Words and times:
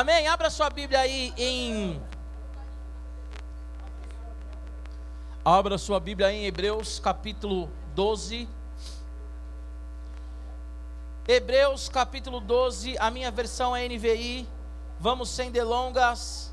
Amém? 0.00 0.26
Abra 0.28 0.48
sua 0.48 0.70
Bíblia 0.70 1.00
aí 1.00 1.30
em. 1.36 2.02
Abra 5.44 5.76
sua 5.76 6.00
Bíblia 6.00 6.32
em 6.32 6.46
Hebreus 6.46 6.98
capítulo 6.98 7.70
12. 7.94 8.48
Hebreus 11.28 11.90
capítulo 11.90 12.40
12, 12.40 12.96
a 12.98 13.10
minha 13.10 13.30
versão 13.30 13.76
é 13.76 13.86
NVI. 13.86 14.48
Vamos 14.98 15.28
sem 15.28 15.50
delongas. 15.50 16.50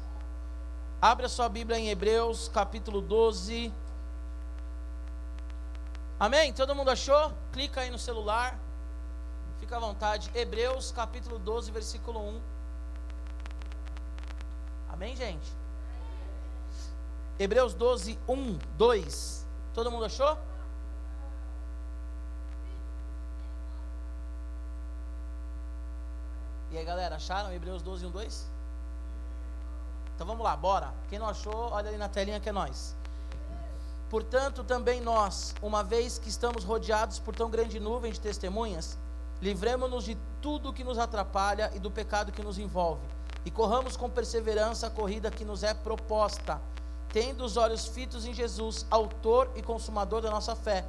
Abra 1.02 1.30
sua 1.30 1.48
Bíblia 1.48 1.80
em 1.80 1.88
Hebreus 1.88 2.50
capítulo 2.50 3.00
12. 3.00 3.74
Amém? 6.20 6.52
Todo 6.52 6.76
mundo 6.76 6.90
achou? 6.90 7.32
Clica 7.54 7.80
aí 7.80 7.90
no 7.90 7.98
celular. 7.98 8.60
Fica 9.58 9.78
à 9.78 9.80
vontade. 9.80 10.30
Hebreus 10.36 10.92
capítulo 10.92 11.40
12, 11.40 11.72
versículo 11.72 12.20
1. 12.20 12.57
Amém, 14.98 15.16
gente? 15.16 15.54
Hebreus 17.38 17.76
12, 17.76 18.18
1, 18.28 18.60
2. 18.80 19.46
Todo 19.72 19.92
mundo 19.92 20.06
achou? 20.06 20.36
E 26.72 26.78
aí, 26.80 26.84
galera, 26.84 27.18
acharam 27.18 27.54
Hebreus 27.54 27.84
12, 27.84 28.08
1, 28.08 28.10
2? 28.10 28.52
Então 30.16 30.26
vamos 30.26 30.44
lá, 30.44 30.58
bora. 30.58 30.92
Quem 31.10 31.20
não 31.20 31.30
achou, 31.30 31.54
olha 31.54 31.90
ali 31.90 31.98
na 32.00 32.10
telinha 32.10 32.40
que 32.40 32.50
é 32.50 32.52
nós. 32.52 32.96
Portanto, 34.10 34.64
também 34.64 35.00
nós, 35.00 35.54
uma 35.62 35.84
vez 35.84 36.18
que 36.18 36.28
estamos 36.28 36.64
rodeados 36.64 37.20
por 37.20 37.36
tão 37.36 37.52
grande 37.52 37.80
nuvem 37.80 38.12
de 38.12 38.20
testemunhas, 38.20 38.98
livremos-nos 39.40 40.06
de 40.06 40.18
tudo 40.42 40.74
que 40.74 40.84
nos 40.84 40.98
atrapalha 40.98 41.72
e 41.76 41.80
do 41.80 41.92
pecado 41.92 42.32
que 42.32 42.42
nos 42.42 42.58
envolve, 42.58 43.06
e 43.48 43.50
corramos 43.50 43.96
com 43.96 44.10
perseverança 44.10 44.88
a 44.88 44.90
corrida 44.90 45.32
que 45.32 45.46
nos 45.46 45.64
é 45.64 45.74
proposta, 45.74 46.60
tendo 47.08 47.46
os 47.46 47.56
olhos 47.56 47.88
fitos 47.88 48.26
em 48.26 48.34
Jesus, 48.34 48.86
autor 48.92 49.50
e 49.56 49.62
consumador 49.62 50.20
da 50.22 50.30
nossa 50.30 50.54
fé. 50.54 50.84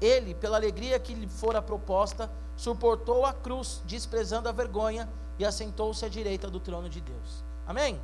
Ele, 0.00 0.32
pela 0.32 0.56
alegria 0.56 1.00
que 1.00 1.12
lhe 1.12 1.26
fora 1.26 1.60
proposta, 1.60 2.30
suportou 2.56 3.26
a 3.26 3.32
cruz, 3.32 3.82
desprezando 3.84 4.48
a 4.48 4.52
vergonha, 4.52 5.08
e 5.36 5.44
assentou-se 5.44 6.04
à 6.04 6.08
direita 6.08 6.48
do 6.48 6.60
trono 6.60 6.88
de 6.88 7.00
Deus. 7.00 7.42
Amém? 7.66 8.00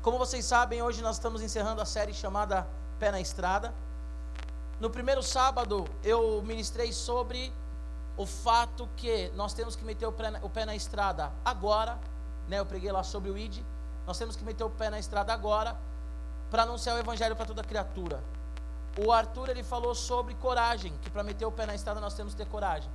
Como 0.00 0.16
vocês 0.16 0.44
sabem, 0.44 0.80
hoje 0.80 1.02
nós 1.02 1.16
estamos 1.16 1.42
encerrando 1.42 1.82
a 1.82 1.84
série 1.84 2.14
chamada 2.14 2.68
pé 3.00 3.10
na 3.10 3.20
estrada. 3.20 3.74
No 4.78 4.90
primeiro 4.90 5.24
sábado 5.24 5.88
eu 6.04 6.40
ministrei 6.42 6.92
sobre 6.92 7.52
o 8.16 8.24
fato 8.24 8.88
que 8.96 9.28
nós 9.34 9.54
temos 9.54 9.74
que 9.74 9.84
meter 9.84 10.06
o 10.06 10.12
pé 10.12 10.30
na, 10.30 10.38
o 10.38 10.48
pé 10.48 10.64
na 10.64 10.76
estrada 10.76 11.32
agora, 11.44 11.98
né? 12.48 12.58
Eu 12.58 12.66
preguei 12.66 12.90
lá 12.90 13.02
sobre 13.02 13.30
o 13.30 13.38
ID. 13.38 13.62
Nós 14.06 14.18
temos 14.18 14.36
que 14.36 14.44
meter 14.44 14.64
o 14.64 14.70
pé 14.70 14.90
na 14.90 14.98
estrada 14.98 15.32
agora 15.32 15.76
para 16.50 16.64
anunciar 16.64 16.96
o 16.96 16.98
evangelho 16.98 17.36
para 17.36 17.46
toda 17.46 17.62
criatura. 17.62 18.22
O 18.98 19.12
Arthur 19.12 19.50
ele 19.50 19.62
falou 19.62 19.94
sobre 19.94 20.34
coragem, 20.34 20.92
que 21.02 21.10
para 21.10 21.22
meter 21.22 21.46
o 21.46 21.52
pé 21.52 21.64
na 21.64 21.74
estrada 21.74 22.00
nós 22.00 22.14
temos 22.14 22.34
que 22.34 22.38
ter 22.38 22.50
coragem. 22.50 22.90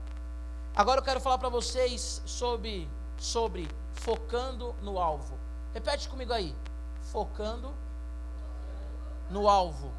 Agora 0.76 1.00
eu 1.00 1.04
quero 1.04 1.22
falar 1.22 1.38
para 1.38 1.50
vocês 1.50 2.22
sobre 2.26 2.90
sobre 3.18 3.70
focando 3.94 4.76
no 4.82 5.00
alvo. 5.00 5.38
Repete 5.74 6.10
comigo 6.10 6.34
aí. 6.34 6.54
Focando 7.02 7.74
no 9.30 9.48
alvo. 9.48 9.92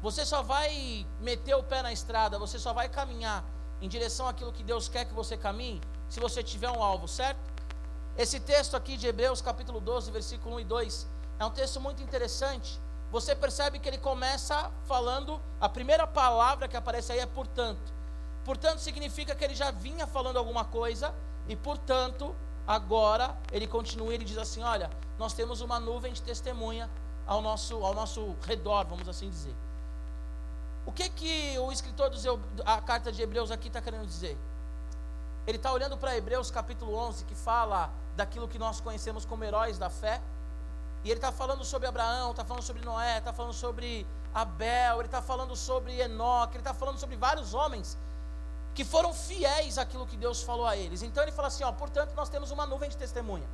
Você 0.00 0.24
só 0.26 0.42
vai 0.42 1.06
meter 1.20 1.54
o 1.54 1.62
pé 1.62 1.82
na 1.82 1.92
estrada, 1.92 2.38
você 2.38 2.58
só 2.58 2.72
vai 2.72 2.88
caminhar 2.88 3.44
em 3.80 3.88
direção 3.88 4.26
àquilo 4.28 4.52
que 4.52 4.62
Deus 4.62 4.88
quer 4.88 5.04
que 5.04 5.14
você 5.14 5.36
caminhe, 5.36 5.80
se 6.08 6.18
você 6.18 6.42
tiver 6.42 6.70
um 6.70 6.82
alvo, 6.82 7.06
certo? 7.06 7.51
Esse 8.16 8.38
texto 8.38 8.76
aqui 8.76 8.96
de 8.96 9.06
Hebreus, 9.06 9.40
capítulo 9.40 9.80
12, 9.80 10.10
versículo 10.10 10.56
1 10.56 10.60
e 10.60 10.64
2, 10.64 11.06
é 11.38 11.46
um 11.46 11.50
texto 11.50 11.80
muito 11.80 12.02
interessante. 12.02 12.78
Você 13.10 13.34
percebe 13.34 13.78
que 13.78 13.88
ele 13.88 13.98
começa 13.98 14.70
falando, 14.86 15.40
a 15.60 15.68
primeira 15.68 16.06
palavra 16.06 16.68
que 16.68 16.76
aparece 16.76 17.12
aí 17.12 17.20
é 17.20 17.26
portanto. 17.26 17.92
Portanto, 18.44 18.80
significa 18.80 19.34
que 19.34 19.44
ele 19.44 19.54
já 19.54 19.70
vinha 19.70 20.06
falando 20.06 20.36
alguma 20.36 20.64
coisa, 20.64 21.14
e 21.48 21.56
portanto, 21.56 22.34
agora 22.66 23.36
ele 23.50 23.66
continua, 23.66 24.12
ele 24.12 24.24
diz 24.24 24.36
assim: 24.36 24.62
Olha, 24.62 24.90
nós 25.18 25.32
temos 25.32 25.60
uma 25.60 25.80
nuvem 25.80 26.12
de 26.12 26.20
testemunha 26.22 26.90
ao 27.26 27.40
nosso, 27.40 27.82
ao 27.84 27.94
nosso 27.94 28.36
redor, 28.42 28.86
vamos 28.86 29.08
assim 29.08 29.30
dizer. 29.30 29.54
O 30.84 30.92
que 30.92 31.08
que 31.08 31.58
o 31.58 31.70
escritor 31.70 32.10
da 32.10 32.80
carta 32.80 33.10
de 33.12 33.22
Hebreus 33.22 33.50
aqui 33.50 33.68
está 33.68 33.80
querendo 33.80 34.06
dizer? 34.06 34.36
Ele 35.46 35.56
está 35.56 35.72
olhando 35.72 35.96
para 35.96 36.16
Hebreus 36.16 36.50
capítulo 36.50 36.94
11, 36.94 37.24
que 37.24 37.34
fala 37.34 37.90
daquilo 38.16 38.46
que 38.46 38.58
nós 38.58 38.80
conhecemos 38.80 39.24
como 39.24 39.42
heróis 39.44 39.78
da 39.78 39.90
fé. 39.90 40.20
E 41.04 41.10
ele 41.10 41.18
está 41.18 41.32
falando 41.32 41.64
sobre 41.64 41.88
Abraão, 41.88 42.30
está 42.30 42.44
falando 42.44 42.62
sobre 42.62 42.84
Noé, 42.84 43.18
está 43.18 43.32
falando 43.32 43.52
sobre 43.52 44.06
Abel, 44.32 44.98
ele 44.98 45.06
está 45.06 45.20
falando 45.20 45.56
sobre 45.56 46.00
Enoque, 46.00 46.54
ele 46.54 46.60
está 46.60 46.72
falando 46.72 46.98
sobre 46.98 47.16
vários 47.16 47.54
homens 47.54 47.98
que 48.74 48.84
foram 48.84 49.12
fiéis 49.12 49.78
àquilo 49.78 50.06
que 50.06 50.16
Deus 50.16 50.42
falou 50.42 50.66
a 50.66 50.76
eles. 50.76 51.02
Então 51.02 51.22
ele 51.22 51.32
fala 51.32 51.48
assim: 51.48 51.64
ó, 51.64 51.72
portanto, 51.72 52.14
nós 52.14 52.28
temos 52.28 52.50
uma 52.50 52.66
nuvem 52.66 52.88
de 52.88 52.96
testemunha. 52.96 53.46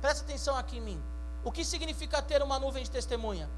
Presta 0.00 0.24
atenção 0.24 0.56
aqui 0.56 0.78
em 0.78 0.80
mim. 0.80 1.02
O 1.44 1.52
que 1.52 1.64
significa 1.64 2.22
ter 2.22 2.42
uma 2.42 2.58
nuvem 2.58 2.82
de 2.82 2.90
testemunha? 2.90 3.48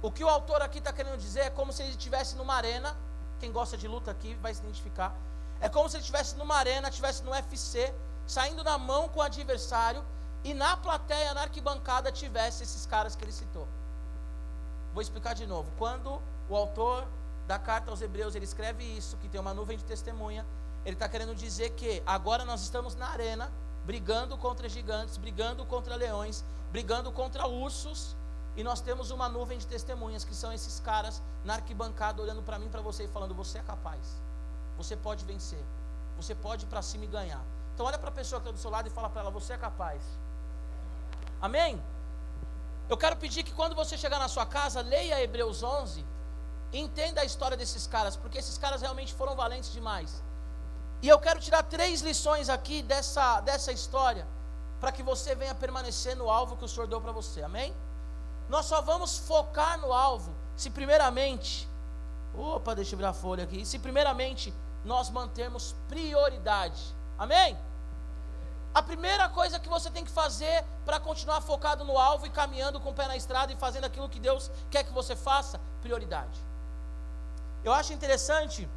O 0.00 0.10
que 0.10 0.24
o 0.24 0.28
autor 0.28 0.62
aqui 0.62 0.78
está 0.78 0.92
querendo 0.92 1.18
dizer 1.18 1.40
é 1.40 1.50
como 1.50 1.72
se 1.72 1.82
ele 1.82 1.90
estivesse 1.90 2.36
numa 2.36 2.54
arena. 2.54 2.96
Quem 3.38 3.52
gosta 3.52 3.76
de 3.76 3.86
luta 3.86 4.10
aqui 4.10 4.34
vai 4.36 4.52
se 4.54 4.60
identificar. 4.60 5.14
É 5.60 5.68
como 5.68 5.88
se 5.88 5.96
ele 5.96 6.02
estivesse 6.02 6.36
numa 6.36 6.54
arena, 6.54 6.88
estivesse 6.88 7.22
no 7.22 7.32
UFC, 7.32 7.92
saindo 8.26 8.62
na 8.62 8.78
mão 8.78 9.08
com 9.08 9.20
o 9.20 9.22
adversário 9.22 10.04
e 10.44 10.54
na 10.54 10.76
plateia, 10.76 11.34
na 11.34 11.42
arquibancada, 11.42 12.12
tivesse 12.12 12.62
esses 12.62 12.86
caras 12.86 13.16
que 13.16 13.24
ele 13.24 13.32
citou. 13.32 13.66
Vou 14.92 15.02
explicar 15.02 15.34
de 15.34 15.46
novo. 15.46 15.70
Quando 15.78 16.20
o 16.48 16.56
autor 16.56 17.06
da 17.46 17.58
carta 17.58 17.90
aos 17.90 18.00
Hebreus 18.00 18.34
ele 18.34 18.44
escreve 18.44 18.84
isso, 18.84 19.16
que 19.16 19.28
tem 19.28 19.40
uma 19.40 19.54
nuvem 19.54 19.76
de 19.76 19.84
testemunha, 19.84 20.46
ele 20.84 20.94
está 20.94 21.08
querendo 21.08 21.34
dizer 21.34 21.70
que 21.70 22.02
agora 22.06 22.44
nós 22.44 22.62
estamos 22.62 22.94
na 22.94 23.08
arena, 23.08 23.50
brigando 23.84 24.36
contra 24.36 24.68
gigantes, 24.68 25.16
brigando 25.16 25.64
contra 25.64 25.96
leões, 25.96 26.44
brigando 26.70 27.10
contra 27.10 27.46
ursos, 27.46 28.16
e 28.56 28.62
nós 28.62 28.80
temos 28.80 29.10
uma 29.10 29.28
nuvem 29.28 29.58
de 29.58 29.66
testemunhas, 29.66 30.24
que 30.24 30.34
são 30.34 30.52
esses 30.52 30.80
caras 30.80 31.22
na 31.44 31.54
arquibancada 31.54 32.20
olhando 32.20 32.42
para 32.42 32.58
mim, 32.58 32.68
para 32.68 32.80
você 32.80 33.04
e 33.04 33.08
falando: 33.08 33.34
Você 33.34 33.58
é 33.58 33.62
capaz, 33.62 34.20
você 34.78 34.96
pode 34.96 35.24
vencer, 35.24 35.64
você 36.16 36.34
pode 36.46 36.64
ir 36.64 36.68
para 36.68 36.82
cima 36.90 37.04
e 37.04 37.08
ganhar. 37.18 37.42
Então, 37.74 37.84
olha 37.84 37.98
para 37.98 38.10
a 38.12 38.16
pessoa 38.20 38.40
que 38.40 38.46
está 38.46 38.56
do 38.56 38.62
seu 38.64 38.70
lado 38.70 38.86
e 38.88 38.90
fala 38.90 39.10
para 39.10 39.22
ela: 39.22 39.30
Você 39.30 39.52
é 39.52 39.58
capaz. 39.58 40.00
Amém? 41.40 41.82
Eu 42.88 42.96
quero 42.96 43.16
pedir 43.16 43.42
que 43.42 43.52
quando 43.52 43.74
você 43.74 43.98
chegar 43.98 44.18
na 44.18 44.28
sua 44.28 44.46
casa, 44.46 44.80
leia 44.80 45.22
Hebreus 45.22 45.62
11 45.62 46.04
e 46.72 46.78
entenda 46.78 47.20
a 47.20 47.24
história 47.24 47.56
desses 47.56 47.86
caras, 47.86 48.16
porque 48.16 48.38
esses 48.38 48.56
caras 48.56 48.80
realmente 48.80 49.12
foram 49.12 49.34
valentes 49.36 49.70
demais. 49.72 50.22
E 51.02 51.08
eu 51.08 51.18
quero 51.18 51.38
tirar 51.38 51.62
três 51.62 52.00
lições 52.00 52.48
aqui 52.48 52.82
dessa, 52.82 53.40
dessa 53.40 53.70
história, 53.72 54.26
para 54.80 54.90
que 54.90 55.02
você 55.02 55.34
venha 55.34 55.54
permanecer 55.54 56.16
no 56.16 56.30
alvo 56.30 56.56
que 56.56 56.64
o 56.64 56.68
Senhor 56.68 56.86
deu 56.86 57.00
para 57.00 57.12
você, 57.12 57.42
amém? 57.42 57.74
Nós 58.48 58.66
só 58.66 58.80
vamos 58.80 59.18
focar 59.18 59.78
no 59.78 59.92
alvo 59.92 60.34
se, 60.56 60.70
primeiramente, 60.70 61.68
opa, 62.34 62.74
deixa 62.74 62.94
eu 62.94 62.96
virar 62.96 63.10
a 63.10 63.14
folha 63.14 63.44
aqui, 63.44 63.64
se, 63.64 63.78
primeiramente, 63.78 64.52
nós 64.84 65.10
mantermos 65.10 65.74
prioridade, 65.88 66.80
amém? 67.18 67.58
A 68.74 68.82
primeira 68.82 69.28
coisa 69.28 69.58
que 69.58 69.68
você 69.68 69.90
tem 69.90 70.04
que 70.04 70.10
fazer 70.10 70.64
para 70.84 71.00
continuar 71.00 71.40
focado 71.40 71.84
no 71.84 71.98
alvo 71.98 72.26
e 72.26 72.30
caminhando 72.30 72.80
com 72.80 72.90
o 72.90 72.94
pé 72.94 73.08
na 73.08 73.16
estrada 73.16 73.52
e 73.52 73.56
fazendo 73.56 73.84
aquilo 73.84 74.08
que 74.08 74.20
Deus 74.20 74.50
quer 74.70 74.84
que 74.84 74.92
você 74.92 75.16
faça, 75.16 75.60
prioridade. 75.80 76.38
Eu 77.64 77.72
acho 77.72 77.92
interessante 77.92 78.68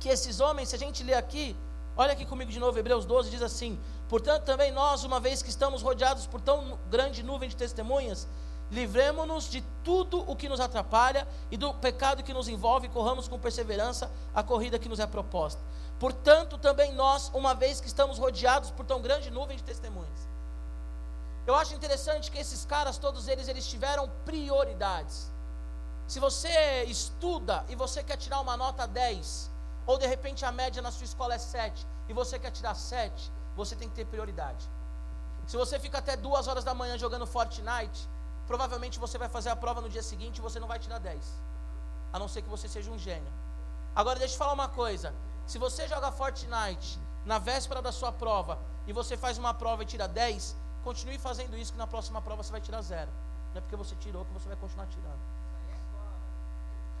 que 0.00 0.08
esses 0.08 0.40
homens, 0.40 0.70
se 0.70 0.76
a 0.76 0.78
gente 0.78 1.02
ler 1.02 1.14
aqui, 1.14 1.56
olha 1.96 2.12
aqui 2.12 2.26
comigo 2.26 2.50
de 2.50 2.58
novo, 2.58 2.78
Hebreus 2.78 3.04
12 3.04 3.30
diz 3.30 3.42
assim: 3.42 3.78
Portanto, 4.08 4.44
também 4.44 4.72
nós, 4.72 5.04
uma 5.04 5.20
vez 5.20 5.42
que 5.42 5.50
estamos 5.50 5.82
rodeados 5.82 6.26
por 6.26 6.40
tão 6.40 6.78
grande 6.90 7.22
nuvem 7.22 7.48
de 7.48 7.56
testemunhas, 7.56 8.26
livremos-nos 8.70 9.48
de 9.48 9.62
tudo 9.84 10.28
o 10.30 10.34
que 10.34 10.48
nos 10.48 10.60
atrapalha 10.60 11.26
e 11.50 11.56
do 11.56 11.72
pecado 11.74 12.22
que 12.22 12.34
nos 12.34 12.48
envolve, 12.48 12.86
e 12.86 12.90
corramos 12.90 13.28
com 13.28 13.38
perseverança 13.38 14.10
a 14.34 14.42
corrida 14.42 14.78
que 14.78 14.88
nos 14.88 14.98
é 14.98 15.06
proposta. 15.06 15.60
Portanto, 15.98 16.58
também 16.58 16.92
nós, 16.92 17.30
uma 17.32 17.54
vez 17.54 17.80
que 17.80 17.86
estamos 17.86 18.18
rodeados 18.18 18.70
por 18.70 18.84
tão 18.84 19.00
grande 19.00 19.30
nuvem 19.30 19.56
de 19.56 19.62
testemunhas. 19.62 20.28
Eu 21.46 21.54
acho 21.54 21.74
interessante 21.74 22.30
que 22.30 22.38
esses 22.38 22.64
caras, 22.64 22.98
todos 22.98 23.28
eles, 23.28 23.46
eles 23.46 23.66
tiveram 23.66 24.10
prioridades. 24.24 25.30
Se 26.08 26.18
você 26.18 26.84
estuda 26.84 27.64
e 27.68 27.76
você 27.76 28.02
quer 28.02 28.16
tirar 28.16 28.40
uma 28.40 28.56
nota 28.56 28.86
10, 28.86 29.50
ou 29.86 29.96
de 29.96 30.06
repente 30.06 30.44
a 30.44 30.50
média 30.50 30.82
na 30.82 30.90
sua 30.90 31.04
escola 31.04 31.34
é 31.34 31.38
7 31.38 31.86
e 32.08 32.12
você 32.12 32.38
quer 32.38 32.50
tirar 32.50 32.74
7, 32.74 33.32
você 33.56 33.76
tem 33.76 33.88
que 33.88 33.94
ter 33.94 34.06
prioridade. 34.06 34.68
Se 35.46 35.56
você 35.56 35.78
fica 35.78 35.98
até 35.98 36.16
duas 36.16 36.48
horas 36.48 36.64
da 36.64 36.74
manhã 36.74 36.98
jogando 36.98 37.26
Fortnite, 37.26 38.08
provavelmente 38.46 38.98
você 38.98 39.18
vai 39.18 39.28
fazer 39.28 39.50
a 39.50 39.56
prova 39.56 39.80
no 39.80 39.88
dia 39.88 40.02
seguinte 40.02 40.38
e 40.38 40.40
você 40.40 40.58
não 40.60 40.68
vai 40.68 40.78
tirar 40.78 40.98
10. 40.98 41.24
A 42.12 42.18
não 42.18 42.28
ser 42.28 42.42
que 42.42 42.48
você 42.48 42.68
seja 42.68 42.90
um 42.90 42.98
gênio. 42.98 43.32
Agora 43.94 44.18
deixa 44.18 44.34
eu 44.34 44.38
falar 44.38 44.52
uma 44.52 44.68
coisa. 44.68 45.14
Se 45.46 45.58
você 45.58 45.86
joga 45.88 46.12
Fortnite 46.12 46.98
na 47.24 47.38
véspera 47.38 47.80
da 47.82 47.92
sua 47.92 48.12
prova 48.12 48.58
e 48.86 48.92
você 48.92 49.16
faz 49.16 49.38
uma 49.38 49.52
prova 49.52 49.82
e 49.82 49.86
tira 49.86 50.06
10, 50.06 50.56
continue 50.84 51.18
fazendo 51.18 51.56
isso 51.56 51.72
que 51.72 51.78
na 51.78 51.86
próxima 51.86 52.22
prova 52.22 52.42
você 52.42 52.52
vai 52.52 52.60
tirar 52.60 52.82
zero. 52.82 53.10
Não 53.52 53.58
é 53.58 53.60
porque 53.60 53.76
você 53.76 53.94
tirou 53.96 54.24
que 54.24 54.32
você 54.32 54.48
vai 54.48 54.56
continuar 54.56 54.86
tirando. 54.86 55.18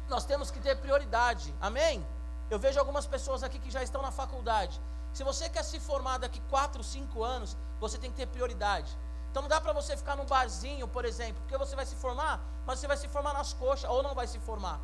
Nós 0.08 0.24
temos 0.24 0.50
que 0.50 0.60
ter 0.60 0.76
prioridade. 0.76 1.54
Amém? 1.60 2.04
Eu 2.48 2.58
vejo 2.58 2.78
algumas 2.78 3.06
pessoas 3.06 3.42
aqui 3.42 3.58
que 3.58 3.70
já 3.70 3.82
estão 3.82 4.00
na 4.02 4.10
faculdade. 4.10 4.80
Se 5.12 5.24
você 5.24 5.48
quer 5.48 5.64
se 5.64 5.80
formar 5.80 6.18
daqui 6.18 6.40
4, 6.48 6.82
5 6.82 7.22
anos, 7.22 7.56
você 7.80 7.98
tem 7.98 8.10
que 8.10 8.16
ter 8.16 8.26
prioridade. 8.26 8.96
Então 9.36 9.42
não 9.42 9.50
dá 9.50 9.60
para 9.60 9.74
você 9.74 9.94
ficar 9.94 10.16
num 10.16 10.24
barzinho, 10.24 10.88
por 10.88 11.04
exemplo, 11.04 11.42
porque 11.42 11.58
você 11.58 11.76
vai 11.76 11.84
se 11.84 11.94
formar, 11.94 12.40
mas 12.64 12.78
você 12.78 12.86
vai 12.86 12.96
se 12.96 13.06
formar 13.06 13.34
nas 13.34 13.52
coxas 13.52 13.90
ou 13.90 14.02
não 14.02 14.14
vai 14.14 14.26
se 14.26 14.38
formar. 14.38 14.80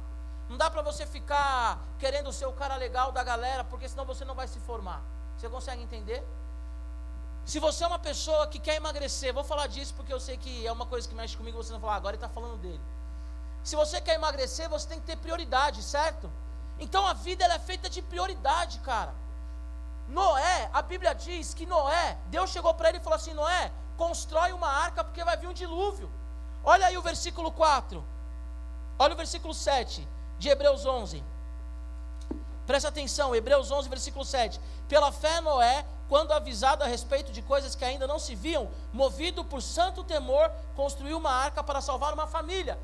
Não 0.47 0.59
dá 0.59 0.69
para 0.71 0.83
você 0.83 1.07
ficar 1.07 1.81
querendo 1.99 2.31
ser 2.35 2.45
o 2.45 2.53
cara 2.53 2.77
legal 2.77 3.11
da 3.11 3.25
galera, 3.25 3.65
porque 3.65 3.89
senão 3.89 4.05
você 4.05 4.27
não 4.27 4.35
vai 4.35 4.47
se 4.47 4.61
formar. 4.61 5.01
Você 5.39 5.49
consegue 5.49 5.81
entender? 5.81 6.23
Se 7.47 7.59
você 7.59 7.83
é 7.83 7.87
uma 7.87 7.99
pessoa 7.99 8.47
que 8.47 8.59
quer 8.59 8.75
emagrecer, 8.75 9.33
vou 9.33 9.43
falar 9.43 9.69
disso 9.69 9.95
porque 9.95 10.13
eu 10.13 10.21
sei 10.21 10.37
que 10.37 10.67
é 10.67 10.71
uma 10.71 10.85
coisa 10.85 11.09
que 11.09 11.15
mexe 11.15 11.35
comigo, 11.35 11.57
você 11.57 11.73
não 11.73 11.81
falar, 11.81 11.95
ah, 11.95 11.97
agora 11.97 12.15
ele 12.15 12.23
está 12.23 12.29
falando 12.29 12.59
dele. 12.59 12.83
Se 13.65 13.75
você 13.75 14.03
quer 14.03 14.17
emagrecer, 14.17 14.69
você 14.69 14.87
tem 14.87 15.01
que 15.01 15.07
ter 15.07 15.17
prioridade, 15.17 15.83
certo? 15.83 16.31
Então 16.79 17.07
a 17.07 17.15
vida 17.15 17.43
é 17.47 17.59
feita 17.59 17.89
de 17.89 18.03
prioridade, 18.03 18.81
cara. 18.81 19.15
Noé, 20.09 20.69
a 20.75 20.83
Bíblia 20.83 21.15
diz 21.15 21.55
que 21.55 21.65
Noé, 21.65 22.19
Deus 22.27 22.51
chegou 22.51 22.75
para 22.75 22.91
ele 22.91 22.99
e 22.99 23.01
falou 23.01 23.17
assim: 23.17 23.33
Noé, 23.33 23.73
constrói 24.03 24.53
uma 24.53 24.67
arca 24.69 25.05
porque 25.05 25.23
vai 25.23 25.37
vir 25.37 25.47
um 25.47 25.53
dilúvio. 25.53 26.11
Olha 26.65 26.87
aí 26.87 26.99
o 26.99 27.03
versículo 27.03 27.53
4. 27.53 28.05
Olha 28.99 29.15
o 29.15 29.17
versículo 29.17 29.55
7 29.55 30.07
de 30.41 30.49
Hebreus 30.49 30.85
11. 30.85 31.23
Presta 32.67 32.89
atenção, 32.89 33.35
Hebreus 33.35 33.71
11, 33.71 33.89
versículo 33.89 34.25
7. 34.25 34.61
Pela 34.89 35.13
fé, 35.13 35.41
Noé, 35.41 35.87
quando 36.09 36.33
avisado 36.33 36.83
a 36.83 36.87
respeito 36.87 37.31
de 37.31 37.43
coisas 37.43 37.77
que 37.77 37.85
ainda 37.85 38.07
não 38.07 38.19
se 38.19 38.35
viam, 38.35 38.69
movido 38.93 39.45
por 39.45 39.63
santo 39.63 40.03
temor, 40.03 40.51
construiu 40.75 41.17
uma 41.17 41.31
arca 41.31 41.63
para 41.63 41.81
salvar 41.81 42.13
uma 42.13 42.27
família. 42.27 42.79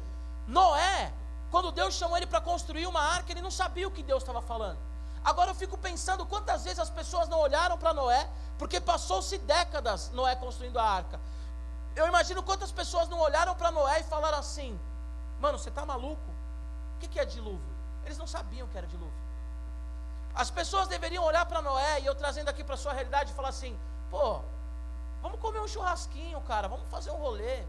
Noé, 0.46 1.12
quando 1.50 1.72
Deus 1.72 1.94
chamou 1.94 2.16
ele 2.16 2.26
para 2.26 2.40
construir 2.40 2.86
uma 2.86 3.02
arca, 3.02 3.32
ele 3.32 3.42
não 3.42 3.50
sabia 3.50 3.88
o 3.88 3.90
que 3.90 4.04
Deus 4.04 4.22
estava 4.22 4.40
falando. 4.40 4.78
Agora 5.24 5.50
eu 5.50 5.54
fico 5.54 5.76
pensando 5.76 6.24
quantas 6.26 6.64
vezes 6.64 6.78
as 6.78 6.90
pessoas 6.90 7.28
não 7.28 7.40
olharam 7.40 7.76
para 7.76 7.92
Noé, 7.92 8.28
porque 8.58 8.80
passou-se 8.80 9.36
décadas 9.38 10.10
Noé 10.10 10.34
construindo 10.36 10.78
a 10.78 10.84
arca. 10.84 11.20
Eu 11.94 12.06
imagino 12.06 12.42
quantas 12.42 12.70
pessoas 12.70 13.08
não 13.08 13.18
olharam 13.18 13.54
para 13.54 13.70
Noé 13.70 14.00
e 14.00 14.04
falaram 14.04 14.38
assim: 14.38 14.78
Mano, 15.40 15.58
você 15.58 15.68
está 15.68 15.84
maluco? 15.84 16.30
O 16.96 16.98
que, 17.00 17.08
que 17.08 17.20
é 17.20 17.24
dilúvio? 17.24 17.74
Eles 18.04 18.18
não 18.18 18.26
sabiam 18.26 18.68
que 18.68 18.78
era 18.78 18.86
dilúvio. 18.86 19.12
As 20.34 20.50
pessoas 20.50 20.86
deveriam 20.88 21.24
olhar 21.24 21.44
para 21.46 21.60
Noé, 21.60 22.00
e 22.00 22.06
eu 22.06 22.14
trazendo 22.14 22.48
aqui 22.48 22.62
para 22.62 22.74
a 22.74 22.78
sua 22.78 22.92
realidade, 22.92 23.32
e 23.32 23.34
falar 23.34 23.48
assim: 23.48 23.78
Pô, 24.10 24.40
vamos 25.20 25.40
comer 25.40 25.60
um 25.60 25.68
churrasquinho, 25.68 26.40
cara, 26.42 26.68
vamos 26.68 26.88
fazer 26.88 27.10
um 27.10 27.16
rolê. 27.16 27.64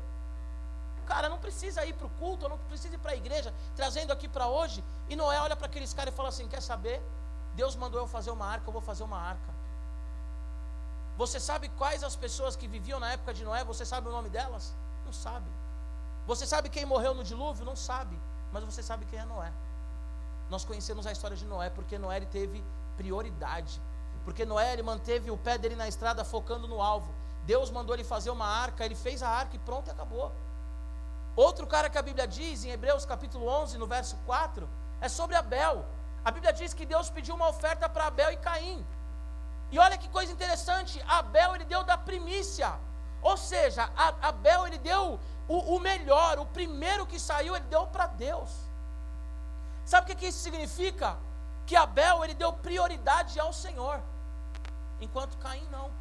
Cara, 1.06 1.28
não 1.28 1.40
precisa 1.40 1.84
ir 1.86 1.94
para 1.94 2.06
o 2.06 2.10
culto, 2.12 2.48
não 2.48 2.60
precisa 2.70 2.94
ir 2.94 3.00
para 3.00 3.14
a 3.14 3.16
igreja, 3.16 3.52
trazendo 3.76 4.14
aqui 4.14 4.28
para 4.28 4.48
hoje. 4.48 4.84
E 5.10 5.16
Noé 5.16 5.40
olha 5.42 5.56
para 5.56 5.66
aqueles 5.66 5.92
caras 5.92 6.14
e 6.14 6.18
fala 6.18 6.30
assim: 6.30 6.48
Quer 6.48 6.62
saber? 6.62 7.02
Deus 7.60 7.76
mandou 7.76 8.00
eu 8.00 8.08
fazer 8.08 8.32
uma 8.32 8.46
arca, 8.56 8.66
eu 8.70 8.76
vou 8.78 8.82
fazer 8.90 9.04
uma 9.04 9.20
arca. 9.32 9.52
Você 11.22 11.40
sabe 11.48 11.68
quais 11.80 12.02
as 12.10 12.16
pessoas 12.16 12.56
que 12.56 12.68
viviam 12.76 13.00
na 13.04 13.10
época 13.16 13.34
de 13.38 13.44
Noé? 13.48 13.62
Você 13.72 13.86
sabe 13.92 14.08
o 14.08 14.14
nome 14.18 14.30
delas? 14.30 14.74
Não 15.06 15.12
sabe. 15.12 15.50
Você 16.26 16.46
sabe 16.48 16.70
quem 16.76 16.86
morreu 16.86 17.14
no 17.14 17.24
dilúvio? 17.32 17.66
Não 17.66 17.76
sabe. 17.76 18.18
Mas 18.54 18.64
você 18.64 18.82
sabe 18.82 19.04
quem 19.10 19.20
é 19.20 19.26
Noé. 19.26 19.52
Nós 20.50 20.64
conhecemos 20.64 21.06
a 21.06 21.12
história 21.12 21.36
de 21.36 21.46
Noé 21.46 21.70
porque 21.70 22.00
Noé 22.00 22.16
ele 22.18 22.28
teve 22.38 22.64
prioridade. 22.96 23.82
Porque 24.24 24.46
Noé 24.46 24.72
ele 24.72 24.84
manteve 24.92 25.30
o 25.30 25.38
pé 25.38 25.58
dele 25.58 25.76
na 25.76 25.90
estrada 25.94 26.24
focando 26.24 26.66
no 26.66 26.82
alvo. 26.82 27.14
Deus 27.46 27.70
mandou 27.70 27.94
ele 27.94 28.06
fazer 28.06 28.30
uma 28.30 28.48
arca, 28.48 28.86
ele 28.86 28.96
fez 28.96 29.22
a 29.22 29.28
arca 29.28 29.58
e 29.58 29.60
pronto, 29.60 29.90
e 29.90 29.92
acabou. 29.92 30.32
Outro 31.36 31.68
cara 31.68 31.90
que 31.90 31.98
a 31.98 32.02
Bíblia 32.10 32.26
diz 32.26 32.64
em 32.64 32.70
Hebreus 32.70 33.06
capítulo 33.06 33.46
11, 33.46 33.78
no 33.78 33.86
verso 33.86 34.16
4, 34.26 34.70
é 35.02 35.10
sobre 35.10 35.36
Abel. 35.36 35.86
A 36.24 36.32
Bíblia 36.32 36.54
diz 36.54 36.74
que 36.74 36.86
Deus 36.86 37.10
pediu 37.10 37.36
uma 37.36 37.50
oferta 37.50 37.88
para 37.88 38.08
Abel 38.08 38.32
e 38.32 38.38
Caim. 38.38 38.86
E 39.72 39.80
olha 39.80 39.98
que 39.98 40.10
coisa 40.10 40.32
interessante, 40.32 41.04
Abel 41.08 41.56
ele 41.56 41.66
deu 41.66 41.84
da 41.84 41.98
primícia. 41.98 42.74
Ou 43.22 43.38
seja, 43.38 43.90
Abel 44.22 44.68
ele 44.68 44.78
deu 44.78 45.20
o, 45.48 45.76
o 45.76 45.80
melhor, 45.80 46.40
o 46.40 46.46
primeiro 46.46 47.06
que 47.06 47.20
saiu, 47.20 47.56
ele 47.56 47.66
deu 47.66 47.86
para 47.88 48.08
Deus. 48.08 48.50
Sabe 49.86 50.06
o 50.06 50.08
que, 50.08 50.16
que 50.16 50.28
isso 50.28 50.40
significa? 50.40 51.18
Que 51.66 51.76
Abel 51.76 52.24
ele 52.24 52.34
deu 52.34 52.52
prioridade 52.54 53.40
ao 53.40 53.52
Senhor, 53.52 54.02
enquanto 55.00 55.38
Caim 55.38 55.68
não. 55.72 55.92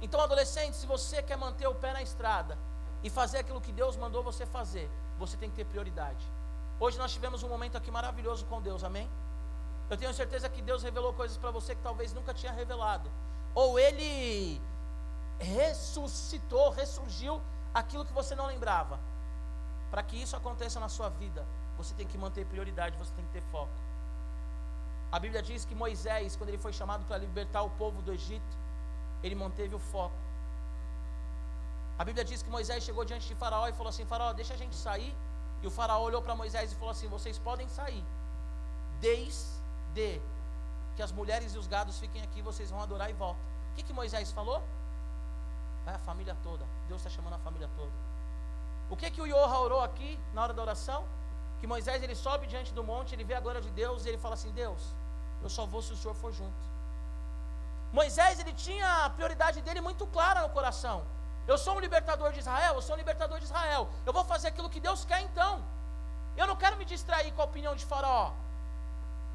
Então, 0.00 0.20
adolescente, 0.20 0.76
se 0.76 0.86
você 0.86 1.22
quer 1.22 1.36
manter 1.36 1.66
o 1.66 1.74
pé 1.74 1.92
na 1.92 2.02
estrada 2.02 2.58
e 3.02 3.10
fazer 3.10 3.38
aquilo 3.38 3.60
que 3.60 3.72
Deus 3.72 3.96
mandou 3.96 4.22
você 4.22 4.44
fazer, 4.44 4.90
você 5.18 5.36
tem 5.36 5.48
que 5.50 5.56
ter 5.56 5.64
prioridade. 5.64 6.24
Hoje 6.80 6.98
nós 6.98 7.12
tivemos 7.12 7.42
um 7.44 7.48
momento 7.48 7.76
aqui 7.76 7.90
maravilhoso 7.90 8.44
com 8.46 8.60
Deus, 8.60 8.82
amém? 8.82 9.08
Eu 9.92 9.96
tenho 10.02 10.14
certeza 10.14 10.48
que 10.48 10.62
Deus 10.68 10.82
revelou 10.82 11.12
coisas 11.12 11.36
para 11.36 11.50
você 11.56 11.74
que 11.74 11.82
talvez 11.82 12.14
nunca 12.14 12.32
tinha 12.32 12.50
revelado. 12.50 13.10
Ou 13.54 13.78
Ele 13.78 14.58
ressuscitou, 15.38 16.70
ressurgiu 16.70 17.34
aquilo 17.74 18.06
que 18.06 18.14
você 18.20 18.34
não 18.34 18.46
lembrava. 18.46 18.98
Para 19.90 20.02
que 20.02 20.16
isso 20.22 20.34
aconteça 20.34 20.80
na 20.80 20.88
sua 20.88 21.10
vida, 21.10 21.44
você 21.76 21.92
tem 21.92 22.06
que 22.06 22.16
manter 22.16 22.46
prioridade, 22.46 22.96
você 22.96 23.12
tem 23.12 23.26
que 23.26 23.32
ter 23.32 23.42
foco. 23.50 23.78
A 25.10 25.18
Bíblia 25.18 25.42
diz 25.42 25.66
que 25.66 25.74
Moisés, 25.74 26.36
quando 26.36 26.48
ele 26.48 26.64
foi 26.66 26.72
chamado 26.72 27.04
para 27.04 27.18
libertar 27.18 27.60
o 27.60 27.68
povo 27.82 28.00
do 28.00 28.14
Egito, 28.14 28.56
ele 29.22 29.34
manteve 29.34 29.74
o 29.74 29.78
foco. 29.78 30.16
A 31.98 32.02
Bíblia 32.02 32.24
diz 32.24 32.42
que 32.42 32.48
Moisés 32.48 32.82
chegou 32.82 33.04
diante 33.04 33.28
de 33.28 33.34
Faraó 33.34 33.68
e 33.68 33.74
falou 33.74 33.90
assim: 33.90 34.06
Faraó, 34.06 34.32
deixa 34.32 34.54
a 34.54 34.56
gente 34.56 34.74
sair. 34.74 35.14
E 35.62 35.66
o 35.66 35.70
Faraó 35.70 36.02
olhou 36.02 36.22
para 36.22 36.34
Moisés 36.34 36.72
e 36.72 36.76
falou 36.76 36.92
assim: 36.92 37.08
Vocês 37.08 37.38
podem 37.38 37.68
sair, 37.68 38.02
desde 39.02 39.61
que 40.96 41.02
as 41.02 41.12
mulheres 41.12 41.54
e 41.54 41.58
os 41.58 41.66
gados 41.66 41.98
fiquem 41.98 42.22
aqui, 42.22 42.42
vocês 42.42 42.70
vão 42.70 42.80
adorar 42.80 43.10
e 43.10 43.12
voltam. 43.12 43.42
O 43.72 43.74
que, 43.74 43.82
que 43.82 43.92
Moisés 43.92 44.32
falou? 44.32 44.62
Vai 45.84 45.94
a 45.94 45.98
família 45.98 46.36
toda. 46.42 46.64
Deus 46.88 47.00
está 47.00 47.10
chamando 47.10 47.34
a 47.34 47.38
família 47.38 47.68
toda. 47.76 47.92
O 48.90 48.96
que 48.96 49.10
que 49.10 49.20
o 49.20 49.26
Yoha 49.26 49.58
orou 49.58 49.80
aqui 49.80 50.18
na 50.34 50.42
hora 50.42 50.52
da 50.52 50.62
oração? 50.62 51.04
Que 51.60 51.66
Moisés 51.66 52.02
ele 52.02 52.14
sobe 52.14 52.46
diante 52.46 52.72
do 52.74 52.84
monte, 52.84 53.14
ele 53.14 53.24
vê 53.24 53.34
a 53.34 53.40
glória 53.40 53.60
de 53.60 53.70
Deus 53.70 54.04
e 54.04 54.08
ele 54.10 54.18
fala 54.18 54.34
assim: 54.34 54.52
Deus, 54.52 54.82
eu 55.42 55.48
só 55.48 55.64
vou 55.64 55.80
se 55.80 55.92
o 55.92 55.96
Senhor 55.96 56.14
for 56.14 56.32
junto. 56.32 56.72
Moisés 57.92 58.38
ele 58.40 58.52
tinha 58.52 59.04
a 59.04 59.10
prioridade 59.10 59.60
dele 59.60 59.80
muito 59.80 60.06
clara 60.06 60.42
no 60.42 60.50
coração. 60.50 61.04
Eu 61.46 61.58
sou 61.58 61.76
um 61.76 61.80
libertador 61.80 62.32
de 62.32 62.38
Israel, 62.38 62.74
eu 62.74 62.82
sou 62.82 62.94
um 62.94 62.98
libertador 62.98 63.38
de 63.38 63.44
Israel. 63.44 63.88
Eu 64.06 64.12
vou 64.12 64.24
fazer 64.24 64.48
aquilo 64.48 64.70
que 64.70 64.80
Deus 64.80 65.04
quer 65.04 65.20
então. 65.22 65.62
Eu 66.36 66.46
não 66.46 66.56
quero 66.56 66.76
me 66.76 66.84
distrair 66.84 67.32
com 67.32 67.42
a 67.42 67.44
opinião 67.44 67.74
de 67.74 67.84
Faraó. 67.84 68.32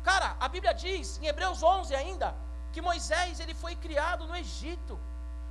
Cara, 0.08 0.38
a 0.40 0.48
Bíblia 0.48 0.74
diz, 0.74 1.20
em 1.22 1.26
Hebreus 1.28 1.62
11 1.62 1.94
ainda, 1.94 2.34
que 2.72 2.82
Moisés 2.82 3.42
ele 3.42 3.54
foi 3.54 3.76
criado 3.76 4.26
no 4.26 4.38
Egito 4.38 4.98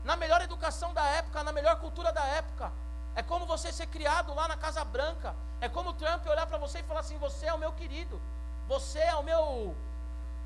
na 0.02 0.16
melhor 0.16 0.40
educação 0.40 0.94
da 0.94 1.04
época, 1.20 1.44
na 1.44 1.52
melhor 1.52 1.78
cultura 1.78 2.10
da 2.10 2.24
época. 2.24 2.72
É 3.14 3.22
como 3.22 3.44
você 3.44 3.70
ser 3.70 3.86
criado 3.88 4.32
lá 4.32 4.48
na 4.48 4.56
Casa 4.56 4.82
Branca. 4.82 5.36
É 5.60 5.68
como 5.68 5.90
o 5.90 5.92
Trump 5.92 6.26
olhar 6.26 6.46
para 6.46 6.56
você 6.56 6.78
e 6.78 6.82
falar 6.84 7.00
assim: 7.00 7.18
você 7.18 7.44
é 7.44 7.52
o 7.52 7.58
meu 7.58 7.70
querido. 7.72 8.18
Você 8.66 8.98
é 8.98 9.14
o 9.16 9.22
meu. 9.22 9.76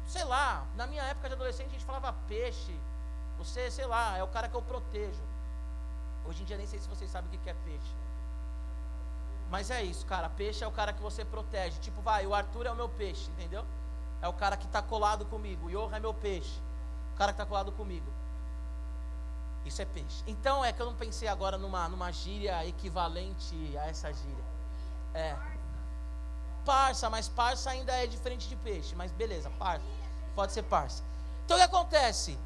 Sei 0.07 0.25
lá, 0.25 0.67
na 0.75 0.89
minha 0.89 1.05
época 1.05 1.29
de 1.29 1.35
adolescente 1.35 1.69
a 1.69 1.73
gente 1.75 1.85
falava 1.85 2.13
peixe. 2.27 2.77
Você, 3.39 3.71
sei 3.71 3.87
lá, 3.87 4.19
é 4.19 4.25
o 4.25 4.29
cara 4.29 4.49
que 4.49 4.57
eu 4.57 4.63
protejo. 4.63 5.23
Hoje 6.25 6.43
em 6.43 6.47
dia 6.47 6.57
nem 6.57 6.67
sei 6.67 6.81
se 6.81 6.89
vocês 6.89 7.09
sabem 7.09 7.29
o 7.29 7.39
que 7.39 7.49
é 7.49 7.55
peixe. 7.55 7.95
Mas 9.49 9.71
é 9.71 9.85
isso, 9.85 10.05
cara. 10.05 10.29
Peixe 10.31 10.65
é 10.65 10.67
o 10.67 10.73
cara 10.73 10.93
que 10.93 11.01
você 11.01 11.25
protege. 11.25 11.79
Tipo, 11.79 12.01
vai, 12.03 12.27
o 12.27 12.35
Arthur 12.35 12.67
é 12.67 12.73
o 12.73 12.75
meu 12.75 12.89
peixe, 12.89 13.31
entendeu? 13.31 13.65
É 14.23 14.29
o 14.29 14.33
cara 14.33 14.57
que 14.57 14.67
está 14.67 14.83
colado 14.83 15.25
comigo. 15.27 15.71
Yoha 15.71 15.97
é 15.97 16.01
meu 16.01 16.15
peixe. 16.15 16.59
O 17.15 17.17
cara 17.17 17.33
que 17.33 17.41
está 17.41 17.47
colado 17.47 17.73
comigo. 17.73 18.07
Isso 19.65 19.81
é 19.83 19.85
peixe. 19.85 20.23
Então 20.27 20.65
é 20.65 20.73
que 20.73 20.81
eu 20.81 20.87
não 20.87 20.95
pensei 20.95 21.29
agora 21.29 21.59
numa, 21.59 21.89
numa 21.89 22.11
gíria 22.11 22.67
equivalente 22.67 23.77
a 23.79 23.87
essa 23.87 24.13
gíria. 24.13 24.45
É. 25.15 25.37
Parça, 26.65 27.09
mas 27.11 27.29
parça 27.29 27.71
ainda 27.71 27.93
é 27.93 28.07
diferente 28.07 28.49
de 28.49 28.57
peixe. 28.57 28.95
Mas 28.95 29.13
beleza, 29.13 29.51
parça. 29.59 29.85
Pode 30.35 30.53
ser 30.53 30.63
parça. 30.63 31.03
Então 31.45 31.57
o 31.57 31.61
que 31.61 31.67
acontece? 31.67 32.39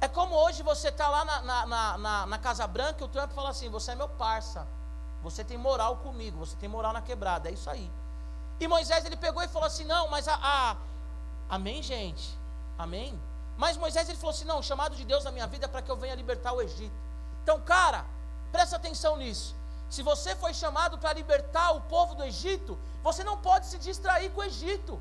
É 0.00 0.06
como 0.06 0.34
hoje 0.34 0.62
você 0.62 0.88
está 0.88 1.08
lá 1.08 1.24
na, 1.24 1.42
na, 1.42 1.98
na, 1.98 2.26
na, 2.26 2.38
Casa 2.38 2.66
Branca 2.66 3.02
e 3.02 3.04
o 3.04 3.08
Trump 3.08 3.32
fala 3.32 3.50
assim: 3.50 3.68
você 3.68 3.92
é 3.92 3.94
meu 3.94 4.08
parça. 4.08 4.66
Você 5.22 5.42
tem 5.42 5.58
moral 5.58 5.96
comigo, 5.96 6.38
você 6.38 6.56
tem 6.56 6.68
moral 6.68 6.92
na 6.92 7.02
quebrada. 7.02 7.48
É 7.48 7.52
isso 7.52 7.68
aí. 7.68 7.90
E 8.60 8.68
Moisés 8.68 9.04
ele 9.04 9.16
pegou 9.16 9.42
e 9.42 9.48
falou 9.48 9.66
assim: 9.66 9.84
não, 9.84 10.08
mas 10.08 10.28
a. 10.28 10.34
a... 10.34 10.76
Amém, 11.48 11.82
gente? 11.82 12.36
Amém? 12.76 13.18
Mas 13.56 13.76
Moisés 13.76 14.08
ele 14.08 14.18
falou 14.18 14.34
assim: 14.34 14.44
não, 14.44 14.58
o 14.58 14.62
chamado 14.62 14.94
de 14.94 15.04
Deus 15.04 15.24
na 15.24 15.32
minha 15.32 15.46
vida 15.46 15.64
é 15.64 15.68
para 15.68 15.82
que 15.82 15.90
eu 15.90 15.96
venha 15.96 16.14
libertar 16.14 16.52
o 16.52 16.62
Egito. 16.62 16.94
Então, 17.42 17.60
cara, 17.62 18.04
presta 18.52 18.76
atenção 18.76 19.16
nisso. 19.16 19.56
Se 19.88 20.02
você 20.02 20.36
foi 20.36 20.52
chamado 20.52 20.98
para 20.98 21.12
libertar 21.14 21.70
o 21.72 21.80
povo 21.80 22.14
do 22.14 22.22
Egito, 22.22 22.78
você 23.02 23.24
não 23.24 23.38
pode 23.38 23.66
se 23.66 23.78
distrair 23.78 24.30
com 24.30 24.42
o 24.42 24.44
Egito. 24.44 25.00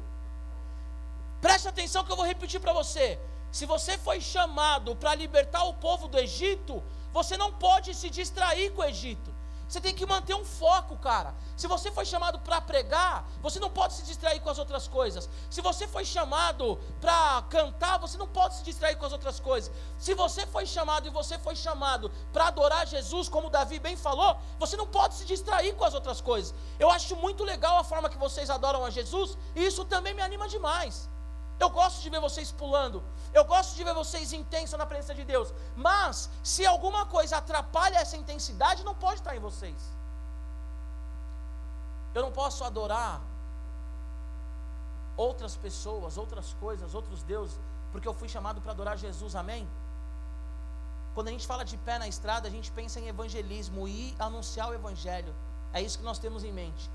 Preste 1.41 1.67
atenção 1.67 2.03
que 2.03 2.11
eu 2.11 2.15
vou 2.15 2.25
repetir 2.25 2.59
para 2.59 2.73
você. 2.73 3.19
Se 3.51 3.65
você 3.65 3.97
foi 3.97 4.19
chamado 4.21 4.95
para 4.95 5.13
libertar 5.13 5.63
o 5.63 5.73
povo 5.73 6.07
do 6.07 6.17
Egito, 6.17 6.83
você 7.11 7.37
não 7.37 7.51
pode 7.53 7.93
se 7.93 8.09
distrair 8.09 8.71
com 8.71 8.81
o 8.81 8.85
Egito. 8.85 9.36
Você 9.67 9.81
tem 9.81 9.93
que 9.93 10.05
manter 10.05 10.33
um 10.33 10.45
foco, 10.45 10.95
cara. 10.97 11.35
Se 11.55 11.67
você 11.67 11.91
foi 11.91 12.05
chamado 12.05 12.39
para 12.39 12.61
pregar, 12.61 13.27
você 13.41 13.59
não 13.59 13.69
pode 13.69 13.95
se 13.95 14.03
distrair 14.03 14.39
com 14.39 14.49
as 14.49 14.57
outras 14.57 14.87
coisas. 14.87 15.29
Se 15.49 15.59
você 15.59 15.87
foi 15.87 16.05
chamado 16.05 16.79
para 17.01 17.43
cantar, 17.49 17.97
você 17.97 18.17
não 18.17 18.27
pode 18.27 18.55
se 18.55 18.63
distrair 18.63 18.95
com 18.95 19.05
as 19.05 19.11
outras 19.11 19.39
coisas. 19.39 19.71
Se 19.97 20.13
você 20.13 20.45
foi 20.47 20.65
chamado 20.65 21.07
e 21.07 21.09
você 21.09 21.37
foi 21.37 21.55
chamado 21.55 22.09
para 22.31 22.47
adorar 22.47 22.87
Jesus, 22.87 23.27
como 23.27 23.49
Davi 23.49 23.77
bem 23.77 23.97
falou, 23.97 24.37
você 24.57 24.77
não 24.77 24.87
pode 24.87 25.15
se 25.15 25.25
distrair 25.25 25.75
com 25.75 25.83
as 25.83 25.93
outras 25.93 26.21
coisas. 26.21 26.53
Eu 26.79 26.89
acho 26.89 27.15
muito 27.17 27.43
legal 27.43 27.77
a 27.77 27.83
forma 27.83 28.09
que 28.09 28.17
vocês 28.17 28.49
adoram 28.49 28.85
a 28.85 28.89
Jesus, 28.89 29.37
e 29.55 29.65
isso 29.65 29.83
também 29.83 30.13
me 30.13 30.21
anima 30.21 30.47
demais. 30.47 31.09
Eu 31.59 31.69
gosto 31.69 32.01
de 32.01 32.09
ver 32.09 32.19
vocês 32.19 32.51
pulando. 32.51 33.03
Eu 33.33 33.43
gosto 33.45 33.75
de 33.75 33.83
ver 33.83 33.93
vocês 33.93 34.31
intensos 34.31 34.77
na 34.77 34.85
presença 34.85 35.13
de 35.15 35.23
Deus. 35.23 35.53
Mas, 35.75 36.29
se 36.43 36.65
alguma 36.65 37.05
coisa 37.05 37.37
atrapalha 37.37 37.97
essa 37.97 38.17
intensidade, 38.17 38.83
não 38.83 38.95
pode 38.95 39.19
estar 39.21 39.35
em 39.35 39.39
vocês. 39.39 39.75
Eu 42.13 42.21
não 42.21 42.31
posso 42.31 42.63
adorar 42.63 43.21
outras 45.15 45.55
pessoas, 45.55 46.17
outras 46.17 46.53
coisas, 46.59 46.93
outros 46.93 47.23
deuses, 47.23 47.59
porque 47.91 48.07
eu 48.07 48.13
fui 48.13 48.29
chamado 48.29 48.61
para 48.61 48.71
adorar 48.71 48.97
Jesus, 48.97 49.35
amém? 49.35 49.67
Quando 51.15 51.29
a 51.29 51.31
gente 51.31 51.47
fala 51.47 51.65
de 51.65 51.75
pé 51.77 51.97
na 51.97 52.07
estrada, 52.07 52.47
a 52.47 52.51
gente 52.51 52.71
pensa 52.71 52.99
em 52.99 53.07
evangelismo 53.07 53.87
e 53.87 54.15
anunciar 54.19 54.69
o 54.69 54.73
evangelho. 54.73 55.33
É 55.73 55.81
isso 55.81 55.97
que 55.97 56.03
nós 56.03 56.19
temos 56.19 56.43
em 56.43 56.53
mente. 56.53 56.89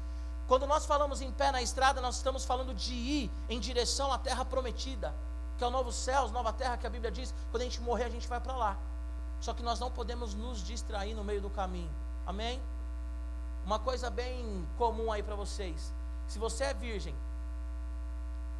Quando 0.47 0.67
nós 0.67 0.85
falamos 0.85 1.21
em 1.21 1.31
pé 1.33 1.51
na 1.51 1.63
estrada, 1.63 2.01
nós 2.01 2.17
estamos 2.17 2.45
falando 2.45 2.75
de 2.75 2.93
ir 2.93 3.31
em 3.49 3.59
direção 3.61 4.13
à 4.13 4.19
terra 4.19 4.45
prometida, 4.45 5.15
que 5.57 5.65
é 5.65 5.67
o 5.67 5.71
novo 5.71 5.93
céu, 5.93 6.29
nova 6.29 6.53
terra 6.53 6.77
que 6.77 6.87
a 6.87 6.91
Bíblia 6.91 7.11
diz, 7.11 7.35
quando 7.51 7.63
a 7.63 7.65
gente 7.65 7.81
morrer, 7.81 8.05
a 8.05 8.11
gente 8.11 8.27
vai 8.29 8.41
para 8.41 8.57
lá. 8.57 8.77
Só 9.41 9.53
que 9.53 9.63
nós 9.63 9.81
não 9.81 9.91
podemos 9.91 10.35
nos 10.35 10.63
distrair 10.63 11.15
no 11.15 11.25
meio 11.25 11.41
do 11.41 11.51
caminho. 11.51 11.91
Amém? 12.27 12.61
Uma 13.65 13.79
coisa 13.79 14.11
bem 14.11 14.67
comum 14.77 15.11
aí 15.11 15.23
para 15.23 15.35
vocês. 15.35 15.93
Se 16.29 16.39
você 16.39 16.65
é 16.65 16.75
virgem 16.75 17.15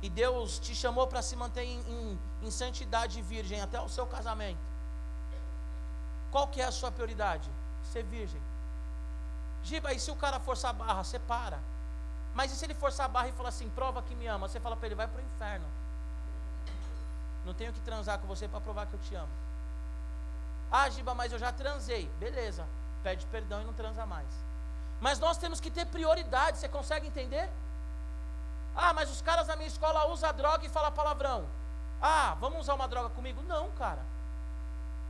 e 0.01 0.09
Deus 0.09 0.59
te 0.59 0.75
chamou 0.75 1.07
para 1.07 1.23
se 1.23 1.37
manter 1.37 1.65
em, 1.65 1.81
em, 1.81 2.19
em 2.43 2.51
santidade 2.51 3.21
virgem 3.23 3.61
até 3.61 3.81
o 3.81 3.89
seu 3.89 4.07
casamento, 4.07 4.61
qual 6.31 6.49
que 6.49 6.61
é 6.61 6.65
a 6.65 6.73
sua 6.73 6.91
prioridade? 6.91 7.49
Ser 7.93 8.03
virgem. 8.05 8.41
Giba, 9.63 9.93
e 9.93 10.01
se 10.01 10.11
o 10.11 10.17
cara 10.17 10.41
forçar 10.41 10.71
a 10.71 10.75
barra, 10.75 11.05
você 11.05 11.19
para. 11.19 11.61
Mas 12.35 12.51
e 12.53 12.57
se 12.57 12.65
ele 12.65 12.75
forçar 12.75 13.07
a 13.07 13.09
barra 13.09 13.29
e 13.29 13.33
falar 13.33 13.51
assim, 13.51 13.69
prova 13.71 14.03
que 14.03 14.15
me 14.15 14.27
ama? 14.27 14.49
Você 14.49 14.59
fala 14.59 14.77
para 14.77 14.87
ele, 14.87 14.95
vai 14.95 15.07
para 15.07 15.21
o 15.21 15.25
inferno. 15.25 15.67
Não 17.45 17.53
tenho 17.53 17.73
que 17.73 17.81
transar 17.81 18.19
com 18.19 18.27
você 18.27 18.49
para 18.49 18.61
provar 18.61 18.87
que 18.87 18.95
eu 18.95 19.01
te 19.01 19.15
amo. 19.15 19.33
Ah, 20.71 20.89
Giba, 20.89 21.15
mas 21.15 21.33
eu 21.33 21.39
já 21.39 21.53
transei. 21.53 22.09
Beleza, 22.19 22.65
pede 23.03 23.27
perdão 23.27 23.61
e 23.61 23.65
não 23.65 23.75
transa 23.75 24.07
mais. 24.07 24.29
Mas 25.01 25.19
nós 25.19 25.37
temos 25.37 25.61
que 25.61 25.71
ter 25.71 25.85
prioridade, 25.87 26.59
você 26.59 26.69
consegue 26.69 27.07
entender? 27.07 27.51
Ah, 28.75 28.95
mas 28.95 29.11
os 29.11 29.21
caras 29.21 29.47
da 29.49 29.57
minha 29.57 29.69
escola 29.69 30.07
usam 30.07 30.33
droga 30.33 30.65
e 30.65 30.69
falam 30.69 30.93
palavrão. 30.93 31.45
Ah, 32.01 32.37
vamos 32.41 32.61
usar 32.61 32.75
uma 32.75 32.89
droga 32.89 33.11
comigo? 33.11 33.43
Não, 33.43 33.71
cara. 33.73 34.01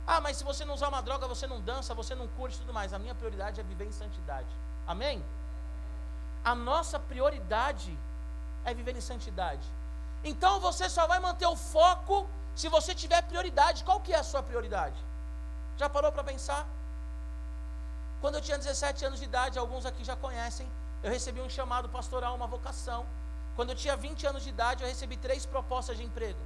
Ah, 0.05 0.19
mas 0.19 0.37
se 0.37 0.43
você 0.43 0.65
não 0.65 0.73
usar 0.73 0.89
uma 0.89 1.01
droga, 1.01 1.27
você 1.27 1.47
não 1.47 1.61
dança, 1.61 1.93
você 1.93 2.13
não 2.13 2.27
curte 2.27 2.57
tudo 2.57 2.73
mais. 2.73 2.93
A 2.93 2.99
minha 2.99 3.15
prioridade 3.15 3.59
é 3.61 3.63
viver 3.63 3.85
em 3.85 3.91
santidade. 3.91 4.49
Amém? 4.85 5.23
A 6.43 6.53
nossa 6.53 6.99
prioridade 6.99 7.97
é 8.65 8.73
viver 8.73 8.95
em 8.95 9.01
santidade. 9.01 9.65
Então 10.23 10.59
você 10.59 10.89
só 10.89 11.07
vai 11.07 11.19
manter 11.19 11.47
o 11.47 11.55
foco 11.55 12.27
se 12.55 12.67
você 12.69 12.93
tiver 12.93 13.21
prioridade. 13.23 13.83
Qual 13.83 13.99
que 13.99 14.13
é 14.13 14.19
a 14.19 14.23
sua 14.23 14.43
prioridade? 14.43 14.95
Já 15.77 15.89
parou 15.89 16.11
para 16.11 16.23
pensar? 16.23 16.67
Quando 18.21 18.35
eu 18.35 18.41
tinha 18.41 18.57
17 18.57 19.05
anos 19.05 19.19
de 19.19 19.25
idade, 19.25 19.59
alguns 19.59 19.85
aqui 19.85 20.03
já 20.03 20.15
conhecem, 20.15 20.69
eu 21.01 21.09
recebi 21.09 21.41
um 21.41 21.49
chamado 21.49 21.89
pastoral, 21.89 22.35
uma 22.35 22.47
vocação. 22.47 23.05
Quando 23.55 23.71
eu 23.71 23.75
tinha 23.75 23.95
20 23.95 24.25
anos 24.25 24.43
de 24.43 24.49
idade, 24.49 24.83
eu 24.83 24.87
recebi 24.87 25.17
três 25.17 25.45
propostas 25.45 25.97
de 25.97 26.03
emprego. 26.03 26.39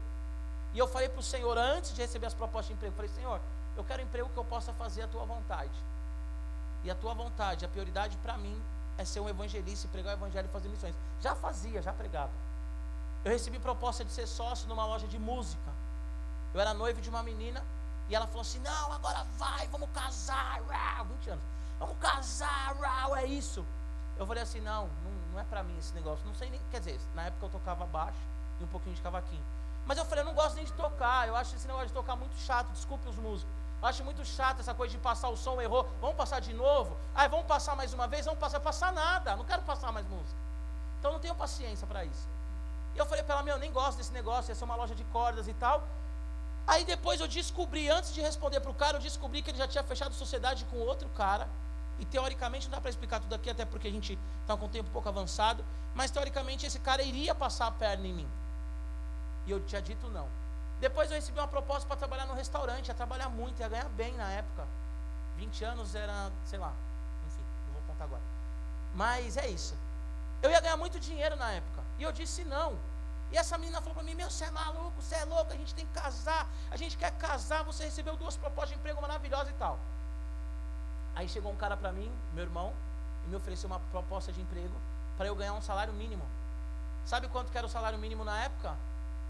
E 0.73 0.79
eu 0.79 0.87
falei 0.87 1.07
para 1.09 1.19
o 1.19 1.23
Senhor, 1.23 1.57
antes 1.57 1.93
de 1.93 2.01
receber 2.01 2.25
as 2.25 2.33
propostas 2.33 2.67
de 2.67 2.73
emprego, 2.73 2.93
eu 2.93 2.95
falei, 2.95 3.11
Senhor, 3.11 3.39
eu 3.75 3.83
quero 3.83 4.01
um 4.01 4.05
emprego 4.05 4.29
que 4.29 4.37
eu 4.37 4.45
possa 4.45 4.73
fazer 4.73 5.03
a 5.03 5.07
tua 5.07 5.23
vontade. 5.25 5.77
E 6.83 6.89
a 6.89 6.95
tua 6.95 7.13
vontade, 7.13 7.63
a 7.63 7.67
prioridade 7.67 8.17
para 8.17 8.37
mim 8.37 8.59
é 8.97 9.05
ser 9.05 9.19
um 9.19 9.29
evangelista, 9.29 9.87
pregar 9.87 10.15
o 10.15 10.17
evangelho 10.17 10.47
e 10.47 10.51
fazer 10.51 10.69
missões. 10.69 10.95
Já 11.21 11.35
fazia, 11.35 11.81
já 11.81 11.93
pregava. 11.93 12.31
Eu 13.23 13.31
recebi 13.31 13.59
proposta 13.59 14.03
de 14.03 14.11
ser 14.11 14.27
sócio 14.27 14.67
numa 14.67 14.85
loja 14.85 15.07
de 15.07 15.19
música. 15.19 15.71
Eu 16.53 16.61
era 16.61 16.73
noivo 16.73 17.01
de 17.01 17.09
uma 17.09 17.21
menina 17.21 17.63
e 18.09 18.15
ela 18.15 18.25
falou 18.27 18.41
assim: 18.41 18.59
Não, 18.59 18.93
agora 18.93 19.25
vai, 19.37 19.67
vamos 19.67 19.89
casar. 19.93 20.61
Uau, 20.61 21.05
20 21.05 21.29
anos. 21.31 21.43
Vamos 21.79 21.97
casar, 21.99 22.75
é 23.17 23.25
isso. 23.25 23.65
Eu 24.17 24.25
falei 24.25 24.43
assim: 24.43 24.61
Não, 24.61 24.87
não, 25.03 25.11
não 25.33 25.39
é 25.39 25.43
para 25.43 25.61
mim 25.63 25.77
esse 25.77 25.93
negócio. 25.93 26.25
Não 26.25 26.33
sei 26.33 26.49
nem. 26.49 26.61
Quer 26.71 26.79
dizer, 26.79 26.99
na 27.13 27.23
época 27.23 27.45
eu 27.45 27.49
tocava 27.49 27.85
baixo 27.85 28.17
e 28.59 28.63
um 28.63 28.67
pouquinho 28.67 28.95
de 28.95 29.01
cavaquinho. 29.01 29.43
Mas 29.85 29.97
eu 29.97 30.05
falei: 30.05 30.23
Eu 30.23 30.27
não 30.27 30.33
gosto 30.33 30.55
nem 30.55 30.65
de 30.65 30.73
tocar. 30.73 31.27
Eu 31.27 31.35
acho 31.35 31.55
esse 31.55 31.67
negócio 31.67 31.87
de 31.87 31.93
tocar 31.93 32.15
muito 32.15 32.35
chato. 32.37 32.71
Desculpe 32.71 33.07
os 33.07 33.17
músicos. 33.17 33.53
Acho 33.81 34.03
muito 34.03 34.25
chato 34.25 34.59
essa 34.59 34.73
coisa 34.73 34.91
de 34.91 34.97
passar 34.97 35.29
o 35.29 35.37
som, 35.37 35.61
errou. 35.61 35.87
Vamos 36.01 36.15
passar 36.15 36.39
de 36.39 36.53
novo? 36.53 36.97
Aí 37.13 37.27
vamos 37.29 37.45
passar 37.45 37.75
mais 37.75 37.93
uma 37.93 38.07
vez? 38.07 38.25
Vamos 38.25 38.39
passar, 38.39 38.59
passar 38.59 38.91
nada. 38.91 39.35
Não 39.35 39.45
quero 39.45 39.61
passar 39.61 39.91
mais 39.91 40.05
música. 40.07 40.39
Então 40.99 41.11
não 41.11 41.19
tenho 41.19 41.35
paciência 41.35 41.85
para 41.85 42.03
isso. 42.03 42.27
E 42.95 42.97
eu 42.97 43.05
falei 43.05 43.23
para 43.23 43.35
ela, 43.35 43.43
meu, 43.43 43.55
eu 43.55 43.59
nem 43.59 43.71
gosto 43.71 43.97
desse 43.97 44.11
negócio, 44.11 44.49
ia 44.49 44.55
ser 44.55 44.63
uma 44.63 44.75
loja 44.75 44.95
de 44.95 45.03
cordas 45.05 45.47
e 45.47 45.53
tal. 45.53 45.83
Aí 46.65 46.83
depois 46.83 47.21
eu 47.21 47.27
descobri, 47.27 47.87
antes 47.89 48.13
de 48.13 48.19
responder 48.19 48.59
para 48.59 48.71
o 48.71 48.73
cara, 48.73 48.97
eu 48.97 49.01
descobri 49.01 49.41
que 49.43 49.51
ele 49.51 49.57
já 49.57 49.67
tinha 49.67 49.83
fechado 49.83 50.13
sociedade 50.15 50.65
com 50.65 50.77
outro 50.77 51.07
cara. 51.09 51.47
E 51.99 52.05
teoricamente, 52.05 52.67
não 52.67 52.71
dá 52.71 52.81
para 52.81 52.89
explicar 52.89 53.19
tudo 53.19 53.33
aqui, 53.33 53.49
até 53.49 53.63
porque 53.63 53.87
a 53.87 53.91
gente 53.91 54.17
está 54.41 54.57
com 54.57 54.65
o 54.65 54.69
tempo 54.69 54.89
um 54.89 54.91
pouco 54.91 55.07
avançado. 55.07 55.63
Mas 55.93 56.09
teoricamente 56.09 56.65
esse 56.65 56.79
cara 56.79 57.03
iria 57.03 57.35
passar 57.35 57.67
a 57.67 57.71
perna 57.71 58.07
em 58.07 58.13
mim. 58.13 58.27
E 59.45 59.51
eu 59.51 59.63
tinha 59.63 59.81
dito 59.81 60.09
não. 60.09 60.27
Depois 60.79 61.09
eu 61.09 61.15
recebi 61.15 61.39
uma 61.39 61.47
proposta 61.47 61.87
para 61.87 61.97
trabalhar 61.97 62.25
no 62.27 62.33
restaurante, 62.33 62.87
ia 62.87 62.93
trabalhar 62.93 63.29
muito, 63.29 63.59
ia 63.59 63.67
ganhar 63.67 63.89
bem 63.89 64.13
na 64.15 64.29
época. 64.31 64.67
20 65.37 65.63
anos 65.63 65.95
era, 65.95 66.31
sei 66.45 66.59
lá, 66.59 66.73
enfim, 67.27 67.41
não 67.67 67.73
vou 67.73 67.81
contar 67.87 68.03
agora. 68.05 68.21
Mas 68.93 69.37
é 69.37 69.47
isso. 69.47 69.75
Eu 70.41 70.51
ia 70.51 70.59
ganhar 70.59 70.77
muito 70.77 70.99
dinheiro 70.99 71.35
na 71.35 71.51
época. 71.51 71.81
E 71.97 72.03
eu 72.03 72.11
disse 72.11 72.43
não. 72.43 72.77
E 73.31 73.37
essa 73.37 73.57
menina 73.57 73.81
falou 73.81 73.95
para 73.95 74.03
mim: 74.03 74.13
Meu, 74.13 74.29
você 74.29 74.45
é 74.45 74.51
maluco, 74.51 75.01
você 75.01 75.15
é 75.15 75.25
louco, 75.25 75.51
a 75.51 75.55
gente 75.55 75.73
tem 75.73 75.85
que 75.85 75.93
casar, 75.93 76.47
a 76.71 76.77
gente 76.77 76.97
quer 76.97 77.11
casar. 77.17 77.63
Você 77.63 77.85
recebeu 77.85 78.15
duas 78.15 78.37
propostas 78.37 78.69
de 78.69 78.75
emprego 78.75 79.01
maravilhosas 79.01 79.49
e 79.49 79.53
tal. 79.53 79.79
Aí 81.15 81.27
chegou 81.27 81.51
um 81.51 81.55
cara 81.55 81.75
para 81.75 81.91
mim, 81.91 82.11
meu 82.33 82.43
irmão, 82.43 82.73
e 83.25 83.27
me 83.27 83.35
ofereceu 83.35 83.67
uma 83.67 83.79
proposta 83.91 84.31
de 84.31 84.39
emprego 84.39 84.75
para 85.17 85.25
eu 85.27 85.35
ganhar 85.35 85.53
um 85.53 85.61
salário 85.61 85.91
mínimo. 85.93 86.23
Sabe 87.05 87.27
quanto 87.27 87.51
que 87.51 87.57
era 87.57 87.65
o 87.65 87.69
salário 87.69 87.97
mínimo 87.97 88.23
na 88.23 88.43
época? 88.43 88.75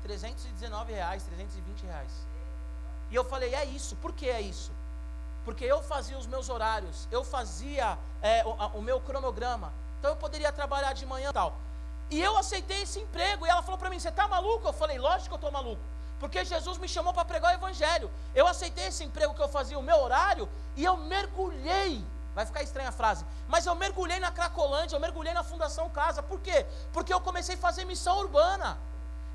319 0.07 0.93
reais, 0.93 1.23
320 1.23 1.85
reais. 1.85 2.11
E 3.11 3.15
eu 3.15 3.25
falei, 3.25 3.53
é 3.53 3.65
isso. 3.65 3.95
Por 3.97 4.13
que 4.13 4.29
é 4.29 4.41
isso? 4.41 4.71
Porque 5.43 5.65
eu 5.65 5.81
fazia 5.83 6.17
os 6.17 6.27
meus 6.27 6.49
horários, 6.49 7.07
eu 7.11 7.23
fazia 7.23 7.97
é, 8.21 8.45
o, 8.45 8.51
a, 8.61 8.67
o, 8.67 8.81
meu 8.81 8.99
cronograma. 8.99 9.73
Então 9.99 10.11
eu 10.11 10.17
poderia 10.17 10.51
trabalhar 10.51 10.93
de 10.93 11.05
manhã 11.05 11.29
e 11.29 11.33
tal. 11.33 11.57
E 12.09 12.21
eu 12.21 12.37
aceitei 12.37 12.81
esse 12.81 12.99
emprego. 12.99 13.45
E 13.45 13.49
ela 13.49 13.61
falou 13.61 13.77
para 13.77 13.89
mim: 13.89 13.99
Você 13.99 14.09
está 14.09 14.27
maluco? 14.27 14.67
Eu 14.67 14.73
falei: 14.73 14.97
Lógico 14.97 15.29
que 15.29 15.33
eu 15.33 15.37
estou 15.37 15.51
maluco. 15.51 15.81
Porque 16.19 16.43
Jesus 16.43 16.77
me 16.77 16.87
chamou 16.87 17.13
para 17.13 17.23
pregar 17.25 17.53
o 17.53 17.55
Evangelho. 17.55 18.09
Eu 18.33 18.47
aceitei 18.47 18.87
esse 18.87 19.03
emprego 19.03 19.33
que 19.33 19.41
eu 19.41 19.47
fazia 19.47 19.77
o 19.77 19.83
meu 19.83 19.99
horário 19.99 20.49
e 20.75 20.83
eu 20.83 20.97
mergulhei. 20.97 22.03
Vai 22.35 22.45
ficar 22.45 22.61
estranha 22.61 22.89
a 22.89 22.91
frase. 22.91 23.25
Mas 23.47 23.65
eu 23.65 23.73
mergulhei 23.73 24.19
na 24.19 24.31
Cracolândia, 24.31 24.95
eu 24.95 24.99
mergulhei 24.99 25.33
na 25.33 25.43
Fundação 25.43 25.89
Casa. 25.89 26.21
Por 26.21 26.39
quê? 26.41 26.65
Porque 26.91 27.13
eu 27.13 27.21
comecei 27.21 27.55
a 27.55 27.57
fazer 27.57 27.85
missão 27.85 28.17
urbana. 28.19 28.77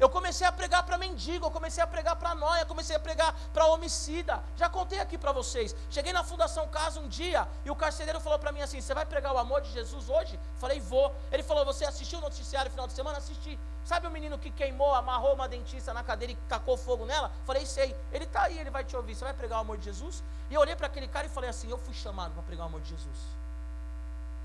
Eu 0.03 0.09
comecei 0.11 0.45
a 0.45 0.51
pregar 0.51 0.83
para 0.83 0.99
mendigo, 0.99 1.47
eu 1.47 1.51
comecei 1.57 1.81
a 1.81 1.87
pregar 1.87 2.17
para 2.17 2.35
noia, 2.35 2.67
comecei 2.67 2.97
a 2.97 2.99
pregar 2.99 3.33
para 3.55 3.67
homicida. 3.67 4.43
Já 4.57 4.69
contei 4.69 4.99
aqui 4.99 5.17
para 5.17 5.31
vocês. 5.31 5.77
Cheguei 5.89 6.13
na 6.13 6.25
Fundação 6.25 6.67
Casa 6.67 6.99
um 6.99 7.07
dia 7.07 7.47
e 7.65 7.71
o 7.71 7.77
carcereiro 7.77 8.19
falou 8.19 8.37
para 8.37 8.51
mim 8.51 8.63
assim: 8.63 8.81
Você 8.81 8.95
vai 8.95 9.07
pregar 9.07 9.33
o 9.33 9.39
amor 9.39 9.61
de 9.61 9.71
Jesus 9.71 10.09
hoje? 10.09 10.41
Falei, 10.57 10.81
vou. 10.81 11.15
Ele 11.31 11.45
falou: 11.45 11.65
Você 11.65 11.85
assistiu 11.85 12.19
o 12.19 12.23
noticiário 12.23 12.69
final 12.69 12.89
de 12.89 12.95
semana? 12.95 13.19
Assisti. 13.19 13.57
Sabe 13.85 14.09
o 14.09 14.11
menino 14.11 14.41
que 14.41 14.51
queimou, 14.51 14.93
amarrou 14.93 15.35
uma 15.35 15.47
dentista 15.47 15.95
na 15.95 16.03
cadeira 16.03 16.33
e 16.33 16.37
tacou 16.49 16.77
fogo 16.77 17.07
nela? 17.07 17.31
Falei, 17.45 17.65
sei. 17.65 17.95
Ele 18.11 18.25
está 18.25 18.43
aí, 18.43 18.59
ele 18.59 18.71
vai 18.71 18.83
te 18.83 18.97
ouvir. 18.97 19.15
Você 19.15 19.23
vai 19.23 19.35
pregar 19.35 19.59
o 19.59 19.61
amor 19.61 19.79
de 19.79 19.85
Jesus? 19.85 20.25
E 20.51 20.55
eu 20.55 20.61
olhei 20.61 20.75
para 20.75 20.89
aquele 20.89 21.07
cara 21.07 21.27
e 21.27 21.31
falei 21.31 21.49
assim: 21.49 21.71
Eu 21.71 21.79
fui 21.79 21.95
chamado 21.95 22.33
para 22.35 22.43
pregar 22.43 22.65
o 22.65 22.69
amor 22.71 22.81
de 22.81 22.91
Jesus. 22.91 23.19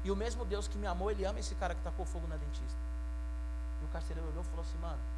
E 0.03 0.11
o 0.11 0.15
mesmo 0.15 0.45
Deus 0.45 0.67
que 0.67 0.77
me 0.77 0.85
amou, 0.85 1.09
ele 1.09 1.25
ama 1.25 1.39
esse 1.39 1.55
cara 1.55 1.73
que 1.73 1.81
tacou 1.81 2.05
fogo 2.05 2.27
na 2.27 2.37
dentista. 2.37 2.77
E 3.81 3.85
o 3.85 3.87
carcereiro 3.87 4.29
olhou 4.29 4.43
e 4.43 4.45
falou 4.45 4.61
assim: 4.61 4.77
Mano 4.77 5.16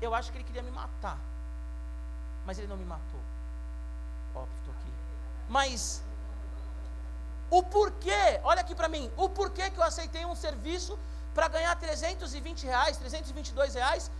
eu 0.00 0.14
acho 0.14 0.30
que 0.30 0.38
ele 0.38 0.44
queria 0.44 0.62
me 0.62 0.70
matar. 0.70 1.18
Mas 2.44 2.58
ele 2.58 2.66
não 2.66 2.76
me 2.76 2.84
matou. 2.84 3.20
Óbvio, 4.34 4.56
estou 4.58 4.74
aqui. 4.74 4.92
Mas 5.48 6.02
o 7.50 7.62
porquê, 7.62 8.40
olha 8.42 8.60
aqui 8.60 8.74
para 8.74 8.88
mim, 8.88 9.10
o 9.16 9.28
porquê 9.28 9.70
que 9.70 9.78
eu 9.78 9.84
aceitei 9.84 10.24
um 10.24 10.34
serviço 10.34 10.98
para 11.34 11.48
ganhar 11.48 11.74
320 11.76 12.64
reais, 12.64 12.96
322 12.96 13.74
reais, 13.74 14.10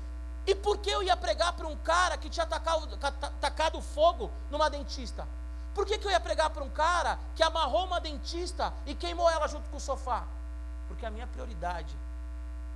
E 0.46 0.54
por 0.54 0.78
que 0.78 0.88
eu 0.88 1.02
ia 1.02 1.16
pregar 1.16 1.52
para 1.54 1.66
um 1.66 1.76
cara 1.78 2.16
que 2.16 2.30
tinha 2.30 2.44
atacado, 2.44 3.82
fogo 3.82 4.30
numa 4.48 4.70
dentista? 4.70 5.26
Por 5.74 5.84
que, 5.84 5.98
que 5.98 6.06
eu 6.06 6.10
ia 6.10 6.20
pregar 6.20 6.50
para 6.50 6.62
um 6.62 6.70
cara 6.70 7.18
que 7.34 7.42
amarrou 7.42 7.84
uma 7.84 8.00
dentista 8.00 8.72
e 8.86 8.94
queimou 8.94 9.28
ela 9.28 9.48
junto 9.48 9.68
com 9.68 9.76
o 9.76 9.80
sofá? 9.80 10.24
Porque 10.86 11.04
a 11.04 11.10
minha 11.10 11.26
prioridade 11.26 11.94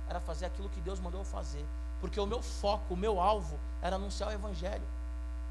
era 0.07 0.19
fazer 0.19 0.45
aquilo 0.45 0.69
que 0.69 0.81
Deus 0.81 0.99
mandou 0.99 1.21
eu 1.21 1.25
fazer. 1.25 1.65
Porque 2.01 2.19
o 2.19 2.25
meu 2.25 2.41
foco, 2.41 2.95
o 2.95 2.97
meu 2.97 3.21
alvo 3.21 3.57
era 3.81 3.95
anunciar 3.95 4.29
o 4.29 4.33
Evangelho. 4.33 4.85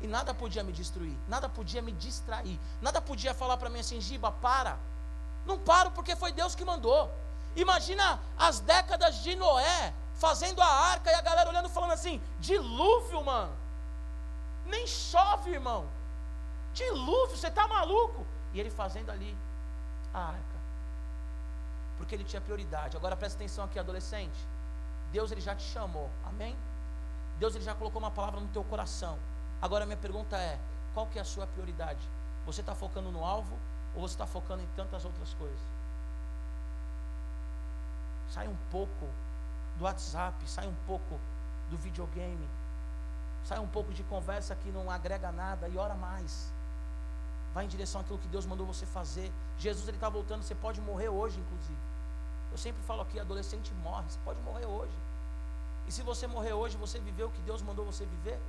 E 0.03 0.07
nada 0.07 0.35
podia 0.35 0.65
me 0.65 0.73
destruir, 0.73 1.17
nada 1.29 1.49
podia 1.49 1.81
me 1.81 1.93
distrair, 1.93 2.59
nada 2.81 3.01
podia 3.01 3.33
falar 3.33 3.57
para 3.57 3.71
mim 3.71 3.81
assim, 3.81 4.01
Giba, 4.01 4.33
para. 4.33 4.77
Não 5.47 5.59
paro 5.59 5.91
porque 5.93 6.17
foi 6.17 6.33
Deus 6.33 6.55
que 6.55 6.65
mandou. 6.65 7.11
Imagina 7.55 8.21
as 8.37 8.61
décadas 8.61 9.23
de 9.23 9.37
Noé 9.37 9.95
fazendo 10.15 10.61
a 10.61 10.67
arca 10.67 11.11
e 11.11 11.15
a 11.15 11.21
galera 11.21 11.49
olhando 11.49 11.69
falando 11.69 11.93
assim: 11.93 12.21
dilúvio, 12.39 13.25
mano. 13.25 13.53
Nem 14.67 14.87
chove, 14.87 15.51
irmão. 15.51 15.87
Dilúvio, 16.73 17.37
você 17.37 17.49
está 17.49 17.67
maluco? 17.67 18.27
E 18.53 18.61
ele 18.61 18.71
fazendo 18.71 19.11
ali 19.11 19.37
a 20.15 20.21
arca. 20.29 20.61
Porque 21.97 22.15
ele 22.15 22.25
tinha 22.25 22.41
prioridade. 22.41 22.97
Agora 22.97 23.17
presta 23.17 23.37
atenção 23.39 23.65
aqui, 23.65 23.79
adolescente. 23.79 24.39
Deus 25.13 25.31
ele 25.31 25.41
já 25.41 25.55
te 25.55 25.63
chamou. 25.63 26.11
Amém? 26.25 26.57
Deus 27.39 27.55
ele 27.55 27.65
já 27.65 27.75
colocou 27.75 28.01
uma 28.01 28.11
palavra 28.11 28.41
no 28.41 28.49
teu 28.49 28.63
coração. 28.65 29.19
Agora 29.61 29.85
minha 29.85 29.97
pergunta 29.97 30.37
é: 30.37 30.59
qual 30.95 31.07
que 31.07 31.19
é 31.19 31.23
a 31.23 31.25
sua 31.25 31.47
prioridade? 31.47 32.01
Você 32.47 32.61
está 32.61 32.75
focando 32.75 33.11
no 33.11 33.25
alvo 33.25 33.57
ou 33.95 34.03
você 34.03 34.15
está 34.15 34.27
focando 34.27 34.63
em 34.63 34.69
tantas 34.77 35.05
outras 35.05 35.35
coisas? 35.35 35.61
Sai 38.29 38.47
um 38.47 38.57
pouco 38.71 39.09
do 39.77 39.85
WhatsApp, 39.85 40.37
sai 40.49 40.67
um 40.67 40.75
pouco 40.87 41.19
do 41.69 41.77
videogame, 41.77 42.49
sai 43.45 43.59
um 43.59 43.67
pouco 43.67 43.93
de 43.93 44.03
conversa 44.05 44.55
que 44.55 44.71
não 44.71 44.91
agrega 44.91 45.33
nada 45.33 45.69
e 45.69 45.77
ora 45.77 45.95
mais. 45.95 46.53
Vai 47.53 47.65
em 47.65 47.69
direção 47.69 48.01
àquilo 48.01 48.19
que 48.19 48.29
Deus 48.29 48.47
mandou 48.47 48.67
você 48.67 48.87
fazer. 48.87 49.33
Jesus 49.59 49.89
ele 49.89 49.97
está 49.97 50.09
voltando, 50.09 50.43
você 50.43 50.55
pode 50.55 50.81
morrer 50.81 51.09
hoje, 51.09 51.41
inclusive. 51.41 51.79
Eu 52.53 52.59
sempre 52.59 52.83
falo 52.83 53.03
aqui, 53.03 53.19
adolescente 53.19 53.73
morre, 53.75 54.05
você 54.09 54.19
pode 54.25 54.41
morrer 54.41 54.67
hoje. 54.67 54.93
E 55.87 55.93
se 55.93 56.03
você 56.03 56.27
morrer 56.27 56.53
hoje, 56.53 56.77
você 56.77 56.99
viveu 56.99 57.29
o 57.29 57.31
que 57.31 57.41
Deus 57.43 57.63
mandou 57.63 57.85
você 57.85 58.05
viver? 58.05 58.41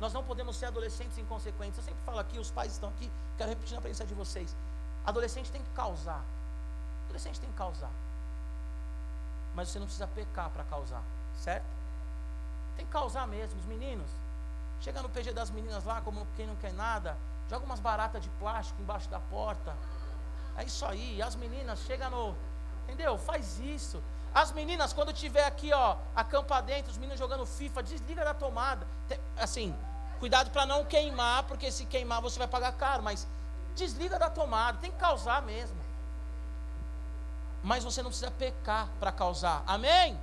Nós 0.00 0.12
não 0.12 0.24
podemos 0.24 0.56
ser 0.56 0.66
adolescentes 0.66 1.16
inconsequentes. 1.18 1.78
Eu 1.78 1.84
sempre 1.84 2.02
falo 2.04 2.18
aqui, 2.18 2.38
os 2.38 2.50
pais 2.50 2.72
estão 2.72 2.88
aqui, 2.90 3.10
quero 3.38 3.50
repetir 3.50 3.74
na 3.74 3.80
presença 3.80 4.04
de 4.04 4.14
vocês. 4.14 4.54
Adolescente 5.04 5.50
tem 5.50 5.62
que 5.62 5.70
causar. 5.70 6.22
Adolescente 7.04 7.40
tem 7.40 7.50
que 7.50 7.56
causar. 7.56 7.90
Mas 9.54 9.68
você 9.68 9.78
não 9.78 9.86
precisa 9.86 10.06
pecar 10.08 10.50
para 10.50 10.64
causar, 10.64 11.02
certo? 11.36 11.66
Tem 12.76 12.84
que 12.84 12.90
causar 12.92 13.26
mesmo, 13.26 13.58
os 13.58 13.66
meninos. 13.66 14.10
Chega 14.80 15.00
no 15.00 15.08
PG 15.08 15.32
das 15.32 15.50
meninas 15.50 15.84
lá, 15.84 16.00
como 16.00 16.26
quem 16.36 16.46
não 16.46 16.56
quer 16.56 16.72
nada, 16.72 17.16
joga 17.48 17.64
umas 17.64 17.80
baratas 17.80 18.22
de 18.22 18.28
plástico 18.30 18.82
embaixo 18.82 19.08
da 19.08 19.20
porta. 19.20 19.74
É 20.56 20.64
isso 20.64 20.84
aí. 20.84 21.20
As 21.20 21.34
meninas, 21.34 21.80
chega 21.80 22.08
no. 22.10 22.34
Entendeu? 22.84 23.18
Faz 23.18 23.58
isso. 23.60 24.02
As 24.34 24.50
meninas, 24.50 24.92
quando 24.92 25.12
tiver 25.12 25.44
aqui, 25.44 25.72
ó, 25.72 25.96
acampa 26.14 26.60
dentro, 26.60 26.90
os 26.90 26.98
meninos 26.98 27.20
jogando 27.20 27.46
FIFA, 27.46 27.82
desliga 27.82 28.24
da 28.24 28.34
tomada. 28.34 28.84
Assim, 29.36 29.74
cuidado 30.18 30.50
para 30.50 30.66
não 30.66 30.84
queimar, 30.84 31.44
porque 31.44 31.70
se 31.70 31.86
queimar 31.86 32.20
você 32.20 32.38
vai 32.38 32.48
pagar 32.48 32.72
caro, 32.72 33.02
mas 33.02 33.28
desliga 33.76 34.18
da 34.18 34.28
tomada, 34.28 34.78
tem 34.78 34.90
que 34.90 34.98
causar 34.98 35.40
mesmo. 35.42 35.76
Mas 37.62 37.84
você 37.84 38.02
não 38.02 38.10
precisa 38.10 38.30
pecar 38.30 38.88
para 38.98 39.12
causar. 39.12 39.62
Amém? 39.66 40.18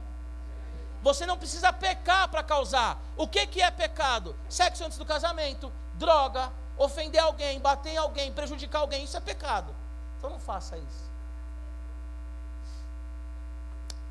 Você 1.02 1.26
não 1.26 1.38
precisa 1.38 1.72
pecar 1.72 2.28
para 2.28 2.44
causar. 2.44 3.00
O 3.16 3.28
que, 3.28 3.48
que 3.48 3.62
é 3.62 3.72
pecado? 3.72 4.36
Sexo 4.50 4.84
antes 4.84 4.98
do 4.98 5.06
casamento, 5.06 5.72
droga, 5.94 6.52
ofender 6.78 7.22
alguém, 7.22 7.60
bater 7.60 7.92
em 7.92 7.98
alguém, 7.98 8.32
prejudicar 8.32 8.80
alguém, 8.80 9.06
isso 9.06 9.18
é 9.18 9.22
pecado. 9.22 9.74
Então 10.22 10.30
não 10.30 10.40
faça 10.40 10.78
isso. 10.78 11.10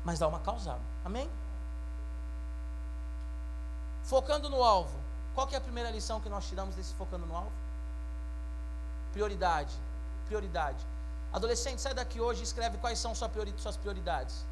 Mas 0.03 0.19
dá 0.19 0.27
uma 0.27 0.41
causada. 0.41 0.81
Amém? 1.05 1.31
Focando 4.03 4.49
no 4.49 4.61
alvo. 4.61 4.99
Qual 5.33 5.47
é 5.49 5.55
a 5.55 5.61
primeira 5.61 5.89
lição 5.89 6.19
que 6.19 6.27
nós 6.27 6.45
tiramos 6.49 6.75
desse 6.75 6.93
focando 6.95 7.25
no 7.25 7.33
alvo? 7.33 7.51
Prioridade. 9.13 9.73
Prioridade. 10.25 10.85
Adolescente, 11.31 11.81
sai 11.81 11.93
daqui 11.93 12.19
hoje 12.19 12.41
e 12.41 12.43
escreve 12.43 12.77
quais 12.79 12.99
são 12.99 13.15
suas 13.15 13.77
prioridades. 13.77 14.45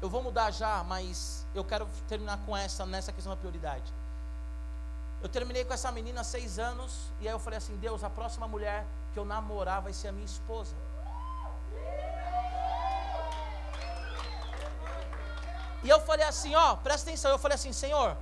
Eu 0.00 0.08
vou 0.08 0.22
mudar 0.22 0.52
já, 0.52 0.84
mas 0.84 1.44
eu 1.56 1.64
quero 1.64 1.88
terminar 2.06 2.38
com 2.46 2.56
essa, 2.56 2.86
nessa 2.86 3.10
questão 3.10 3.32
da 3.32 3.36
prioridade. 3.36 3.92
Eu 5.20 5.28
terminei 5.28 5.64
com 5.64 5.74
essa 5.74 5.90
menina 5.90 6.20
há 6.20 6.24
seis 6.24 6.56
anos, 6.56 7.10
e 7.20 7.26
aí 7.26 7.34
eu 7.34 7.40
falei 7.40 7.56
assim: 7.56 7.76
Deus, 7.78 8.04
a 8.04 8.08
próxima 8.08 8.46
mulher 8.46 8.86
que 9.12 9.18
eu 9.18 9.24
namorar 9.24 9.82
vai 9.82 9.92
ser 9.92 10.08
a 10.08 10.12
minha 10.12 10.26
esposa. 10.26 10.74
E 15.82 15.88
eu 15.88 16.00
falei 16.00 16.26
assim: 16.26 16.54
Ó, 16.54 16.76
presta 16.76 17.08
atenção. 17.08 17.30
Eu 17.30 17.38
falei 17.38 17.54
assim: 17.54 17.72
Senhor, 17.72 18.16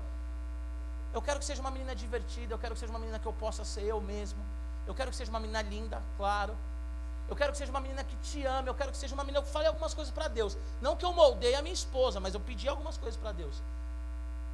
eu 1.13 1.23
quero 1.23 1.39
que 1.39 1.45
seja 1.45 1.61
uma 1.61 1.71
menina 1.71 1.95
divertida, 1.95 2.55
eu 2.55 2.59
quero 2.59 2.75
que 2.75 2.81
seja 2.81 2.93
uma 2.93 2.99
menina 2.99 3.19
que 3.19 3.27
eu 3.27 3.33
possa 3.33 3.65
ser 3.65 3.83
eu 3.83 4.01
mesmo. 4.01 4.45
Eu 4.87 4.95
quero 4.95 5.11
que 5.11 5.17
seja 5.17 5.31
uma 5.31 5.41
menina 5.41 5.63
linda, 5.63 6.03
claro. 6.17 6.57
Eu 7.29 7.37
quero 7.37 7.53
que 7.53 7.59
seja 7.59 7.71
uma 7.71 7.81
menina 7.81 8.03
que 8.03 8.17
te 8.17 8.45
ame. 8.47 8.69
Eu 8.69 8.75
quero 8.75 8.91
que 8.91 8.97
seja 8.97 9.15
uma 9.15 9.23
menina 9.23 9.45
que 9.45 9.51
fale 9.51 9.67
algumas 9.67 9.93
coisas 9.93 10.13
para 10.13 10.29
Deus. 10.29 10.57
Não 10.81 10.97
que 10.97 11.05
eu 11.05 11.13
moldei 11.13 11.55
a 11.55 11.63
minha 11.63 11.75
esposa, 11.75 12.19
mas 12.19 12.33
eu 12.33 12.41
pedi 12.41 12.67
algumas 12.69 12.97
coisas 12.97 13.21
para 13.21 13.33
Deus. 13.33 13.63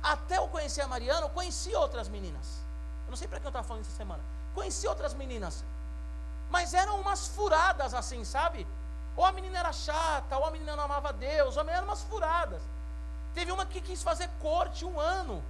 Até 0.02 0.38
eu 0.38 0.48
conhecer 0.48 0.80
a 0.80 0.88
Mariana, 0.88 1.22
eu 1.22 1.30
conheci 1.30 1.72
outras 1.74 2.08
meninas. 2.08 2.64
Eu 3.06 3.10
não 3.10 3.16
sei 3.16 3.28
para 3.28 3.38
que 3.38 3.46
eu 3.46 3.50
estava 3.50 3.66
falando 3.66 3.82
essa 3.82 3.96
semana. 3.96 4.22
Conheci 4.54 4.88
outras 4.88 5.14
meninas. 5.14 5.64
Mas 6.54 6.72
eram 6.72 7.00
umas 7.00 7.26
furadas 7.26 7.92
assim, 7.94 8.24
sabe? 8.24 8.64
Ou 9.16 9.24
a 9.24 9.32
menina 9.32 9.58
era 9.58 9.72
chata, 9.72 10.38
ou 10.38 10.44
a 10.44 10.50
menina 10.52 10.76
não 10.76 10.84
amava 10.84 11.12
Deus, 11.12 11.56
ou 11.56 11.60
a 11.60 11.64
menina 11.64 11.78
eram 11.78 11.88
umas 11.88 12.02
furadas. 12.04 12.62
Teve 13.34 13.50
uma 13.50 13.66
que 13.66 13.80
quis 13.80 14.04
fazer 14.04 14.30
corte 14.40 14.84
um 14.84 15.00
ano. 15.00 15.42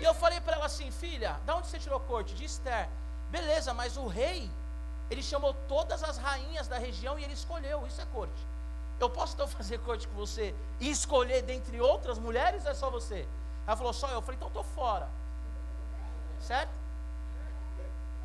E 0.00 0.04
eu 0.04 0.12
falei 0.12 0.40
para 0.40 0.56
ela 0.56 0.66
assim, 0.66 0.90
filha, 0.90 1.38
da 1.46 1.54
onde 1.54 1.68
você 1.68 1.78
tirou 1.78 2.00
corte? 2.00 2.34
De 2.34 2.44
Esther. 2.44 2.88
Beleza, 3.30 3.72
mas 3.72 3.96
o 3.96 4.08
rei 4.08 4.50
ele 5.08 5.22
chamou 5.22 5.54
todas 5.68 6.02
as 6.02 6.18
rainhas 6.18 6.66
da 6.66 6.78
região 6.78 7.16
e 7.16 7.22
ele 7.22 7.34
escolheu. 7.34 7.86
Isso 7.86 8.00
é 8.00 8.06
corte. 8.06 8.46
Eu 8.98 9.08
posso 9.08 9.34
então 9.34 9.46
fazer 9.58 9.78
corte 9.78 10.08
com 10.08 10.14
você 10.14 10.52
e 10.80 10.90
escolher 10.90 11.42
dentre 11.42 11.80
outras 11.80 12.18
mulheres 12.18 12.64
ou 12.64 12.72
é 12.72 12.74
só 12.74 12.90
você? 12.90 13.28
Ela 13.64 13.76
falou, 13.76 13.92
só 13.92 14.08
eu. 14.08 14.14
Eu 14.14 14.22
falei, 14.22 14.34
então 14.34 14.48
estou 14.48 14.64
fora. 14.64 15.08
Certo? 16.40 16.72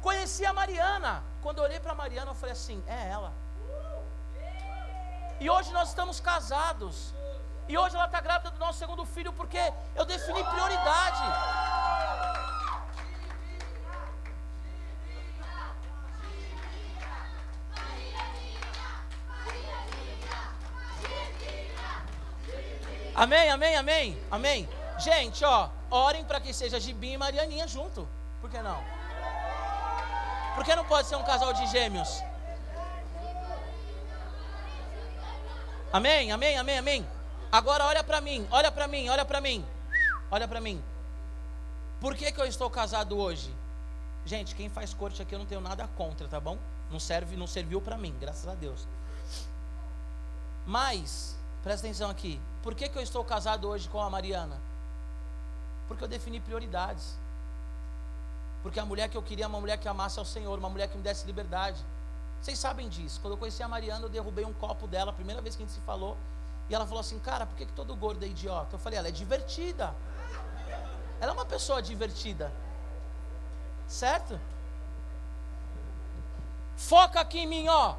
Conheci 0.01 0.43
a 0.43 0.53
Mariana. 0.53 1.32
Quando 1.43 1.57
eu 1.57 1.65
olhei 1.65 1.79
para 1.79 1.93
Mariana, 1.93 2.31
eu 2.31 2.35
falei 2.35 2.53
assim: 2.53 2.81
é 2.87 3.09
ela. 3.09 3.33
E 5.41 5.49
hoje 5.49 5.73
nós 5.73 5.89
estamos 5.89 6.21
casados. 6.21 7.13
E 7.67 7.77
hoje 7.77 7.95
ela 7.95 8.05
está 8.05 8.21
grávida 8.21 8.51
do 8.51 8.59
nosso 8.59 8.79
segundo 8.79 9.05
filho 9.05 9.33
porque 9.33 9.61
eu 9.95 10.05
defini 10.05 10.41
prioridade. 10.43 11.23
Amém, 23.15 23.49
amém, 23.51 23.75
amém, 23.75 24.21
amém. 24.31 24.69
Gente, 24.97 25.43
ó, 25.45 25.69
orem 25.89 26.23
para 26.23 26.39
que 26.39 26.53
seja 26.53 26.79
Gibim 26.79 27.13
e 27.13 27.17
Marianinha 27.17 27.67
junto. 27.67 28.07
Por 28.41 28.49
que 28.49 28.61
não? 28.61 29.02
Por 30.55 30.63
que 30.63 30.75
não 30.75 30.85
pode 30.85 31.07
ser 31.07 31.15
um 31.15 31.23
casal 31.23 31.53
de 31.53 31.65
gêmeos? 31.67 32.21
Amém, 35.91 36.31
amém, 36.31 36.57
amém, 36.57 36.77
amém. 36.77 37.07
Agora 37.51 37.85
olha 37.85 38.03
para 38.03 38.19
mim, 38.19 38.47
olha 38.51 38.71
para 38.71 38.87
mim, 38.87 39.09
olha 39.09 39.25
para 39.25 39.41
mim. 39.41 39.65
Olha 40.31 40.47
para 40.47 40.59
mim. 40.59 40.83
Por 41.99 42.15
que, 42.15 42.31
que 42.31 42.41
eu 42.41 42.45
estou 42.45 42.69
casado 42.69 43.17
hoje? 43.17 43.53
Gente, 44.25 44.55
quem 44.55 44.69
faz 44.69 44.93
corte 44.93 45.21
aqui 45.21 45.35
eu 45.35 45.39
não 45.39 45.45
tenho 45.45 45.61
nada 45.61 45.87
contra, 45.95 46.27
tá 46.27 46.39
bom? 46.39 46.57
Não 46.89 46.99
serve, 46.99 47.35
não 47.35 47.47
serviu 47.47 47.81
para 47.81 47.97
mim, 47.97 48.15
graças 48.19 48.47
a 48.47 48.55
Deus. 48.55 48.87
Mas 50.65 51.35
Presta 51.63 51.87
atenção 51.87 52.09
aqui. 52.09 52.39
Por 52.61 52.75
que, 52.75 52.89
que 52.89 52.97
eu 52.97 53.01
estou 53.01 53.23
casado 53.23 53.69
hoje 53.69 53.87
com 53.87 54.01
a 54.01 54.09
Mariana? 54.09 54.59
Porque 55.87 56.03
eu 56.03 56.07
defini 56.09 56.41
prioridades. 56.41 57.17
Porque 58.63 58.79
a 58.79 58.85
mulher 58.85 59.09
que 59.09 59.17
eu 59.17 59.21
queria 59.21 59.43
é 59.43 59.47
uma 59.47 59.59
mulher 59.59 59.77
que 59.77 59.87
amasse 59.89 60.17
ao 60.17 60.25
Senhor, 60.25 60.57
uma 60.57 60.69
mulher 60.69 60.87
que 60.87 60.97
me 60.97 61.03
desse 61.03 61.27
liberdade. 61.27 61.85
Vocês 62.41 62.57
sabem 62.57 62.87
disso. 62.87 63.19
Quando 63.21 63.33
eu 63.33 63.37
conheci 63.37 63.61
a 63.61 63.67
Mariana, 63.67 64.05
eu 64.05 64.09
derrubei 64.09 64.45
um 64.45 64.53
copo 64.53 64.87
dela, 64.87 65.11
a 65.11 65.13
primeira 65.13 65.41
vez 65.41 65.55
que 65.55 65.63
a 65.63 65.65
gente 65.65 65.75
se 65.75 65.81
falou. 65.81 66.17
E 66.69 66.73
ela 66.73 66.85
falou 66.85 67.01
assim: 67.01 67.19
Cara, 67.19 67.45
por 67.45 67.55
que, 67.57 67.65
que 67.65 67.73
todo 67.73 67.93
gordo 67.95 68.23
é 68.23 68.27
idiota? 68.27 68.75
Eu 68.75 68.79
falei: 68.79 68.97
Ela 68.97 69.09
é 69.09 69.11
divertida. 69.11 69.93
Ela 71.19 71.31
é 71.31 71.33
uma 71.33 71.45
pessoa 71.45 71.81
divertida. 71.81 72.51
Certo? 73.87 74.39
Foca 76.77 77.19
aqui 77.19 77.39
em 77.39 77.47
mim, 77.47 77.67
ó. 77.67 77.95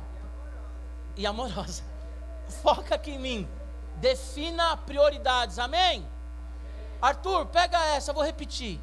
E 1.16 1.26
amorosa. 1.26 1.82
Foca 2.62 2.94
aqui 2.94 3.12
em 3.12 3.18
mim. 3.18 3.48
Defina 3.96 4.76
prioridades. 4.78 5.58
Amém? 5.58 6.06
Arthur, 7.00 7.46
pega 7.46 7.78
essa, 7.86 8.12
vou 8.12 8.24
repetir. 8.24 8.80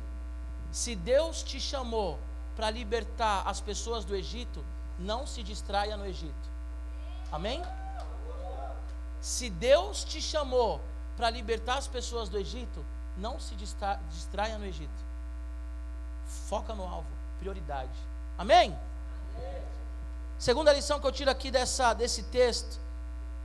Se 0.72 0.96
Deus 0.96 1.44
te 1.44 1.60
chamou 1.60 2.18
para 2.56 2.70
libertar 2.70 3.44
as 3.46 3.60
pessoas 3.60 4.06
do 4.06 4.16
Egito, 4.16 4.64
não 4.98 5.28
se 5.28 5.44
distraia 5.44 5.98
no 5.98 6.06
Egito. 6.06 6.50
Amém? 7.32 7.62
Se 9.20 9.50
Deus 9.50 10.04
te 10.04 10.22
chamou 10.22 10.82
para 11.18 11.30
libertar 11.30 11.78
as 11.78 11.88
pessoas 11.88 12.30
do 12.30 12.38
Egito, 12.38 12.84
não 13.18 13.40
se 13.40 13.56
distraia 13.56 14.58
no 14.58 14.66
Egito. 14.66 14.90
Foca 16.48 16.74
no 16.74 16.84
alvo, 16.84 17.08
prioridade. 17.40 17.92
Amém? 18.38 18.78
Segunda 20.40 20.74
lição 20.74 21.00
que 21.00 21.06
eu 21.06 21.12
tiro 21.12 21.30
aqui 21.30 21.52
dessa, 21.52 21.94
desse 21.94 22.24
texto 22.24 22.80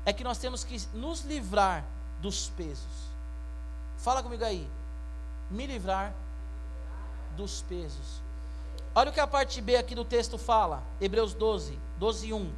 é 0.04 0.12
que 0.12 0.24
nós 0.24 0.38
temos 0.38 0.64
que 0.64 0.80
nos 0.94 1.20
livrar 1.22 1.84
dos 2.22 2.48
pesos. 2.50 3.06
Fala 3.98 4.22
comigo 4.22 4.44
aí. 4.44 4.66
Me 5.50 5.66
livrar 5.66 6.14
dos 7.36 7.62
pesos. 7.62 8.22
Olha 8.94 9.10
o 9.10 9.12
que 9.12 9.20
a 9.20 9.26
parte 9.26 9.60
B 9.60 9.76
aqui 9.76 9.94
do 9.94 10.04
texto 10.04 10.38
fala. 10.38 10.82
Hebreus 11.00 11.34
12, 11.34 11.78
12 11.98 12.32
1. 12.32 12.52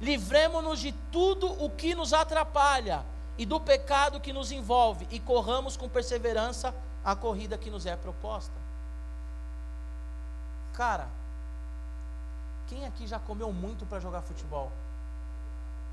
Livremos-nos 0.00 0.78
de 0.78 0.92
tudo 1.10 1.50
o 1.64 1.70
que 1.70 1.94
nos 1.94 2.12
atrapalha 2.12 3.04
e 3.38 3.46
do 3.46 3.58
pecado 3.58 4.20
que 4.20 4.32
nos 4.32 4.52
envolve 4.52 5.06
e 5.10 5.18
corramos 5.18 5.76
com 5.76 5.88
perseverança 5.88 6.74
a 7.04 7.16
corrida 7.16 7.56
que 7.56 7.70
nos 7.70 7.86
é 7.86 7.96
proposta. 7.96 8.52
Cara, 10.74 11.08
quem 12.66 12.84
aqui 12.86 13.06
já 13.06 13.18
comeu 13.18 13.52
muito 13.52 13.86
para 13.86 14.00
jogar 14.00 14.22
futebol? 14.22 14.72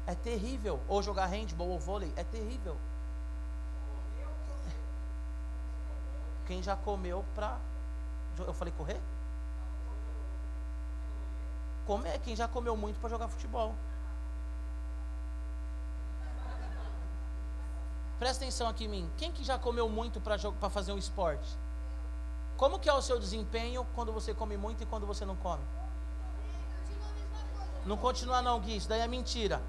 É 0.07 0.15
terrível. 0.15 0.79
Ou 0.87 1.03
jogar 1.03 1.27
handball 1.27 1.69
ou 1.69 1.79
vôlei, 1.79 2.11
é 2.15 2.23
terrível. 2.23 2.75
Quem 6.47 6.63
já 6.63 6.75
comeu 6.75 7.23
para. 7.35 7.59
Eu 8.39 8.53
falei 8.53 8.73
correr? 8.77 8.99
Comer, 11.85 12.19
quem 12.19 12.35
já 12.35 12.47
comeu 12.47 12.75
muito 12.77 12.99
para 12.99 13.09
jogar 13.09 13.27
futebol. 13.27 13.75
Presta 18.19 18.43
atenção 18.43 18.67
aqui 18.67 18.85
em 18.85 18.87
mim. 18.87 19.11
Quem 19.17 19.31
que 19.31 19.43
já 19.43 19.57
comeu 19.57 19.89
muito 19.89 20.21
para 20.21 20.69
fazer 20.69 20.91
um 20.91 20.97
esporte? 20.97 21.57
Como 22.55 22.77
que 22.77 22.87
é 22.87 22.93
o 22.93 23.01
seu 23.01 23.19
desempenho 23.19 23.85
quando 23.95 24.13
você 24.13 24.33
come 24.33 24.55
muito 24.55 24.83
e 24.83 24.85
quando 24.85 25.07
você 25.07 25.25
não 25.25 25.35
come? 25.35 25.63
Não 27.83 27.97
continua 27.97 28.41
não, 28.43 28.59
Gui, 28.59 28.77
isso 28.77 28.87
daí 28.87 29.01
é 29.01 29.07
mentira. 29.07 29.59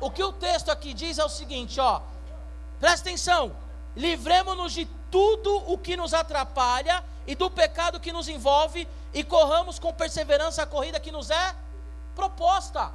O 0.00 0.10
que 0.10 0.24
o 0.24 0.32
texto 0.32 0.70
aqui 0.70 0.94
diz 0.94 1.18
é 1.18 1.24
o 1.24 1.28
seguinte, 1.28 1.78
ó. 1.78 2.00
Presta 2.80 3.08
atenção. 3.08 3.54
Livremos-nos 3.94 4.72
de 4.72 4.86
tudo 5.10 5.54
o 5.70 5.76
que 5.76 5.94
nos 5.94 6.14
atrapalha 6.14 7.04
e 7.26 7.34
do 7.34 7.50
pecado 7.50 8.00
que 8.00 8.12
nos 8.12 8.28
envolve 8.28 8.88
e 9.12 9.22
corramos 9.22 9.78
com 9.78 9.92
perseverança 9.92 10.62
a 10.62 10.66
corrida 10.66 11.00
que 11.00 11.12
nos 11.12 11.30
é 11.30 11.56
proposta. 12.14 12.92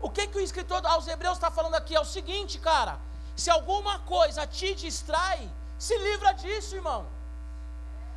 O 0.00 0.10
que 0.10 0.26
que 0.26 0.38
o 0.38 0.40
escritor 0.40 0.84
aos 0.86 1.06
Hebreus 1.06 1.36
está 1.36 1.50
falando 1.50 1.74
aqui 1.74 1.94
é 1.94 2.00
o 2.00 2.04
seguinte, 2.04 2.58
cara. 2.58 2.98
Se 3.34 3.50
alguma 3.50 3.98
coisa 4.00 4.46
te 4.46 4.74
distrai, 4.74 5.50
se 5.78 5.96
livra 5.98 6.32
disso, 6.32 6.74
irmão. 6.74 7.06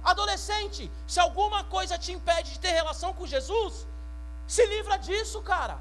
Adolescente, 0.04 0.91
se 1.08 1.19
alguma 1.19 1.63
coisa 1.63 1.98
te 1.98 2.12
impede 2.12 2.54
de 2.54 2.60
ter 2.60 2.72
relação 2.72 3.13
com 3.13 3.28
Jesus, 3.28 3.86
se 4.48 4.65
livra 4.65 4.98
disso, 4.98 5.41
cara. 5.41 5.78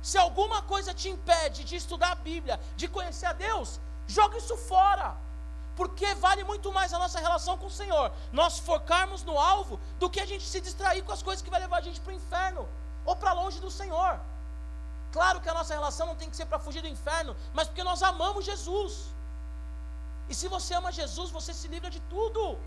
Se 0.00 0.16
alguma 0.16 0.62
coisa 0.62 0.94
te 0.94 1.08
impede 1.08 1.64
de 1.64 1.74
estudar 1.76 2.12
a 2.12 2.14
Bíblia, 2.14 2.60
de 2.76 2.86
conhecer 2.86 3.26
a 3.26 3.32
Deus, 3.32 3.80
joga 4.06 4.38
isso 4.38 4.56
fora. 4.56 5.16
Porque 5.76 6.14
vale 6.14 6.42
muito 6.42 6.72
mais 6.72 6.92
a 6.92 6.98
nossa 6.98 7.20
relação 7.20 7.58
com 7.58 7.66
o 7.66 7.70
Senhor, 7.70 8.10
nós 8.32 8.58
focarmos 8.58 9.22
no 9.22 9.38
alvo, 9.38 9.78
do 9.98 10.08
que 10.08 10.20
a 10.20 10.26
gente 10.26 10.44
se 10.44 10.60
distrair 10.60 11.02
com 11.02 11.12
as 11.12 11.22
coisas 11.22 11.42
que 11.42 11.50
vai 11.50 11.60
levar 11.60 11.78
a 11.78 11.82
gente 11.82 12.00
para 12.00 12.12
o 12.12 12.16
inferno 12.16 12.66
ou 13.04 13.14
para 13.14 13.32
longe 13.34 13.60
do 13.60 13.70
Senhor. 13.70 14.18
Claro 15.12 15.40
que 15.40 15.48
a 15.48 15.54
nossa 15.54 15.74
relação 15.74 16.06
não 16.06 16.16
tem 16.16 16.30
que 16.30 16.36
ser 16.36 16.46
para 16.46 16.58
fugir 16.58 16.82
do 16.82 16.88
inferno, 16.88 17.36
mas 17.52 17.68
porque 17.68 17.84
nós 17.84 18.02
amamos 18.02 18.44
Jesus. 18.44 19.14
E 20.28 20.34
se 20.34 20.48
você 20.48 20.74
ama 20.74 20.90
Jesus, 20.90 21.30
você 21.30 21.52
se 21.54 21.68
livra 21.68 21.90
de 21.90 22.00
tudo. 22.00 22.58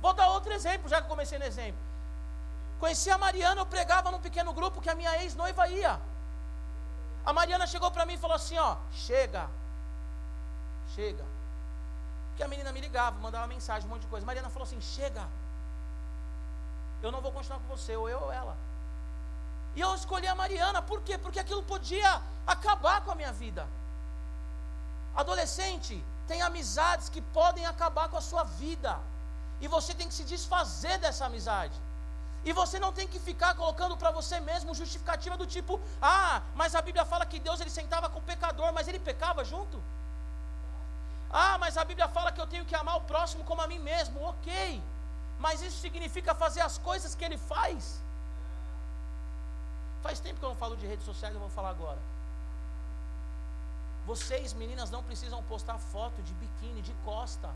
Vou 0.00 0.12
dar 0.12 0.28
outro 0.28 0.52
exemplo, 0.52 0.88
já 0.88 1.00
que 1.02 1.08
comecei 1.08 1.38
no 1.38 1.44
exemplo. 1.44 1.80
Conheci 2.78 3.10
a 3.10 3.18
Mariana, 3.18 3.62
eu 3.62 3.66
pregava 3.66 4.10
num 4.10 4.20
pequeno 4.20 4.52
grupo 4.52 4.80
que 4.80 4.90
a 4.90 4.94
minha 4.94 5.22
ex-noiva 5.22 5.66
ia. 5.68 5.98
A 7.24 7.32
Mariana 7.32 7.66
chegou 7.66 7.90
para 7.90 8.06
mim 8.06 8.14
e 8.14 8.18
falou 8.18 8.36
assim: 8.36 8.58
ó, 8.58 8.76
chega, 8.92 9.48
chega. 10.96 11.24
Que 12.36 12.42
a 12.46 12.48
menina 12.52 12.72
me 12.76 12.80
ligava, 12.86 13.24
mandava 13.26 13.46
mensagem, 13.56 13.86
um 13.86 13.92
monte 13.92 14.02
de 14.06 14.12
coisa. 14.14 14.28
Mariana 14.30 14.50
falou 14.54 14.66
assim: 14.66 14.80
chega, 14.80 15.24
eu 17.04 17.12
não 17.14 17.20
vou 17.26 17.32
continuar 17.36 17.60
com 17.60 17.76
você, 17.76 17.94
ou 18.02 18.08
eu 18.14 18.20
ou 18.26 18.32
ela. 18.40 18.56
E 19.76 19.80
eu 19.86 19.94
escolhi 19.94 20.28
a 20.34 20.34
Mariana, 20.42 20.80
por 20.90 21.00
quê? 21.06 21.16
Porque 21.24 21.40
aquilo 21.44 21.62
podia 21.72 22.12
acabar 22.54 22.98
com 23.04 23.10
a 23.14 23.18
minha 23.20 23.32
vida. 23.32 23.64
Adolescente, 25.22 25.94
tem 26.30 26.40
amizades 26.42 27.08
que 27.14 27.22
podem 27.40 27.66
acabar 27.72 28.06
com 28.08 28.18
a 28.22 28.26
sua 28.30 28.44
vida. 28.62 28.94
E 29.60 29.68
você 29.74 29.92
tem 29.98 30.08
que 30.08 30.18
se 30.20 30.24
desfazer 30.24 30.96
dessa 31.04 31.26
amizade. 31.26 31.76
E 32.48 32.52
você 32.60 32.78
não 32.84 32.92
tem 32.98 33.06
que 33.12 33.20
ficar 33.28 33.52
colocando 33.60 33.94
para 34.00 34.10
você 34.18 34.38
mesmo 34.40 34.74
justificativa 34.80 35.36
do 35.42 35.46
tipo: 35.54 35.80
"Ah, 36.00 36.42
mas 36.60 36.74
a 36.74 36.82
Bíblia 36.88 37.04
fala 37.12 37.30
que 37.30 37.38
Deus 37.46 37.60
ele 37.60 37.74
sentava 37.78 38.08
com 38.08 38.20
o 38.20 38.28
pecador, 38.32 38.72
mas 38.72 38.88
ele 38.88 39.00
pecava 39.10 39.44
junto?" 39.52 39.82
"Ah, 41.30 41.58
mas 41.58 41.76
a 41.76 41.84
Bíblia 41.84 42.08
fala 42.08 42.32
que 42.32 42.40
eu 42.40 42.46
tenho 42.46 42.64
que 42.64 42.74
amar 42.74 42.96
o 42.96 43.02
próximo 43.02 43.44
como 43.44 43.62
a 43.62 43.66
mim 43.66 43.78
mesmo." 43.78 44.22
OK. 44.28 44.82
Mas 45.38 45.60
isso 45.60 45.78
significa 45.78 46.34
fazer 46.34 46.60
as 46.62 46.78
coisas 46.78 47.14
que 47.14 47.24
ele 47.24 47.36
faz? 47.36 48.00
Faz 50.02 50.20
tempo 50.20 50.38
que 50.38 50.44
eu 50.44 50.50
não 50.50 50.56
falo 50.56 50.76
de 50.76 50.86
redes 50.86 51.04
sociais, 51.04 51.34
eu 51.34 51.40
vou 51.40 51.50
falar 51.50 51.70
agora. 51.70 51.98
Vocês, 54.06 54.52
meninas, 54.52 54.90
não 54.90 55.02
precisam 55.02 55.42
postar 55.44 55.78
foto 55.78 56.22
de 56.22 56.32
biquíni, 56.34 56.80
de 56.80 56.92
costa. 57.04 57.50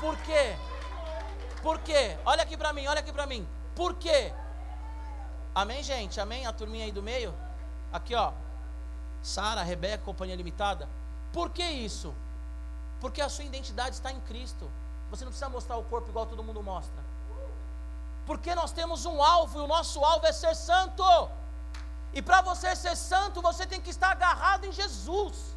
Por 0.00 0.16
quê? 0.18 0.56
Por 1.62 1.78
quê? 1.78 2.18
Olha 2.26 2.42
aqui 2.42 2.56
para 2.56 2.72
mim, 2.72 2.86
olha 2.86 3.00
aqui 3.00 3.12
para 3.12 3.26
mim. 3.26 3.48
Por 3.74 3.94
quê? 3.94 4.34
Amém, 5.54 5.82
gente? 5.82 6.20
Amém? 6.20 6.46
A 6.46 6.52
turminha 6.52 6.84
aí 6.84 6.92
do 6.92 7.02
meio? 7.02 7.32
Aqui, 7.92 8.14
ó. 8.14 8.32
Sara, 9.22 9.62
Rebeca, 9.62 10.04
Companhia 10.04 10.34
Limitada. 10.34 10.88
Por 11.32 11.50
que 11.50 11.62
isso? 11.62 12.12
Porque 13.00 13.22
a 13.22 13.28
sua 13.28 13.44
identidade 13.44 13.94
está 13.94 14.10
em 14.10 14.20
Cristo. 14.22 14.68
Você 15.10 15.24
não 15.24 15.30
precisa 15.30 15.48
mostrar 15.48 15.76
o 15.76 15.84
corpo 15.84 16.08
igual 16.08 16.26
todo 16.26 16.42
mundo 16.42 16.62
mostra. 16.62 17.02
Porque 18.26 18.54
nós 18.54 18.72
temos 18.72 19.06
um 19.06 19.22
alvo 19.22 19.60
e 19.60 19.62
o 19.62 19.66
nosso 19.66 20.04
alvo 20.04 20.26
é 20.26 20.32
ser 20.32 20.54
santo. 20.56 21.04
E 22.12 22.20
para 22.20 22.42
você 22.42 22.74
ser 22.74 22.96
santo, 22.96 23.40
você 23.40 23.66
tem 23.66 23.80
que 23.80 23.90
estar 23.90 24.10
agarrado 24.10 24.64
em 24.64 24.72
Jesus. 24.72 25.54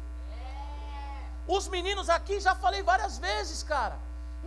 Os 1.46 1.66
meninos 1.66 2.08
aqui 2.08 2.38
já 2.40 2.54
falei 2.54 2.82
várias 2.82 3.18
vezes, 3.18 3.62
cara. 3.62 3.98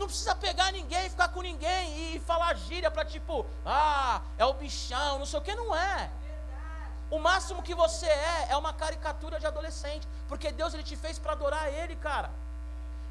Não 0.02 0.08
precisa 0.08 0.34
pegar 0.36 0.72
ninguém, 0.72 1.12
ficar 1.12 1.28
com 1.30 1.44
ninguém 1.44 2.16
e 2.16 2.20
falar 2.22 2.56
gíria 2.56 2.90
para 2.90 3.06
tipo, 3.06 3.46
ah, 3.64 4.20
é 4.36 4.44
o 4.44 4.54
bichão, 4.54 5.20
não 5.20 5.28
sei 5.28 5.38
o 5.38 5.44
que, 5.44 5.54
não 5.54 5.76
é. 5.76 6.10
O 7.12 7.20
máximo 7.20 7.62
que 7.62 7.76
você 7.76 8.08
é 8.08 8.48
é 8.50 8.58
uma 8.58 8.74
caricatura 8.74 9.40
de 9.40 9.46
adolescente, 9.46 10.08
porque 10.28 10.52
Deus 10.52 10.74
ele 10.74 10.82
te 10.82 10.96
fez 10.96 11.20
para 11.20 11.34
adorar 11.34 11.68
Ele, 11.72 11.96
cara. 11.98 12.32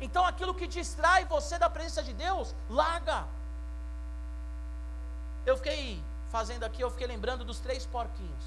Então 0.01 0.25
aquilo 0.27 0.53
que 0.53 0.67
distrai 0.67 1.25
você 1.27 1.59
da 1.59 1.71
presença 1.71 2.03
de 2.03 2.13
Deus, 2.13 2.57
larga. 2.69 3.25
Eu 5.47 5.57
fiquei 5.59 6.03
fazendo 6.33 6.65
aqui, 6.65 6.83
eu 6.83 6.91
fiquei 6.91 7.07
lembrando 7.07 7.45
dos 7.45 7.61
três 7.61 7.87
porquinhos. 7.87 8.45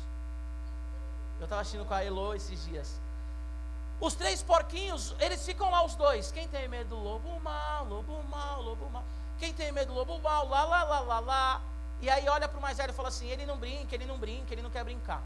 Eu 1.39 1.45
estava 1.45 1.61
assistindo 1.61 1.85
com 1.85 1.93
a 1.93 2.03
Elo 2.03 2.33
esses 2.33 2.65
dias. 2.65 2.99
Os 3.99 4.15
três 4.15 4.41
porquinhos, 4.41 5.15
eles 5.19 5.45
ficam 5.45 5.69
lá 5.69 5.83
os 5.85 5.95
dois. 5.95 6.31
Quem 6.31 6.47
tem 6.47 6.67
medo 6.67 6.89
do 6.89 6.97
lobo 6.97 7.39
mal, 7.39 7.85
lobo 7.85 8.21
mal, 8.29 8.61
lobo 8.61 8.89
mal. 8.89 9.03
Quem 9.39 9.53
tem 9.53 9.71
medo 9.71 9.87
do 9.87 9.93
lobo 9.93 10.19
mal, 10.19 10.47
lá, 10.47 10.63
lá, 10.65 10.83
lá, 10.83 10.99
lá, 10.99 11.19
lá. 11.19 11.61
E 12.01 12.09
aí 12.09 12.27
olha 12.27 12.49
para 12.49 12.57
o 12.57 12.61
mais 12.61 12.77
velho 12.77 12.91
e 12.91 12.93
fala 12.93 13.07
assim: 13.07 13.27
ele 13.27 13.45
não 13.45 13.57
brinca, 13.57 13.95
ele 13.95 14.05
não 14.05 14.17
brinca, 14.17 14.53
ele 14.53 14.61
não 14.61 14.69
quer 14.69 14.83
brincar. 14.83 15.21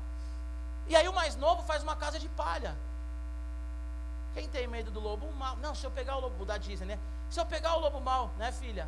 E 0.88 0.96
aí 0.96 1.08
o 1.08 1.14
mais 1.14 1.36
novo 1.36 1.64
faz 1.64 1.84
uma 1.84 1.96
casa 1.96 2.20
de 2.20 2.30
palha. 2.30 2.76
Quem 4.34 4.48
tem 4.48 4.68
medo 4.68 4.92
do 4.92 5.00
lobo 5.00 5.32
mal? 5.34 5.58
Não, 5.58 5.74
se 5.74 5.86
eu 5.86 5.92
pegar 5.92 6.16
o 6.16 6.20
lobo 6.20 6.46
da 6.46 6.58
Disney, 6.58 6.86
né? 6.86 7.00
Se 7.30 7.40
eu 7.40 7.46
pegar 7.46 7.76
o 7.76 7.80
lobo 7.80 8.00
mal, 8.00 8.30
né, 8.38 8.52
filha? 8.52 8.88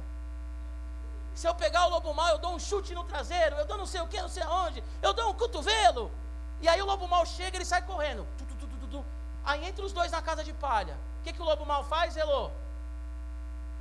Se 1.33 1.47
eu 1.47 1.55
pegar 1.55 1.87
o 1.87 1.89
lobo 1.89 2.13
mal, 2.13 2.29
eu 2.29 2.37
dou 2.37 2.53
um 2.53 2.59
chute 2.59 2.93
no 2.93 3.03
traseiro, 3.03 3.55
eu 3.55 3.65
dou 3.65 3.77
não 3.77 3.85
sei 3.85 4.01
o 4.01 4.07
que, 4.07 4.21
não 4.21 4.29
sei 4.29 4.43
aonde, 4.43 4.83
eu 5.01 5.13
dou 5.13 5.29
um 5.29 5.33
cotovelo. 5.33 6.11
E 6.61 6.67
aí 6.67 6.81
o 6.81 6.85
lobo 6.85 7.07
mal 7.07 7.25
chega, 7.25 7.57
ele 7.57 7.65
sai 7.65 7.81
correndo. 7.81 8.27
Aí 9.49 9.65
entre 9.65 9.83
os 9.83 9.91
dois 9.91 10.11
na 10.11 10.21
casa 10.21 10.43
de 10.43 10.53
palha. 10.53 10.95
O 11.19 11.23
que, 11.23 11.33
que 11.33 11.41
o 11.41 11.43
lobo 11.43 11.65
mal 11.65 11.83
faz, 11.83 12.15
Elô? 12.15 12.51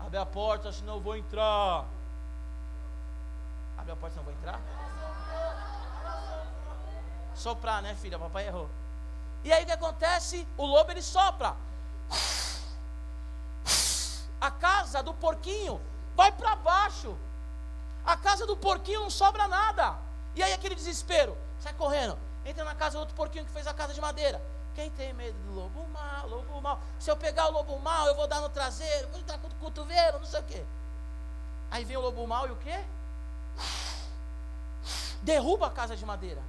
Abre 0.01 0.17
a 0.17 0.25
porta, 0.25 0.73
senão 0.73 0.95
eu 0.95 1.01
vou 1.03 1.15
entrar. 1.15 1.85
Abre 3.77 3.93
a 3.93 3.97
porta, 3.97 4.15
senão 4.15 4.23
eu 4.23 4.33
vou 4.33 4.33
entrar? 4.33 4.59
Soprar, 7.35 7.83
né, 7.83 7.95
filha? 7.97 8.19
Papai 8.19 8.47
errou. 8.47 8.71
E 9.45 9.53
aí 9.53 9.65
o 9.65 9.67
que 9.67 9.73
acontece? 9.73 10.49
O 10.57 10.65
lobo 10.65 10.91
ele 10.91 11.03
sopra. 11.03 11.55
A 14.41 14.51
casa 14.51 15.03
do 15.03 15.13
porquinho 15.13 15.79
vai 16.17 16.33
para 16.33 16.57
baixo. 16.57 17.15
A 18.07 18.17
casa 18.17 18.47
do 18.47 18.57
porquinho 18.57 19.01
não 19.01 19.11
sobra 19.11 19.47
nada. 19.47 19.99
E 20.35 20.43
aí 20.43 20.55
aquele 20.55 20.75
desespero, 20.75 21.37
sai 21.61 21.75
correndo, 21.75 22.17
entra 22.47 22.65
na 22.65 22.75
casa 22.75 22.97
do 22.97 23.01
outro 23.01 23.15
porquinho 23.15 23.45
que 23.45 23.53
fez 23.53 23.67
a 23.67 23.75
casa 23.75 23.93
de 23.93 24.01
madeira. 24.01 24.41
Quem 24.79 24.91
tem 24.91 25.13
medo 25.13 25.37
do 25.41 25.55
lobo 25.55 25.89
mal, 25.89 26.29
lobo 26.29 26.61
mal. 26.61 26.81
Se 27.01 27.11
eu 27.11 27.17
pegar 27.17 27.49
o 27.49 27.51
lobo 27.51 27.81
mal, 27.81 28.07
eu 28.07 28.15
vou 28.15 28.29
dar 28.29 28.41
no 28.41 28.49
traseiro, 28.49 29.09
vou 29.09 29.19
entrar 29.19 29.37
com 29.39 29.49
o 29.49 29.55
cotovelo, 29.57 30.21
não 30.21 30.25
sei 30.25 30.39
o 30.39 30.45
quê. 30.45 30.65
Aí 31.69 31.85
vem 31.85 31.97
o 31.97 32.01
lobo 32.01 32.25
mal 32.29 32.47
e 32.47 32.53
o 32.53 32.57
quê? 32.59 32.79
Derruba 35.21 35.67
a 35.67 35.71
casa 35.73 35.97
de 35.97 36.07
madeira. 36.07 36.41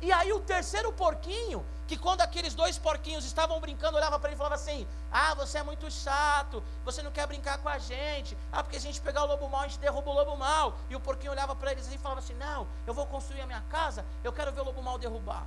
E 0.00 0.12
aí 0.12 0.32
o 0.32 0.38
terceiro 0.38 0.92
porquinho, 0.92 1.66
que 1.88 1.98
quando 1.98 2.20
aqueles 2.20 2.54
dois 2.54 2.78
porquinhos 2.78 3.24
estavam 3.24 3.58
brincando, 3.58 3.96
olhava 3.96 4.16
para 4.16 4.28
ele 4.28 4.36
e 4.36 4.38
falava 4.38 4.54
assim: 4.54 4.86
Ah, 5.10 5.34
você 5.34 5.58
é 5.58 5.64
muito 5.64 5.90
chato, 5.90 6.62
você 6.84 7.02
não 7.02 7.10
quer 7.10 7.26
brincar 7.26 7.58
com 7.58 7.68
a 7.68 7.78
gente. 7.80 8.38
Ah, 8.52 8.62
porque 8.62 8.78
se 8.78 8.86
a 8.86 8.92
gente 8.92 9.02
pegar 9.02 9.24
o 9.24 9.26
lobo 9.26 9.48
mal, 9.48 9.62
a 9.62 9.66
gente 9.66 9.80
derruba 9.80 10.08
o 10.08 10.14
lobo 10.14 10.36
mal. 10.36 10.76
E 10.88 10.94
o 10.94 11.00
porquinho 11.00 11.32
olhava 11.32 11.56
para 11.56 11.72
eles 11.72 11.92
e 11.92 11.98
falava 11.98 12.20
assim: 12.20 12.34
Não, 12.34 12.64
eu 12.86 12.94
vou 12.94 13.08
construir 13.08 13.40
a 13.40 13.46
minha 13.46 13.62
casa, 13.62 14.04
eu 14.22 14.32
quero 14.32 14.52
ver 14.52 14.60
o 14.60 14.64
lobo 14.66 14.80
mal 14.84 14.98
derrubar. 14.98 15.44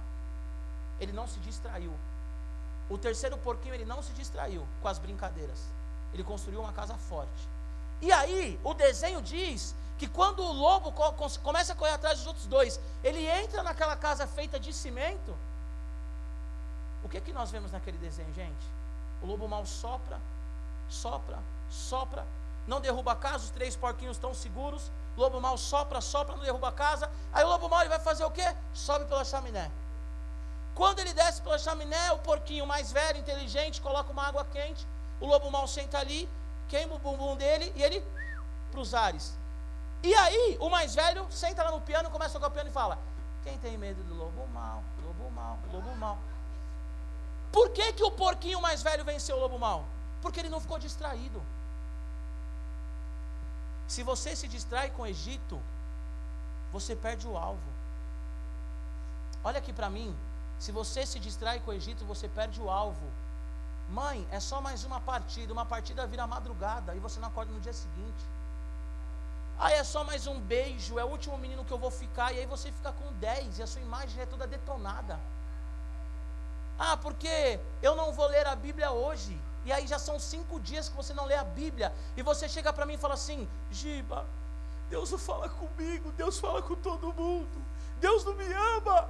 Ele 1.00 1.12
não 1.12 1.28
se 1.28 1.40
distraiu. 1.40 1.94
O 2.90 2.98
terceiro 2.98 3.38
porquinho, 3.38 3.76
ele 3.76 3.86
não 3.86 4.02
se 4.02 4.12
distraiu 4.14 4.68
com 4.82 4.88
as 4.88 4.98
brincadeiras. 4.98 5.60
Ele 6.14 6.24
construiu 6.24 6.62
uma 6.62 6.74
casa 6.74 6.96
forte. 6.96 7.48
E 8.02 8.12
aí, 8.12 8.60
o 8.64 8.74
desenho 8.74 9.22
diz 9.22 9.76
que 9.98 10.08
quando 10.08 10.42
o 10.42 10.52
lobo 10.52 10.94
começa 11.44 11.74
a 11.74 11.76
correr 11.76 11.92
atrás 11.92 12.18
dos 12.20 12.28
outros 12.28 12.46
dois, 12.48 12.80
ele 13.04 13.26
entra 13.28 13.62
naquela 13.62 13.96
casa 13.96 14.26
feita 14.26 14.60
de 14.60 14.74
cimento. 14.74 15.36
O 17.04 17.10
que 17.10 17.20
que 17.22 17.34
nós 17.34 17.52
vemos 17.52 17.72
naquele 17.72 17.98
desenho, 17.98 18.34
gente? 18.34 18.66
O 19.22 19.26
lobo 19.26 19.48
mal 19.48 19.66
sopra, 19.66 20.20
sopra, 20.90 21.38
sopra, 21.70 22.26
não 22.66 22.80
derruba 22.80 23.12
a 23.12 23.16
casa, 23.16 23.46
os 23.46 23.50
três 23.52 23.76
porquinhos 23.76 24.18
estão 24.18 24.34
seguros. 24.34 24.92
O 25.18 25.20
lobo 25.20 25.42
mal 25.42 25.58
sopra, 25.58 26.00
sopra, 26.00 26.36
não 26.36 26.44
derruba 26.44 26.70
a 26.70 26.72
casa. 26.72 27.12
Aí 27.34 27.44
o 27.44 27.48
lobo 27.48 27.68
mal 27.68 27.82
ele 27.82 27.90
vai 27.90 28.00
fazer 28.00 28.24
o 28.24 28.32
quê? 28.32 28.56
Sobe 28.74 29.06
pela 29.06 29.26
chaminé. 29.26 29.70
Quando 30.80 31.00
ele 31.00 31.14
desce 31.14 31.42
pela 31.42 31.60
chaminé, 31.60 32.10
o 32.14 32.20
porquinho 32.20 32.66
mais 32.66 32.90
velho, 32.90 33.20
inteligente, 33.20 33.82
coloca 33.82 34.14
uma 34.14 34.26
água 34.26 34.46
quente. 34.46 34.88
O 35.20 35.26
lobo 35.28 35.52
mal 35.52 35.68
senta 35.68 35.98
ali, 36.00 36.30
queima 36.70 36.96
o 36.96 37.00
bumbum 37.00 37.36
dele 37.36 37.74
e 37.76 37.84
ele 37.84 38.02
para 38.72 38.80
os 38.80 38.94
ares. 38.94 39.38
E 40.02 40.16
aí, 40.16 40.58
o 40.58 40.70
mais 40.70 40.96
velho 40.96 41.28
senta 41.30 41.64
lá 41.64 41.72
no 41.72 41.82
piano, 41.82 42.10
começa 42.10 42.38
a 42.38 42.40
tocar 42.40 42.48
o 42.48 42.52
piano 42.52 42.70
e 42.70 42.72
fala: 42.72 42.98
Quem 43.44 43.58
tem 43.58 43.78
medo 43.78 44.02
do 44.04 44.16
lobo 44.16 44.48
mal, 44.54 44.82
lobo 45.04 45.30
mal, 45.32 45.60
lobo 45.70 45.94
mal. 45.98 46.18
Por 47.52 47.72
que, 47.72 47.92
que 47.92 48.04
o 48.06 48.12
porquinho 48.12 48.62
mais 48.62 48.82
velho 48.82 49.04
venceu 49.04 49.36
o 49.36 49.40
lobo 49.42 49.60
mal? 49.60 49.84
Porque 50.22 50.40
ele 50.40 50.48
não 50.48 50.62
ficou 50.62 50.80
distraído. 50.80 51.44
Se 53.86 54.02
você 54.02 54.34
se 54.34 54.48
distrai 54.48 54.92
com 54.92 55.02
o 55.02 55.08
Egito, 55.08 55.62
você 56.72 56.96
perde 56.96 57.28
o 57.28 57.36
alvo. 57.36 57.70
Olha 59.44 59.60
aqui 59.60 59.74
para 59.74 59.90
mim. 59.90 60.18
Se 60.60 60.72
você 60.72 61.06
se 61.06 61.20
distrai 61.20 61.60
com 61.62 61.72
o 61.72 61.74
Egito, 61.74 62.04
você 62.06 62.28
perde 62.28 62.62
o 62.62 62.70
alvo. 62.70 63.08
Mãe, 63.90 64.28
é 64.32 64.40
só 64.40 64.60
mais 64.62 64.84
uma 64.84 65.00
partida. 65.00 65.54
Uma 65.54 65.66
partida 65.66 66.06
vira 66.06 66.28
madrugada 66.28 66.94
e 66.94 67.00
você 67.00 67.20
não 67.20 67.30
acorda 67.30 67.52
no 67.52 67.60
dia 67.60 67.74
seguinte. 67.74 68.24
Ah, 69.58 69.72
é 69.72 69.84
só 69.84 70.04
mais 70.04 70.28
um 70.28 70.40
beijo, 70.40 70.98
é 70.98 71.04
o 71.04 71.08
último 71.08 71.38
menino 71.38 71.66
que 71.66 71.72
eu 71.72 71.78
vou 71.78 71.92
ficar, 71.92 72.32
e 72.32 72.40
aí 72.40 72.46
você 72.46 72.72
fica 72.72 72.94
com 72.94 73.12
10 73.16 73.60
e 73.60 73.64
a 73.64 73.68
sua 73.68 73.82
imagem 73.82 74.22
é 74.22 74.26
toda 74.26 74.48
detonada. 74.48 75.20
Ah, 76.78 76.96
porque 76.96 77.60
eu 77.82 77.94
não 77.94 78.14
vou 78.14 78.26
ler 78.28 78.48
a 78.48 78.56
Bíblia 78.56 78.92
hoje. 78.92 79.38
E 79.66 79.72
aí 79.74 79.86
já 79.86 80.00
são 80.00 80.18
cinco 80.18 80.62
dias 80.62 80.88
que 80.88 80.96
você 80.96 81.14
não 81.14 81.26
lê 81.26 81.36
a 81.36 81.44
Bíblia. 81.44 81.94
E 82.16 82.22
você 82.22 82.48
chega 82.48 82.72
para 82.72 82.86
mim 82.86 82.94
e 82.94 82.98
fala 82.98 83.16
assim: 83.16 83.50
Giba, 83.70 84.26
Deus 84.90 85.12
não 85.12 85.18
fala 85.18 85.50
comigo, 85.50 86.12
Deus 86.14 86.40
fala 86.40 86.62
com 86.62 86.76
todo 86.76 87.14
mundo. 87.14 87.62
Deus 88.00 88.24
não 88.24 88.36
me 88.36 88.46
ama. 88.78 89.10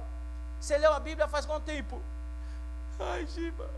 Você 0.60 0.76
leu 0.76 0.92
a 0.92 1.00
Bíblia 1.00 1.26
faz 1.26 1.46
quanto 1.46 1.64
tempo? 1.64 2.00
Ai, 2.98 3.26
Giba, 3.26 3.68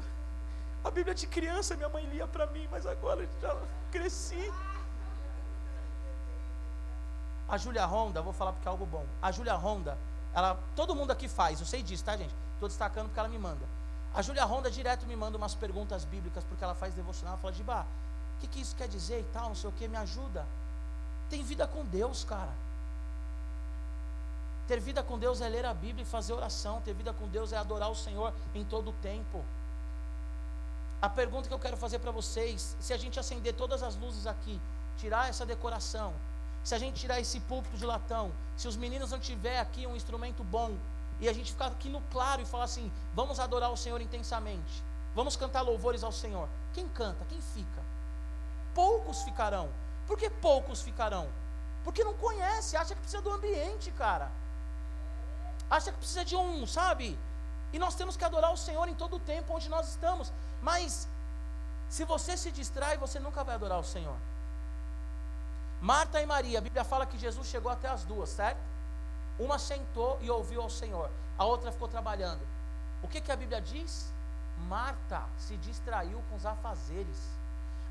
a 0.83 0.91
Bíblia 0.91 1.15
de 1.15 1.27
criança 1.29 1.77
minha 1.77 1.89
mãe 1.89 2.05
lia 2.07 2.27
para 2.27 2.47
mim, 2.49 2.67
mas 2.71 2.85
agora 2.87 3.29
já 3.41 3.57
cresci. 3.93 4.53
A 7.49 7.57
Júlia 7.57 7.87
Honda, 7.87 8.21
vou 8.21 8.33
falar 8.33 8.53
porque 8.53 8.67
é 8.67 8.71
algo 8.71 8.85
bom. 8.85 9.07
A 9.21 9.31
Júlia 9.31 9.55
Honda, 9.55 9.97
ela, 10.35 10.59
todo 10.75 10.95
mundo 10.95 11.13
aqui 11.13 11.29
faz, 11.29 11.61
eu 11.61 11.67
sei 11.67 11.83
disso, 11.83 12.05
tá, 12.05 12.17
gente? 12.17 12.35
Estou 12.55 12.69
destacando 12.69 13.07
porque 13.07 13.21
ela 13.21 13.29
me 13.29 13.39
manda. 13.39 13.65
A 14.15 14.21
Júlia 14.21 14.45
Honda 14.45 14.71
direto 14.71 15.07
me 15.07 15.15
manda 15.15 15.39
umas 15.39 15.55
perguntas 15.55 16.05
bíblicas, 16.05 16.43
porque 16.45 16.65
ela 16.65 16.75
faz 16.75 16.95
devocional. 16.95 17.35
Ela 17.35 17.41
fala, 17.41 17.55
Gibá, 17.55 17.87
o 18.37 18.41
que, 18.41 18.47
que 18.49 18.61
isso 18.61 18.75
quer 18.75 18.89
dizer 18.89 19.21
e 19.21 19.25
tal, 19.33 19.49
não 19.49 19.55
sei 19.55 19.71
o 19.71 19.73
que, 19.73 19.87
me 19.87 19.97
ajuda. 19.97 20.45
Tem 21.31 21.43
vida 21.43 21.67
com 21.67 21.85
Deus, 21.85 22.25
cara. 22.25 22.53
Ter 24.67 24.79
vida 24.81 25.03
com 25.03 25.19
Deus 25.19 25.41
é 25.41 25.49
ler 25.49 25.65
a 25.65 25.75
Bíblia 25.75 26.03
e 26.03 26.07
fazer 26.07 26.33
oração. 26.33 26.81
Ter 26.83 26.95
vida 26.95 27.13
com 27.13 27.27
Deus 27.29 27.53
é 27.53 27.57
adorar 27.57 27.91
o 27.91 27.95
Senhor 27.95 28.33
em 28.55 28.65
todo 28.65 28.91
o 28.91 28.93
tempo. 28.95 29.45
A 31.01 31.09
pergunta 31.09 31.49
que 31.49 31.55
eu 31.55 31.59
quero 31.59 31.77
fazer 31.77 31.99
para 31.99 32.13
vocês: 32.13 32.77
se 32.81 32.93
a 32.93 32.97
gente 32.97 33.19
acender 33.19 33.55
todas 33.55 33.83
as 33.83 33.97
luzes 33.97 34.27
aqui, 34.27 34.61
tirar 34.97 35.29
essa 35.29 35.45
decoração, 35.45 36.13
se 36.63 36.75
a 36.75 36.79
gente 36.79 37.01
tirar 37.01 37.19
esse 37.19 37.41
púlpito 37.41 37.77
de 37.77 37.85
latão, 37.85 38.31
se 38.57 38.69
os 38.69 38.77
meninos 38.77 39.11
não 39.11 39.19
tiver 39.19 39.59
aqui 39.59 39.85
um 39.87 39.97
instrumento 39.97 40.45
bom, 40.45 40.77
e 41.19 41.29
a 41.29 41.33
gente 41.33 41.53
ficar 41.53 41.67
aqui 41.67 41.89
no 41.89 42.01
claro 42.03 42.41
e 42.41 42.47
falar 42.47 42.65
assim: 42.65 42.91
vamos 43.15 43.41
adorar 43.41 43.73
o 43.73 43.77
Senhor 43.77 44.01
intensamente, 44.01 44.83
vamos 45.13 45.35
cantar 45.35 45.63
louvores 45.63 46.05
ao 46.05 46.13
Senhor. 46.13 46.49
Quem 46.73 46.89
canta? 46.89 47.25
Quem 47.25 47.41
fica? 47.41 47.83
Poucos 48.73 49.23
ficarão. 49.23 49.69
Por 50.07 50.17
que 50.17 50.31
poucos 50.31 50.83
ficarão? 50.83 51.29
Porque 51.85 52.05
não 52.05 52.15
conhece, 52.15 52.77
acha 52.77 52.95
que 52.95 53.01
precisa 53.01 53.23
do 53.23 53.31
ambiente, 53.31 53.91
cara. 53.91 54.31
Acha 55.77 55.91
que 55.93 55.99
precisa 56.03 56.25
de 56.31 56.37
um, 56.37 56.67
sabe? 56.67 57.19
E 57.73 57.79
nós 57.85 57.95
temos 57.95 58.15
que 58.19 58.25
adorar 58.31 58.53
o 58.53 58.63
Senhor 58.67 58.87
em 58.89 58.95
todo 59.03 59.17
o 59.17 59.21
tempo 59.33 59.55
onde 59.57 59.69
nós 59.75 59.89
estamos. 59.89 60.31
Mas 60.61 61.09
se 61.89 62.05
você 62.05 62.37
se 62.37 62.51
distrai, 62.59 62.99
você 63.05 63.19
nunca 63.27 63.43
vai 63.43 63.55
adorar 63.55 63.79
o 63.81 63.89
Senhor. 63.95 64.19
Marta 65.81 66.21
e 66.21 66.27
Maria, 66.27 66.59
a 66.59 66.61
Bíblia 66.67 66.85
fala 66.85 67.07
que 67.07 67.19
Jesus 67.19 67.47
chegou 67.49 67.73
até 67.73 67.89
as 67.89 68.05
duas, 68.05 68.29
certo? 68.29 68.61
Uma 69.39 69.59
sentou 69.59 70.19
e 70.21 70.31
ouviu 70.31 70.61
ao 70.61 70.71
Senhor, 70.71 71.11
a 71.39 71.45
outra 71.45 71.73
ficou 71.73 71.89
trabalhando. 71.89 72.47
O 73.03 73.09
que, 73.09 73.21
que 73.21 73.33
a 73.33 73.37
Bíblia 73.37 73.61
diz? 73.61 74.13
Marta 74.69 75.23
se 75.39 75.57
distraiu 75.57 76.23
com 76.29 76.37
os 76.37 76.45
afazeres. 76.45 77.19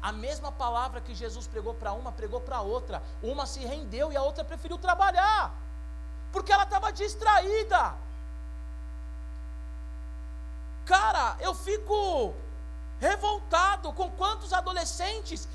A 0.02 0.12
mesma 0.12 0.52
palavra 0.52 1.02
que 1.02 1.15
Jesus 1.15 1.48
pregou 1.48 1.74
para 1.74 1.94
uma, 1.94 2.12
pregou 2.12 2.41
para 2.41 2.62
outra. 2.62 3.02
Uma 3.22 3.46
se 3.48 3.60
rendeu 3.65 4.12
e 4.12 4.15
a 4.15 4.22
outra 4.22 4.44
preferiu 4.44 4.78
trabalhar, 4.78 5.54
porque 6.32 6.52
ela 6.52 6.63
estava 6.63 6.91
distraída. 6.91 7.96
Cara, 10.86 11.38
eu 11.39 11.54
fico 11.54 12.34
revoltado 13.00 13.94
com 13.94 14.12
quantos 14.12 14.54
adolescentes 14.54 15.48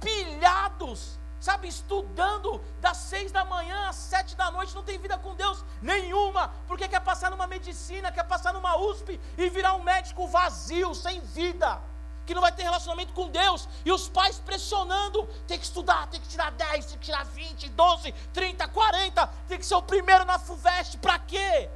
pilhados 0.00 1.18
sabe, 1.44 1.68
estudando 1.68 2.58
das 2.80 2.96
seis 2.96 3.30
da 3.30 3.44
manhã 3.44 3.90
às 3.90 3.96
sete 3.96 4.34
da 4.34 4.50
noite, 4.50 4.74
não 4.74 4.82
tem 4.82 4.98
vida 4.98 5.18
com 5.18 5.34
Deus 5.34 5.62
nenhuma, 5.82 6.50
porque 6.66 6.88
quer 6.88 7.00
passar 7.00 7.30
numa 7.30 7.46
medicina, 7.46 8.10
quer 8.10 8.24
passar 8.24 8.54
numa 8.54 8.78
USP 8.78 9.20
e 9.36 9.50
virar 9.50 9.74
um 9.74 9.82
médico 9.82 10.26
vazio, 10.26 10.94
sem 10.94 11.20
vida, 11.20 11.78
que 12.26 12.34
não 12.34 12.40
vai 12.40 12.52
ter 12.52 12.62
relacionamento 12.62 13.12
com 13.12 13.28
Deus, 13.28 13.68
e 13.84 13.92
os 13.92 14.08
pais 14.08 14.38
pressionando, 14.38 15.26
tem 15.46 15.58
que 15.58 15.64
estudar, 15.64 16.06
tem 16.08 16.20
que 16.20 16.28
tirar 16.28 16.50
10, 16.50 16.86
tem 16.86 16.98
que 16.98 17.04
tirar 17.04 17.24
20, 17.24 17.68
12, 17.68 18.12
30, 18.32 18.68
40, 18.68 19.26
tem 19.48 19.58
que 19.58 19.66
ser 19.66 19.74
o 19.74 19.82
primeiro 19.82 20.24
na 20.24 20.38
FUVEST, 20.38 20.98
para 20.98 21.18
quê? 21.18 21.70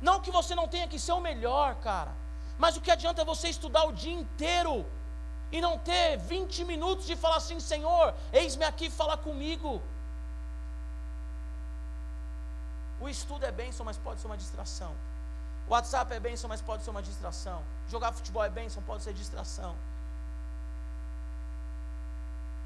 Não 0.00 0.20
que 0.20 0.30
você 0.30 0.54
não 0.54 0.66
tenha 0.66 0.88
que 0.88 0.98
ser 0.98 1.12
o 1.12 1.20
melhor, 1.20 1.74
cara, 1.76 2.14
mas 2.58 2.76
o 2.76 2.80
que 2.80 2.90
adianta 2.90 3.22
é 3.22 3.24
você 3.24 3.48
estudar 3.48 3.84
o 3.84 3.92
dia 3.92 4.12
inteiro, 4.12 4.86
e 5.52 5.60
não 5.60 5.78
ter 5.78 6.16
20 6.16 6.64
minutos 6.64 7.06
de 7.06 7.16
falar 7.16 7.36
assim: 7.36 7.58
Senhor, 7.58 8.14
eis-me 8.32 8.64
aqui, 8.64 8.88
fala 8.88 9.16
comigo. 9.16 9.82
O 13.00 13.08
estudo 13.08 13.44
é 13.44 13.50
bênção, 13.50 13.84
mas 13.84 13.96
pode 13.96 14.20
ser 14.20 14.26
uma 14.26 14.36
distração. 14.36 14.94
WhatsApp 15.70 16.12
é 16.12 16.18
bênção, 16.18 16.48
mas 16.48 16.60
pode 16.60 16.82
ser 16.82 16.90
uma 16.90 17.00
distração. 17.00 17.62
Jogar 17.88 18.12
futebol 18.12 18.42
é 18.42 18.50
bênção, 18.50 18.82
pode 18.82 19.04
ser 19.04 19.14
distração. 19.14 19.76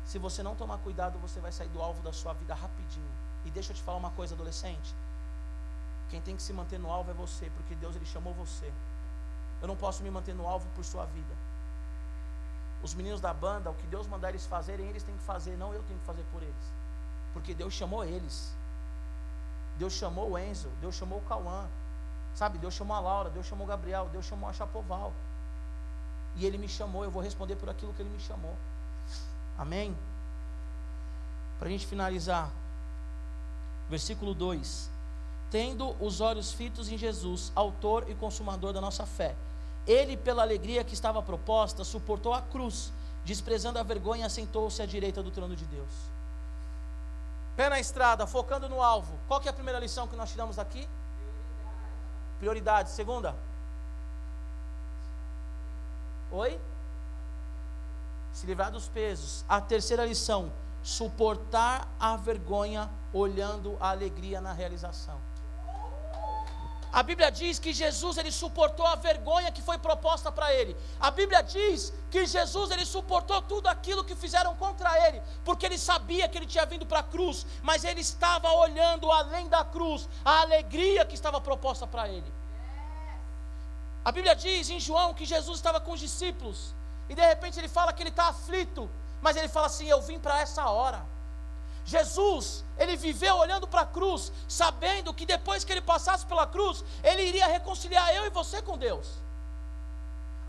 Se 0.07 0.19
você 0.19 0.43
não 0.43 0.55
tomar 0.55 0.79
cuidado, 0.79 1.19
você 1.19 1.39
vai 1.39 1.53
sair 1.53 1.69
do 1.69 1.83
alvo 1.83 2.03
da 2.03 2.15
sua 2.15 2.33
vida 2.33 2.55
rapidinho. 2.55 3.11
E 3.45 3.51
deixa 3.51 3.73
eu 3.73 3.77
te 3.77 3.83
falar 3.83 3.99
uma 3.99 4.11
coisa, 4.13 4.35
adolescente. 4.35 4.95
Quem 6.09 6.19
tem 6.23 6.35
que 6.35 6.43
se 6.43 6.55
manter 6.55 6.79
no 6.79 6.91
alvo 6.91 7.11
é 7.11 7.15
você, 7.15 7.51
porque 7.51 7.75
Deus 7.75 7.95
ele 7.95 8.07
chamou 8.07 8.33
você. 8.33 8.73
Eu 9.61 9.69
não 9.69 9.77
posso 9.77 10.03
me 10.03 10.11
manter 10.11 10.35
no 10.35 10.49
alvo 10.49 10.67
por 10.75 10.83
sua 10.83 11.05
vida. 11.05 11.35
Os 12.83 12.95
meninos 12.95 13.21
da 13.21 13.35
banda, 13.35 13.71
o 13.71 13.75
que 13.75 13.87
Deus 13.87 14.07
mandar 14.07 14.31
eles 14.31 14.47
fazerem, 14.47 14.89
eles 14.89 15.03
têm 15.03 15.17
que 15.17 15.25
fazer, 15.25 15.59
não 15.59 15.75
eu 15.75 15.83
tenho 15.83 15.99
que 15.99 16.07
fazer 16.07 16.25
por 16.33 16.43
eles. 16.43 16.73
Porque 17.35 17.53
Deus 17.53 17.75
chamou 17.75 18.03
eles. 18.03 18.55
Deus 19.77 19.93
chamou 19.93 20.31
o 20.31 20.39
Enzo, 20.39 20.71
Deus 20.81 20.95
chamou 20.95 21.19
o 21.19 21.23
Cauã, 21.23 21.69
sabe? 22.35 22.59
Deus 22.59 22.75
chamou 22.75 22.97
a 22.97 23.01
Laura, 23.01 23.31
Deus 23.31 23.47
chamou 23.47 23.65
o 23.67 23.69
Gabriel, 23.69 24.09
Deus 24.11 24.27
chamou 24.27 24.49
a 24.49 24.53
Chapoval. 24.53 25.13
E 26.37 26.45
ele 26.45 26.59
me 26.59 26.69
chamou, 26.69 27.05
eu 27.05 27.11
vou 27.11 27.23
responder 27.23 27.57
por 27.57 27.69
aquilo 27.69 27.93
que 27.95 28.03
ele 28.03 28.11
me 28.11 28.21
chamou. 28.21 28.57
Amém? 29.57 29.97
Para 31.59 31.69
a 31.69 31.71
gente 31.71 31.87
finalizar, 31.87 32.51
versículo 33.89 34.35
2: 34.35 34.91
Tendo 35.51 35.95
os 36.05 36.21
olhos 36.21 36.53
fitos 36.53 36.89
em 36.89 36.99
Jesus, 36.99 37.53
Autor 37.55 38.11
e 38.11 38.15
Consumador 38.15 38.73
da 38.73 38.81
nossa 38.81 39.07
fé, 39.07 39.37
ele, 39.87 40.17
pela 40.17 40.43
alegria 40.43 40.83
que 40.83 40.95
estava 40.95 41.23
proposta, 41.23 41.85
suportou 41.85 42.35
a 42.35 42.43
cruz, 42.43 42.93
desprezando 43.25 43.79
a 43.79 43.83
vergonha, 43.85 44.27
assentou-se 44.27 44.83
à 44.83 44.87
direita 44.87 45.23
do 45.23 45.31
trono 45.31 45.55
de 45.55 45.65
Deus. 45.67 45.93
Pé 47.55 47.69
na 47.69 47.79
estrada, 47.79 48.27
focando 48.27 48.69
no 48.69 48.83
alvo. 48.83 49.17
Qual 49.29 49.41
que 49.41 49.47
é 49.47 49.51
a 49.51 49.55
primeira 49.55 49.79
lição 49.79 50.09
que 50.09 50.17
nós 50.17 50.31
tiramos 50.31 50.57
daqui? 50.57 50.89
Prioridade. 52.39 52.91
Segunda? 52.91 53.37
Oi? 56.31 56.61
Se 58.33 58.47
livrar 58.47 58.71
dos 58.71 58.89
pesos. 58.89 59.45
A 59.49 59.61
terceira 59.61 60.05
lição: 60.05 60.53
suportar 60.83 61.89
a 61.99 62.17
vergonha 62.17 62.91
olhando 63.13 63.77
a 63.81 63.91
alegria 63.91 64.41
na 64.41 64.53
realização. 64.53 65.19
A 66.99 67.03
Bíblia 67.03 67.29
diz 67.29 67.59
que 67.59 67.73
Jesus 67.73 68.17
ele 68.19 68.31
suportou 68.31 68.87
a 68.87 68.95
vergonha 68.95 69.51
que 69.51 69.61
foi 69.61 69.77
proposta 69.77 70.31
para 70.31 70.55
ele. 70.55 70.77
A 71.01 71.11
Bíblia 71.11 71.43
diz 71.43 71.93
que 72.09 72.25
Jesus 72.25 72.71
ele 72.71 72.87
suportou 72.87 73.43
tudo 73.43 73.67
aquilo 73.67 74.05
que 74.05 74.15
fizeram 74.15 74.55
contra 74.55 74.97
ele, 75.09 75.21
porque 75.45 75.67
ele 75.67 75.77
sabia 75.77 76.29
que 76.29 76.39
ele 76.39 76.47
tinha 76.47 76.65
vindo 76.65 76.87
para 76.87 77.01
a 77.01 77.03
cruz, 77.15 77.45
mas 77.65 77.83
ele 77.83 78.01
estava 78.01 78.49
olhando 78.53 79.11
além 79.11 79.49
da 79.49 79.65
cruz, 79.65 80.09
a 80.25 80.43
alegria 80.43 81.05
que 81.05 81.17
estava 81.17 81.41
proposta 81.41 81.85
para 81.85 82.09
ele. 82.09 82.33
A 84.05 84.13
Bíblia 84.13 84.37
diz 84.37 84.71
em 84.71 84.79
João 84.79 85.15
que 85.15 85.25
Jesus 85.25 85.59
estava 85.59 85.81
com 85.81 85.91
os 85.91 85.99
discípulos, 85.99 86.77
e 87.09 87.15
de 87.17 87.27
repente 87.27 87.59
ele 87.59 87.69
fala 87.69 87.93
que 87.93 88.05
ele 88.05 88.11
está 88.11 88.29
aflito, 88.29 88.89
mas 89.21 89.37
ele 89.37 89.49
fala 89.49 89.67
assim: 89.67 89.89
Eu 89.89 90.01
vim 90.01 90.21
para 90.21 90.41
essa 90.41 90.71
hora. 90.71 91.14
Jesus, 91.85 92.65
ele 92.79 92.97
viveu 92.97 93.37
olhando 93.37 93.67
para 93.67 93.83
a 93.83 93.87
cruz, 93.87 94.33
sabendo 94.49 95.13
que 95.13 95.27
depois 95.27 95.65
que 95.65 95.73
ele 95.73 95.81
passasse 95.81 96.25
pela 96.27 96.47
cruz, 96.47 96.85
ele 97.03 97.23
iria 97.23 97.47
reconciliar 97.47 98.15
eu 98.15 98.27
e 98.27 98.31
você 98.31 98.63
com 98.63 98.79
Deus. 98.79 99.07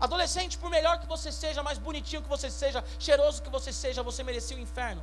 Adolescente, 0.00 0.58
por 0.58 0.70
melhor 0.70 0.98
que 0.98 1.06
você 1.06 1.30
seja, 1.30 1.62
mais 1.62 1.78
bonitinho 1.78 2.22
que 2.22 2.28
você 2.28 2.50
seja, 2.50 2.84
cheiroso 2.98 3.42
que 3.42 3.50
você 3.50 3.72
seja, 3.72 4.02
você 4.02 4.22
merecia 4.22 4.56
o 4.56 4.60
inferno. 4.60 5.02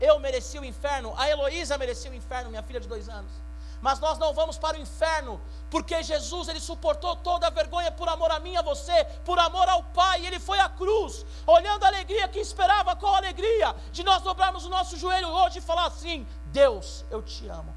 Eu 0.00 0.18
mereci 0.18 0.58
o 0.58 0.64
inferno, 0.64 1.12
a 1.16 1.28
Heloísa 1.28 1.76
merecia 1.76 2.10
o 2.10 2.14
inferno, 2.14 2.50
minha 2.50 2.62
filha 2.62 2.80
de 2.80 2.88
dois 2.88 3.08
anos 3.08 3.47
mas 3.80 4.00
nós 4.00 4.18
não 4.18 4.32
vamos 4.32 4.58
para 4.58 4.76
o 4.76 4.80
inferno, 4.80 5.40
porque 5.70 6.02
Jesus 6.02 6.48
ele 6.48 6.60
suportou 6.60 7.14
toda 7.16 7.46
a 7.46 7.50
vergonha 7.50 7.90
por 7.92 8.08
amor 8.08 8.30
a 8.30 8.40
mim 8.40 8.56
a 8.56 8.62
você, 8.62 9.04
por 9.24 9.38
amor 9.38 9.68
ao 9.68 9.84
Pai, 9.84 10.26
ele 10.26 10.38
foi 10.40 10.58
à 10.58 10.68
cruz, 10.68 11.24
olhando 11.46 11.84
a 11.84 11.88
alegria 11.88 12.28
que 12.28 12.38
esperava, 12.38 12.96
qual 12.96 13.14
alegria 13.14 13.74
de 13.92 14.02
nós 14.02 14.22
dobrarmos 14.22 14.64
o 14.64 14.68
nosso 14.68 14.96
joelho 14.96 15.28
hoje 15.28 15.58
e 15.58 15.62
falar 15.62 15.86
assim: 15.86 16.26
Deus, 16.46 17.04
eu 17.10 17.22
te 17.22 17.46
amo, 17.48 17.74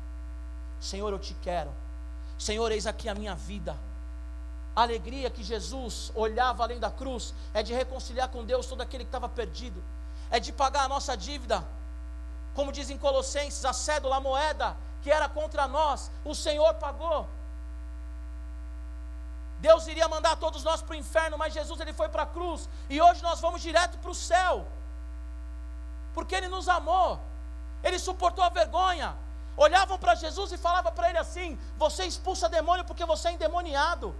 Senhor, 0.79 1.11
eu 1.11 1.19
te 1.19 1.33
quero, 1.35 1.71
Senhor, 2.37 2.71
eis 2.71 2.87
aqui 2.87 3.07
a 3.07 3.15
minha 3.15 3.35
vida. 3.35 3.77
A 4.73 4.83
alegria 4.83 5.29
que 5.29 5.43
Jesus 5.43 6.13
olhava 6.15 6.63
além 6.63 6.79
da 6.79 6.89
cruz 6.89 7.33
é 7.53 7.61
de 7.61 7.73
reconciliar 7.73 8.29
com 8.29 8.45
Deus 8.45 8.65
todo 8.65 8.81
aquele 8.81 9.03
que 9.03 9.09
estava 9.09 9.27
perdido, 9.27 9.83
é 10.29 10.39
de 10.39 10.53
pagar 10.53 10.85
a 10.85 10.87
nossa 10.87 11.15
dívida, 11.15 11.65
como 12.53 12.71
diz 12.71 12.89
em 12.89 12.97
Colossenses, 12.97 13.65
a 13.65 13.73
cédula, 13.73 14.17
a 14.17 14.19
moeda, 14.21 14.77
que 15.01 15.11
era 15.11 15.27
contra 15.27 15.67
nós, 15.67 16.11
o 16.23 16.33
Senhor 16.35 16.73
pagou. 16.75 17.27
Deus 19.59 19.85
iria 19.87 20.07
mandar 20.07 20.35
todos 20.37 20.63
nós 20.63 20.81
para 20.81 20.93
o 20.93 20.95
inferno, 20.95 21.37
mas 21.37 21.53
Jesus 21.53 21.79
ele 21.79 21.93
foi 21.93 22.09
para 22.09 22.23
a 22.23 22.25
cruz 22.25 22.67
e 22.89 22.99
hoje 22.99 23.21
nós 23.21 23.39
vamos 23.39 23.61
direto 23.61 23.97
para 23.99 24.09
o 24.09 24.15
céu. 24.15 24.65
Porque 26.15 26.35
ele 26.35 26.47
nos 26.47 26.67
amou. 26.67 27.19
Ele 27.83 27.99
suportou 27.99 28.43
a 28.43 28.49
vergonha. 28.49 29.15
Olhavam 29.55 29.97
para 29.99 30.15
Jesus 30.15 30.51
e 30.51 30.57
falavam 30.57 30.91
para 30.91 31.09
ele 31.09 31.19
assim: 31.19 31.59
"Você 31.77 32.05
expulsa 32.05 32.49
demônio 32.49 32.85
porque 32.85 33.05
você 33.05 33.27
é 33.29 33.33
endemoniado". 33.33 34.15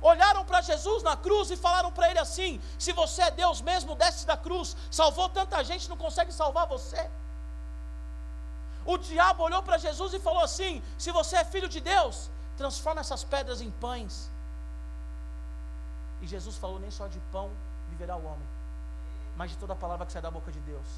Olharam 0.00 0.44
para 0.44 0.60
Jesus 0.62 1.02
na 1.02 1.16
cruz 1.16 1.50
e 1.50 1.56
falaram 1.56 1.92
para 1.92 2.08
ele 2.10 2.18
assim: 2.18 2.60
"Se 2.78 2.92
você 2.92 3.22
é 3.22 3.30
Deus 3.30 3.60
mesmo, 3.60 3.94
desce 3.94 4.26
da 4.26 4.36
cruz. 4.36 4.76
Salvou 4.90 5.28
tanta 5.28 5.62
gente, 5.62 5.90
não 5.90 5.96
consegue 5.96 6.32
salvar 6.32 6.66
você". 6.66 7.10
O 8.92 8.96
diabo 8.96 9.42
olhou 9.42 9.62
para 9.62 9.76
Jesus 9.76 10.14
e 10.14 10.18
falou 10.26 10.42
assim: 10.42 10.82
Se 10.96 11.10
você 11.16 11.36
é 11.36 11.44
filho 11.44 11.68
de 11.74 11.78
Deus, 11.78 12.30
transforma 12.56 13.02
essas 13.02 13.22
pedras 13.22 13.60
em 13.60 13.70
pães. 13.84 14.14
E 16.22 16.26
Jesus 16.26 16.56
falou: 16.56 16.78
Nem 16.84 16.90
só 16.90 17.06
de 17.06 17.20
pão 17.34 17.50
viverá 17.90 18.16
o 18.16 18.24
homem, 18.30 18.48
mas 19.36 19.50
de 19.50 19.58
toda 19.58 19.74
a 19.74 19.76
palavra 19.84 20.06
que 20.06 20.12
sai 20.14 20.22
da 20.22 20.30
boca 20.30 20.50
de 20.50 20.60
Deus. 20.60 20.88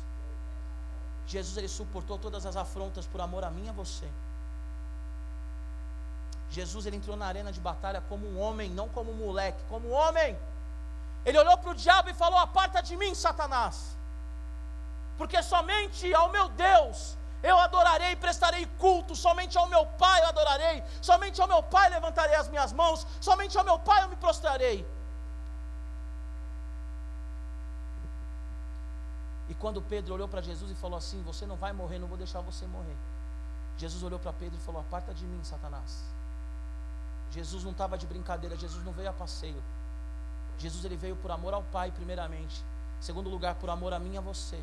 Jesus 1.26 1.56
ele 1.56 1.66
suportou 1.66 2.16
todas 2.16 2.46
as 2.46 2.56
afrontas 2.64 3.08
por 3.08 3.20
amor 3.20 3.42
a 3.42 3.50
mim 3.50 3.66
e 3.66 3.70
a 3.70 3.72
você. 3.72 4.08
Jesus 6.48 6.86
ele 6.86 6.96
entrou 6.96 7.16
na 7.16 7.26
arena 7.26 7.50
de 7.50 7.60
batalha 7.60 8.00
como 8.08 8.24
um 8.24 8.40
homem, 8.40 8.70
não 8.70 8.88
como 8.88 9.10
um 9.10 9.16
moleque, 9.26 9.64
como 9.68 9.88
um 9.88 9.92
homem. 9.92 10.38
Ele 11.24 11.38
olhou 11.38 11.58
para 11.58 11.72
o 11.72 11.74
diabo 11.74 12.08
e 12.08 12.14
falou: 12.14 12.38
Aparta 12.38 12.80
de 12.80 12.96
mim, 12.96 13.16
Satanás, 13.16 13.96
porque 15.18 15.42
somente 15.42 16.14
ao 16.14 16.28
meu 16.30 16.48
Deus 16.50 17.18
eu 17.42 17.58
adorarei 17.58 18.12
e 18.12 18.16
prestarei 18.16 18.66
culto, 18.78 19.16
somente 19.16 19.56
ao 19.56 19.68
meu 19.68 19.86
Pai 19.86 20.20
eu 20.22 20.28
adorarei, 20.28 20.82
somente 21.00 21.40
ao 21.40 21.48
meu 21.48 21.62
Pai 21.62 21.88
levantarei 21.88 22.36
as 22.36 22.48
minhas 22.48 22.72
mãos, 22.72 23.06
somente 23.20 23.56
ao 23.56 23.64
meu 23.64 23.78
Pai 23.78 24.02
eu 24.04 24.08
me 24.08 24.16
prostrarei. 24.16 24.86
E 29.48 29.54
quando 29.54 29.82
Pedro 29.82 30.14
olhou 30.14 30.28
para 30.28 30.40
Jesus 30.40 30.70
e 30.70 30.74
falou 30.74 30.96
assim: 30.96 31.22
Você 31.22 31.44
não 31.44 31.56
vai 31.56 31.72
morrer, 31.72 31.98
não 31.98 32.06
vou 32.06 32.16
deixar 32.16 32.40
você 32.40 32.66
morrer. 32.66 32.96
Jesus 33.76 34.02
olhou 34.02 34.18
para 34.18 34.32
Pedro 34.32 34.56
e 34.56 34.62
falou: 34.62 34.80
Aparta 34.80 35.12
de 35.12 35.24
mim, 35.24 35.42
Satanás. 35.42 36.04
Jesus 37.32 37.64
não 37.64 37.72
estava 37.72 37.98
de 37.98 38.06
brincadeira, 38.06 38.56
Jesus 38.56 38.84
não 38.84 38.92
veio 38.92 39.08
a 39.08 39.12
passeio. 39.12 39.62
Jesus 40.58 40.84
ele 40.84 40.96
veio 40.96 41.16
por 41.16 41.30
amor 41.30 41.54
ao 41.54 41.62
Pai, 41.64 41.90
primeiramente. 41.90 42.62
Segundo 43.00 43.30
lugar, 43.30 43.54
por 43.54 43.70
amor 43.70 43.92
a 43.92 43.98
mim 43.98 44.14
e 44.14 44.18
a 44.18 44.20
você. 44.20 44.62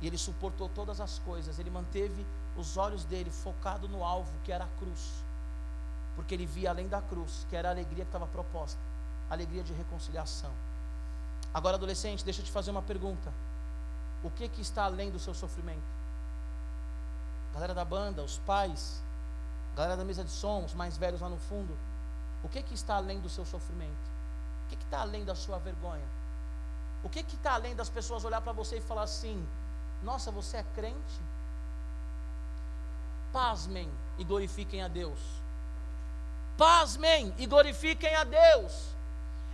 E 0.00 0.06
ele 0.06 0.18
suportou 0.18 0.68
todas 0.68 1.00
as 1.00 1.18
coisas, 1.20 1.58
ele 1.58 1.70
manteve 1.70 2.26
os 2.56 2.76
olhos 2.76 3.04
dele 3.04 3.30
focados 3.30 3.88
no 3.88 4.04
alvo, 4.04 4.32
que 4.44 4.52
era 4.52 4.64
a 4.64 4.68
cruz. 4.78 5.24
Porque 6.14 6.34
ele 6.34 6.46
via 6.46 6.70
além 6.70 6.88
da 6.88 7.00
cruz, 7.00 7.46
que 7.48 7.56
era 7.56 7.68
a 7.68 7.72
alegria 7.72 8.04
que 8.04 8.08
estava 8.08 8.26
proposta 8.26 8.80
a 9.28 9.34
alegria 9.34 9.62
de 9.62 9.72
reconciliação. 9.72 10.50
Agora, 11.52 11.76
adolescente, 11.76 12.24
deixa 12.24 12.40
eu 12.40 12.44
te 12.44 12.50
fazer 12.50 12.70
uma 12.70 12.82
pergunta: 12.82 13.32
o 14.22 14.30
que, 14.30 14.48
que 14.48 14.60
está 14.60 14.84
além 14.84 15.10
do 15.10 15.18
seu 15.18 15.34
sofrimento? 15.34 15.96
Galera 17.52 17.74
da 17.74 17.84
banda, 17.84 18.22
os 18.22 18.38
pais, 18.38 19.02
galera 19.74 19.96
da 19.96 20.04
mesa 20.04 20.24
de 20.24 20.30
som, 20.30 20.64
os 20.64 20.74
mais 20.74 20.96
velhos 20.96 21.20
lá 21.20 21.28
no 21.28 21.38
fundo, 21.38 21.76
o 22.42 22.48
que, 22.48 22.62
que 22.62 22.74
está 22.74 22.96
além 22.96 23.20
do 23.20 23.28
seu 23.28 23.44
sofrimento? 23.44 24.16
O 24.64 24.68
que, 24.68 24.76
que 24.76 24.84
está 24.84 25.00
além 25.00 25.24
da 25.24 25.34
sua 25.34 25.58
vergonha? 25.58 26.04
O 27.02 27.08
que 27.08 27.20
está 27.20 27.54
além 27.54 27.74
das 27.74 27.88
pessoas 27.88 28.24
olhar 28.24 28.40
para 28.40 28.52
você 28.52 28.78
e 28.78 28.80
falar 28.80 29.02
assim: 29.02 29.46
nossa, 30.02 30.30
você 30.30 30.58
é 30.58 30.64
crente? 30.74 31.20
Pasmem 33.32 33.90
e 34.18 34.24
glorifiquem 34.24 34.82
a 34.82 34.88
Deus. 34.88 35.18
Pasmem 36.56 37.34
e 37.38 37.46
glorifiquem 37.46 38.14
a 38.14 38.24
Deus. 38.24 38.94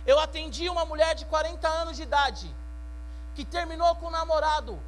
Eu 0.05 0.19
atendi 0.19 0.69
uma 0.69 0.85
mulher 0.85 1.15
de 1.15 1.25
40 1.25 1.67
anos 1.67 1.97
de 1.97 2.03
idade 2.03 2.53
que 3.35 3.43
terminou 3.43 3.95
com 3.95 4.07
o 4.07 4.11
namorado 4.11 4.79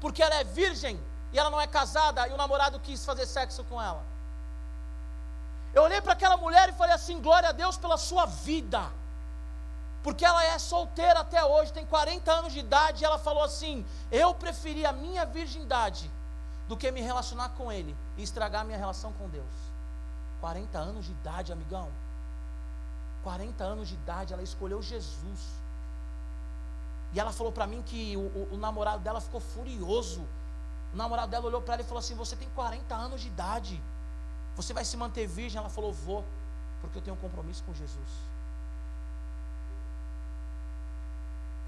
porque 0.00 0.22
ela 0.22 0.34
é 0.36 0.44
virgem 0.44 1.00
e 1.32 1.38
ela 1.38 1.50
não 1.50 1.60
é 1.60 1.66
casada 1.66 2.26
e 2.28 2.32
o 2.32 2.36
namorado 2.36 2.78
quis 2.80 3.04
fazer 3.04 3.26
sexo 3.26 3.64
com 3.64 3.80
ela. 3.80 4.04
Eu 5.74 5.82
olhei 5.82 6.00
para 6.00 6.12
aquela 6.12 6.36
mulher 6.36 6.68
e 6.68 6.72
falei 6.72 6.94
assim: 6.94 7.20
glória 7.20 7.48
a 7.48 7.52
Deus 7.52 7.76
pela 7.76 7.96
sua 7.96 8.26
vida 8.26 8.90
porque 10.08 10.24
ela 10.24 10.42
é 10.42 10.58
solteira 10.58 11.20
até 11.20 11.44
hoje, 11.44 11.70
tem 11.70 11.84
40 11.84 12.32
anos 12.32 12.54
de 12.54 12.60
idade, 12.60 13.02
e 13.02 13.04
ela 13.04 13.18
falou 13.18 13.42
assim: 13.42 13.84
Eu 14.10 14.34
preferi 14.34 14.86
a 14.86 14.90
minha 14.90 15.26
virgindade 15.26 16.10
do 16.66 16.78
que 16.78 16.90
me 16.90 17.02
relacionar 17.02 17.50
com 17.50 17.70
ele 17.70 17.94
e 18.16 18.22
estragar 18.22 18.62
a 18.62 18.64
minha 18.64 18.78
relação 18.78 19.12
com 19.12 19.28
Deus. 19.28 19.44
40 20.40 20.78
anos 20.78 21.04
de 21.04 21.12
idade, 21.12 21.52
amigão. 21.52 21.90
40 23.22 23.62
anos 23.62 23.86
de 23.86 23.96
idade, 23.96 24.32
ela 24.32 24.42
escolheu 24.42 24.80
Jesus. 24.80 25.40
E 27.12 27.20
ela 27.20 27.30
falou 27.30 27.52
para 27.52 27.66
mim 27.66 27.82
que 27.82 28.16
o, 28.16 28.20
o, 28.20 28.48
o, 28.52 28.56
namorado 28.56 29.02
dela 29.02 29.20
ficou 29.20 29.40
furioso. 29.40 30.22
O 30.94 30.96
namorado 30.96 31.30
dela 31.30 31.44
olhou 31.44 31.60
para 31.60 31.74
ela 31.74 31.82
e 31.82 31.86
falou 31.86 31.98
assim: 31.98 32.14
Você 32.14 32.34
tem 32.34 32.48
40 32.54 32.94
anos 32.94 33.20
de 33.20 33.28
idade, 33.28 33.78
você 34.56 34.72
vai 34.72 34.86
se 34.86 34.96
manter 34.96 35.26
virgem? 35.26 35.58
Ela 35.58 35.68
falou: 35.68 35.92
Vou, 35.92 36.24
porque 36.80 36.96
eu 36.96 37.02
tenho 37.02 37.14
um 37.14 37.20
compromisso 37.20 37.62
com 37.64 37.74
Jesus. 37.74 38.37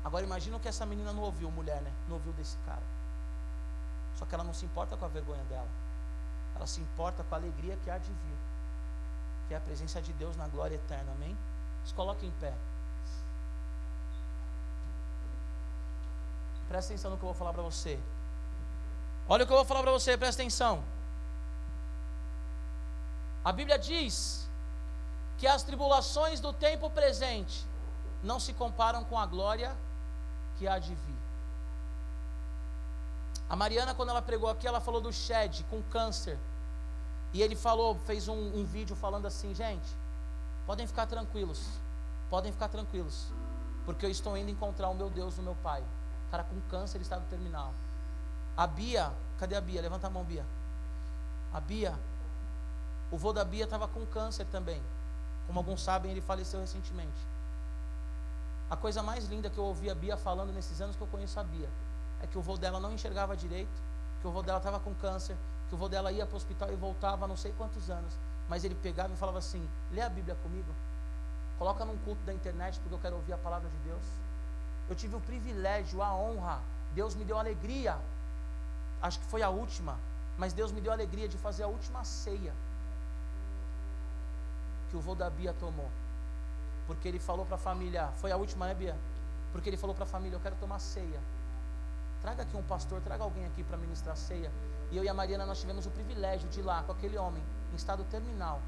Agora 0.05 0.24
imagina 0.24 0.57
o 0.57 0.61
que 0.61 0.68
essa 0.68 0.86
menina 0.86 1.12
não 1.12 1.22
ouviu, 1.22 1.51
mulher, 1.51 1.80
né? 1.82 1.92
Não 2.09 2.16
ouviu 2.16 2.32
desse 2.32 2.57
cara. 2.66 2.82
Só 4.16 4.24
que 4.24 4.34
ela 4.34 4.44
não 4.44 4.55
se 4.55 4.64
importa 4.64 4.96
com 4.96 5.05
a 5.05 5.09
vergonha 5.09 5.42
dela. 5.44 5.68
ela 6.55 6.66
se 6.66 6.80
importa 6.80 7.24
com 7.24 7.34
a 7.34 7.38
alegria 7.38 7.76
que 7.82 7.90
há 7.90 7.96
de 7.96 8.12
vir, 8.12 8.38
que 9.48 9.55
é 9.55 9.57
a 9.57 9.61
presença 9.61 10.03
de 10.03 10.12
Deus 10.12 10.36
na 10.36 10.46
glória 10.48 10.74
eterna, 10.74 11.12
amém? 11.12 11.36
Se 11.84 11.94
coloque 11.94 12.26
em 12.26 12.30
pé. 12.32 12.53
Presta 16.68 16.92
atenção 16.92 17.11
no 17.11 17.16
que 17.16 17.22
eu 17.22 17.28
vou 17.28 17.34
falar 17.34 17.53
para 17.53 17.62
você. 17.62 17.98
Olha 19.28 19.44
o 19.44 19.46
que 19.46 19.53
eu 19.53 19.57
vou 19.57 19.64
falar 19.64 19.82
para 19.82 19.92
você, 19.92 20.18
presta 20.18 20.42
atenção. 20.42 20.82
A 23.44 23.53
Bíblia 23.53 23.78
diz 23.78 24.48
que 25.38 25.46
as 25.46 25.62
tribulações 25.62 26.40
do 26.40 26.53
tempo 26.53 26.90
presente 26.90 27.66
não 28.22 28.38
se 28.38 28.53
comparam 28.53 29.03
com 29.05 29.18
a 29.18 29.24
glória 29.24 29.74
que 30.61 30.68
há 30.68 30.78
de 30.78 30.94
vir. 30.94 31.20
A 33.48 33.56
Mariana, 33.56 33.94
quando 33.94 34.11
ela 34.11 34.20
pregou 34.20 34.50
aqui, 34.50 34.68
ela 34.68 34.80
falou 34.80 35.00
do 35.00 35.11
Shed 35.11 35.64
com 35.70 35.82
câncer. 35.84 36.38
E 37.32 37.40
ele 37.40 37.56
falou, 37.56 37.94
fez 38.06 38.28
um, 38.28 38.58
um 38.58 38.64
vídeo 38.64 38.94
falando 38.94 39.24
assim, 39.24 39.54
gente, 39.54 39.96
podem 40.66 40.86
ficar 40.86 41.06
tranquilos, 41.06 41.64
podem 42.28 42.52
ficar 42.52 42.68
tranquilos, 42.68 43.28
porque 43.86 44.04
eu 44.04 44.11
estou 44.11 44.36
indo 44.36 44.50
encontrar 44.50 44.90
o 44.90 44.94
meu 44.94 45.08
Deus, 45.08 45.38
o 45.38 45.42
meu 45.42 45.54
Pai 45.62 45.82
cara 46.30 46.44
com 46.44 46.61
câncer, 46.70 47.00
estado 47.00 47.28
terminal. 47.28 47.74
A 48.56 48.66
Bia, 48.66 49.12
cadê 49.38 49.56
a 49.56 49.61
Bia? 49.61 49.82
Levanta 49.82 50.06
a 50.06 50.11
mão, 50.11 50.22
Bia. 50.22 50.46
A 51.52 51.61
Bia, 51.61 51.98
o 53.11 53.16
vô 53.18 53.32
da 53.32 53.44
Bia 53.44 53.64
estava 53.64 53.88
com 53.88 54.06
câncer 54.06 54.46
também. 54.46 54.80
Como 55.46 55.58
alguns 55.58 55.82
sabem, 55.82 56.12
ele 56.12 56.20
faleceu 56.20 56.61
recentemente. 56.61 57.30
A 58.71 58.77
coisa 58.77 59.03
mais 59.03 59.27
linda 59.27 59.51
que 59.51 59.59
eu 59.59 59.64
ouvi 59.64 59.91
a 59.91 59.95
Bia 59.97 60.16
falando 60.16 60.53
nesses 60.53 60.81
anos 60.81 60.95
que 60.95 61.03
eu 61.03 61.09
conheço 61.09 61.41
a 61.41 61.43
Bia 61.43 61.68
é 62.23 62.27
que 62.29 62.39
o 62.39 62.41
vô 62.41 62.57
dela 62.57 62.79
não 62.79 62.93
enxergava 62.93 63.37
direito, 63.37 63.83
que 64.21 64.29
o 64.29 64.31
vô 64.31 64.43
dela 64.43 64.59
estava 64.59 64.79
com 64.79 64.95
câncer, 64.95 65.37
que 65.68 65.75
o 65.75 65.79
vô 65.79 65.89
dela 65.89 66.12
ia 66.12 66.25
para 66.25 66.35
o 66.35 66.37
hospital 66.37 66.73
e 66.73 66.77
voltava 66.77 67.27
não 67.27 67.37
sei 67.37 67.53
quantos 67.59 67.91
anos. 67.91 68.16
Mas 68.49 68.62
ele 68.62 68.77
pegava 68.77 69.12
e 69.12 69.16
falava 69.16 69.39
assim: 69.39 69.68
lê 69.91 70.01
a 70.01 70.09
Bíblia 70.09 70.37
comigo, 70.37 70.73
coloca 71.59 71.85
num 71.85 71.99
culto 71.99 72.23
da 72.23 72.33
internet 72.33 72.79
porque 72.79 72.95
eu 72.95 72.99
quero 73.01 73.16
ouvir 73.16 73.33
a 73.33 73.39
palavra 73.39 73.68
de 73.68 73.77
Deus. 73.79 74.05
Eu 74.89 74.95
tive 74.95 75.16
o 75.16 75.21
privilégio, 75.21 76.01
a 76.03 76.14
honra. 76.14 76.61
Deus 76.95 77.16
me 77.16 77.25
deu 77.25 77.39
alegria. 77.39 77.99
Acho 79.03 79.18
que 79.18 79.27
foi 79.27 79.43
a 79.43 79.49
última. 79.49 79.99
Mas 80.39 80.53
Deus 80.53 80.71
me 80.71 80.81
deu 80.81 80.93
a 80.93 80.95
alegria 80.95 81.29
de 81.29 81.37
fazer 81.37 81.64
a 81.64 81.68
última 81.68 82.05
ceia 82.05 82.53
que 84.91 84.97
o 84.97 85.01
vô 85.01 85.14
da 85.14 85.29
Bia 85.31 85.55
tomou. 85.61 85.89
Porque 86.91 87.07
ele 87.07 87.20
falou 87.20 87.45
para 87.47 87.55
a 87.55 87.59
família, 87.59 88.09
foi 88.16 88.32
a 88.32 88.36
última, 88.36 88.66
né, 88.66 88.74
Bia? 88.74 88.97
Porque 89.53 89.68
ele 89.70 89.76
falou 89.76 89.95
para 89.95 90.05
a 90.05 90.09
família: 90.14 90.36
Eu 90.36 90.41
quero 90.41 90.57
tomar 90.57 90.78
ceia. 90.78 91.20
Traga 92.20 92.43
aqui 92.43 92.57
um 92.57 92.62
pastor, 92.62 93.01
traga 93.01 93.22
alguém 93.24 93.47
aqui 93.47 93.62
para 93.62 93.76
ministrar 93.76 94.16
ceia. 94.16 94.51
E 94.91 94.97
eu 94.97 95.05
e 95.05 95.09
a 95.09 95.14
Mariana, 95.14 95.47
nós 95.47 95.61
tivemos 95.61 95.86
o 95.86 95.91
privilégio 95.91 96.49
de 96.49 96.61
ir 96.61 96.62
lá 96.62 96.82
com 96.82 96.93
aquele 96.93 97.16
homem, 97.16 97.43
em 97.72 97.76
estado 97.76 98.05
terminal, 98.11 98.61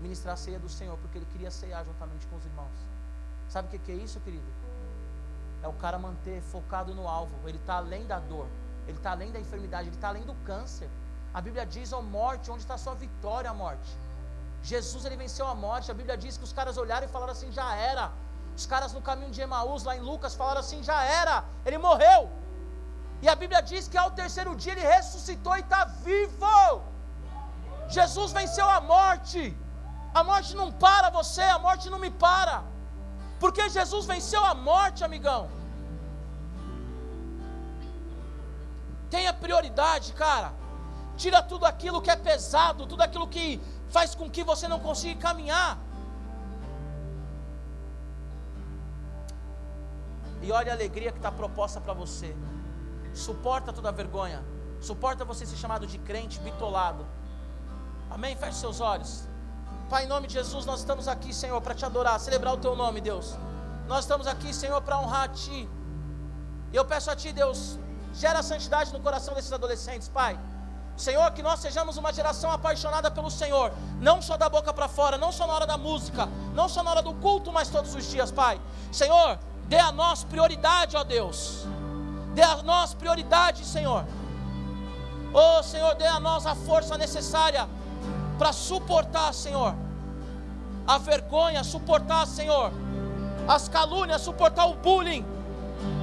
ministrar 0.00 0.34
a 0.34 0.36
ceia 0.36 0.58
do 0.58 0.68
Senhor, 0.68 0.96
porque 0.98 1.16
ele 1.18 1.26
queria 1.32 1.50
ceiar 1.50 1.84
juntamente 1.84 2.26
com 2.26 2.36
os 2.36 2.44
irmãos. 2.44 2.76
Sabe 3.48 3.68
o 3.68 3.70
que, 3.70 3.78
que 3.78 3.92
é 3.92 3.94
isso, 3.94 4.20
querido? 4.20 4.46
é 5.64 5.68
o 5.68 5.72
cara 5.72 5.98
manter 5.98 6.42
focado 6.42 6.94
no 6.94 7.08
alvo. 7.08 7.32
Ele 7.48 7.56
está 7.56 7.76
além 7.76 8.06
da 8.06 8.18
dor, 8.18 8.46
ele 8.86 8.98
está 8.98 9.12
além 9.12 9.32
da 9.32 9.40
enfermidade, 9.40 9.88
ele 9.88 9.96
está 9.96 10.08
além 10.08 10.22
do 10.22 10.34
câncer. 10.46 10.88
A 11.32 11.40
Bíblia 11.40 11.64
diz: 11.64 11.92
ó 11.92 12.02
morte, 12.02 12.50
onde 12.50 12.60
está 12.60 12.74
a 12.74 12.78
sua 12.78 12.94
vitória, 12.94 13.52
morte? 13.52 13.90
Jesus 14.72 15.04
ele 15.04 15.16
venceu 15.24 15.46
a 15.46 15.54
morte. 15.64 15.90
A 15.90 15.98
Bíblia 16.00 16.16
diz 16.24 16.36
que 16.38 16.46
os 16.48 16.54
caras 16.58 16.76
olharam 16.84 17.06
e 17.06 17.14
falaram 17.16 17.34
assim: 17.36 17.50
já 17.58 17.68
era. 17.92 18.06
Os 18.58 18.66
caras 18.72 18.92
no 18.96 19.02
caminho 19.08 19.32
de 19.36 19.40
Emaús, 19.46 19.84
lá 19.88 19.94
em 19.98 20.04
Lucas, 20.10 20.34
falaram 20.40 20.60
assim: 20.64 20.80
já 20.90 20.98
era, 21.22 21.36
ele 21.66 21.78
morreu. 21.88 22.22
E 23.24 23.28
a 23.32 23.36
Bíblia 23.42 23.60
diz 23.70 23.86
que 23.92 23.98
ao 24.02 24.10
terceiro 24.20 24.54
dia 24.62 24.72
ele 24.72 24.86
ressuscitou 24.94 25.56
e 25.56 25.60
está 25.66 25.84
vivo. 26.06 26.82
Jesus 27.96 28.32
venceu 28.32 28.68
a 28.78 28.80
morte. 28.80 29.42
A 30.18 30.22
morte 30.30 30.50
não 30.60 30.70
para 30.86 31.10
você, 31.18 31.42
a 31.42 31.58
morte 31.58 31.90
não 31.90 31.98
me 31.98 32.10
para. 32.10 32.56
Porque 33.42 33.68
Jesus 33.68 34.06
venceu 34.06 34.42
a 34.44 34.54
morte, 34.54 35.02
amigão. 35.08 35.42
Tenha 39.14 39.32
prioridade, 39.44 40.12
cara. 40.12 40.52
Tira 41.16 41.40
tudo 41.42 41.64
aquilo 41.66 42.02
que 42.04 42.10
é 42.10 42.16
pesado, 42.16 42.86
tudo 42.86 43.02
aquilo 43.02 43.26
que 43.34 43.46
faz 43.94 44.12
com 44.20 44.28
que 44.34 44.42
você 44.50 44.66
não 44.72 44.80
consiga 44.86 45.20
caminhar. 45.28 45.78
E 50.44 50.50
olha 50.58 50.72
a 50.72 50.74
alegria 50.78 51.10
que 51.12 51.20
está 51.22 51.30
proposta 51.40 51.80
para 51.84 51.94
você. 52.02 52.30
Suporta 53.26 53.72
toda 53.72 53.90
a 53.90 53.92
vergonha. 54.02 54.40
Suporta 54.88 55.24
você 55.24 55.46
ser 55.50 55.58
chamado 55.64 55.86
de 55.92 55.98
crente 56.08 56.40
bitolado. 56.46 57.06
Amém? 58.10 58.34
Feche 58.42 58.58
seus 58.64 58.80
olhos. 58.92 59.12
Pai, 59.88 60.02
em 60.04 60.08
nome 60.14 60.26
de 60.26 60.34
Jesus, 60.34 60.66
nós 60.70 60.80
estamos 60.80 61.06
aqui, 61.14 61.32
Senhor, 61.42 61.60
para 61.60 61.74
te 61.74 61.84
adorar, 61.90 62.18
celebrar 62.18 62.52
o 62.54 62.60
teu 62.66 62.74
nome, 62.82 63.00
Deus. 63.00 63.28
Nós 63.86 64.00
estamos 64.04 64.26
aqui, 64.26 64.52
Senhor, 64.62 64.80
para 64.82 64.98
honrar 64.98 65.24
a 65.24 65.28
Ti. 65.28 65.68
E 66.72 66.76
eu 66.76 66.84
peço 66.84 67.10
a 67.12 67.16
Ti, 67.16 67.32
Deus, 67.32 67.78
gera 68.12 68.42
santidade 68.42 68.92
no 68.92 69.00
coração 69.00 69.34
desses 69.34 69.52
adolescentes, 69.52 70.08
Pai. 70.08 70.34
Senhor, 70.96 71.30
que 71.32 71.42
nós 71.42 71.60
sejamos 71.60 71.96
uma 71.96 72.12
geração 72.12 72.50
apaixonada 72.50 73.10
pelo 73.10 73.30
Senhor, 73.30 73.72
não 74.00 74.22
só 74.22 74.36
da 74.36 74.48
boca 74.48 74.72
para 74.72 74.86
fora, 74.86 75.18
não 75.18 75.32
só 75.32 75.46
na 75.46 75.52
hora 75.52 75.66
da 75.66 75.76
música, 75.76 76.28
não 76.54 76.68
só 76.68 76.82
na 76.82 76.90
hora 76.90 77.02
do 77.02 77.12
culto, 77.14 77.52
mas 77.52 77.68
todos 77.68 77.94
os 77.94 78.08
dias, 78.08 78.30
Pai. 78.30 78.60
Senhor, 78.92 79.38
dê 79.66 79.78
a 79.78 79.90
nós 79.90 80.22
prioridade, 80.22 80.96
ó 80.96 81.02
Deus. 81.02 81.66
Dê 82.32 82.42
a 82.42 82.62
nós 82.62 82.94
prioridade, 82.94 83.64
Senhor. 83.64 84.04
Oh, 85.32 85.62
Senhor, 85.64 85.96
dê 85.96 86.06
a 86.06 86.20
nós 86.20 86.46
a 86.46 86.54
força 86.54 86.96
necessária 86.96 87.68
para 88.38 88.52
suportar, 88.52 89.34
Senhor, 89.34 89.74
a 90.86 90.98
vergonha, 90.98 91.64
suportar, 91.64 92.24
Senhor, 92.26 92.70
as 93.48 93.68
calúnias, 93.68 94.22
suportar 94.22 94.66
o 94.66 94.74
bullying 94.74 95.26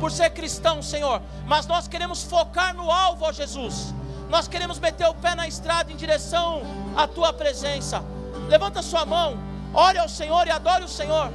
por 0.01 0.11
ser 0.11 0.31
cristão, 0.31 0.81
Senhor. 0.81 1.21
Mas 1.45 1.65
nós 1.65 1.87
queremos 1.87 2.23
focar 2.23 2.75
no 2.75 2.91
alvo, 2.91 3.23
ó 3.25 3.31
Jesus. 3.31 3.93
Nós 4.31 4.47
queremos 4.47 4.79
meter 4.79 5.05
o 5.09 5.13
pé 5.13 5.35
na 5.35 5.45
estrada 5.45 5.91
em 5.91 5.95
direção 5.97 6.61
à 6.95 7.05
tua 7.05 7.33
presença. 7.33 8.01
Levanta 8.47 8.81
sua 8.81 9.05
mão, 9.05 9.37
ore 9.73 9.97
ao 9.97 10.07
Senhor 10.07 10.47
e 10.47 10.49
adore 10.49 10.85
o 10.85 10.87
Senhor. 10.87 11.29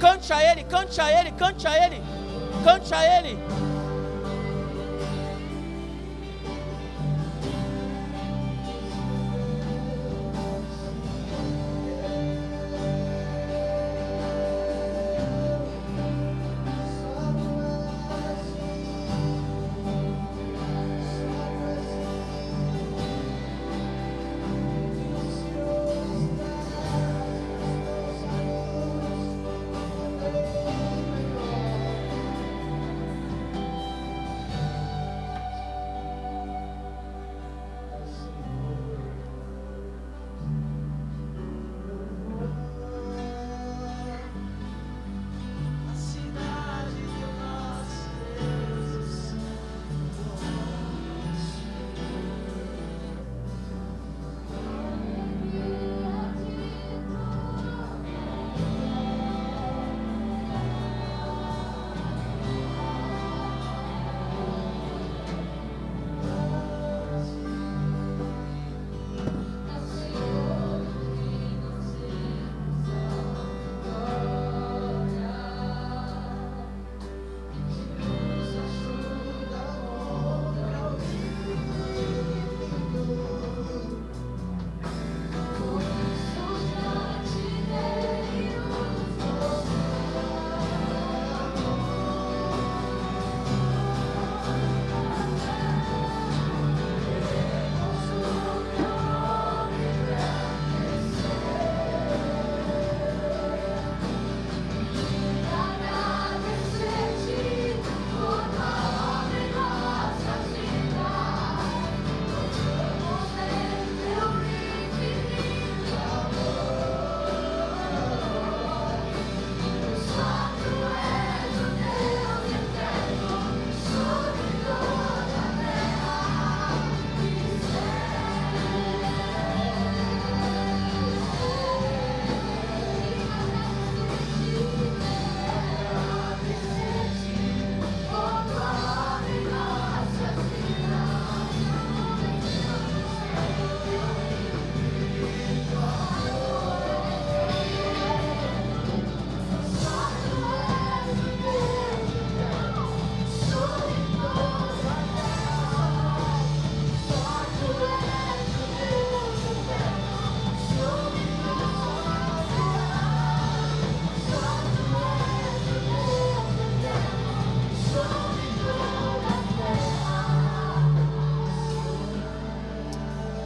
Cante 0.00 0.32
a 0.32 0.42
Ele, 0.42 0.64
cante 0.64 1.00
a 1.00 1.20
Ele, 1.20 1.30
cante 1.30 1.68
a 1.68 1.86
Ele, 1.86 2.02
cante 2.64 2.92
a 2.92 3.18
Ele. 3.18 3.38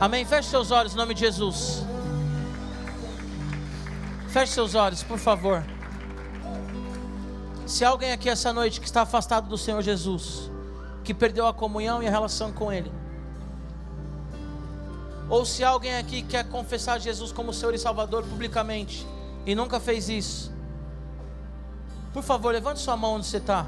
Amém. 0.07 0.25
Feche 0.25 0.49
seus 0.49 0.71
olhos 0.71 0.95
em 0.95 0.97
nome 0.97 1.15
de 1.15 1.19
Jesus. 1.19 1.85
Feche 4.29 4.53
seus 4.53 4.77
olhos, 4.77 5.03
por 5.03 5.19
favor. 5.19 5.65
Se 7.67 7.85
alguém 7.85 8.13
aqui 8.13 8.29
essa 8.29 8.53
noite 8.53 8.79
que 8.81 8.87
está 8.87 9.03
afastado 9.03 9.49
do 9.49 9.59
Senhor 9.59 9.83
Jesus, 9.83 10.49
que 11.03 11.13
perdeu 11.13 11.45
a 11.49 11.53
comunhão 11.53 12.01
e 12.05 12.07
a 12.07 12.11
relação 12.11 12.53
com 12.53 12.73
Ele, 12.73 12.93
ou 15.29 15.45
se 15.45 15.65
alguém 15.65 15.97
aqui 15.97 16.23
quer 16.23 16.49
confessar 16.49 17.01
Jesus 17.01 17.33
como 17.33 17.53
Senhor 17.53 17.75
e 17.75 17.79
Salvador 17.79 18.23
publicamente 18.23 19.05
e 19.45 19.57
nunca 19.57 19.81
fez 19.81 20.09
isso, 20.09 20.53
por 22.13 22.23
favor, 22.23 22.53
levante 22.53 22.79
sua 22.79 22.97
mão 22.97 23.15
onde 23.15 23.27
você 23.27 23.39
está. 23.39 23.67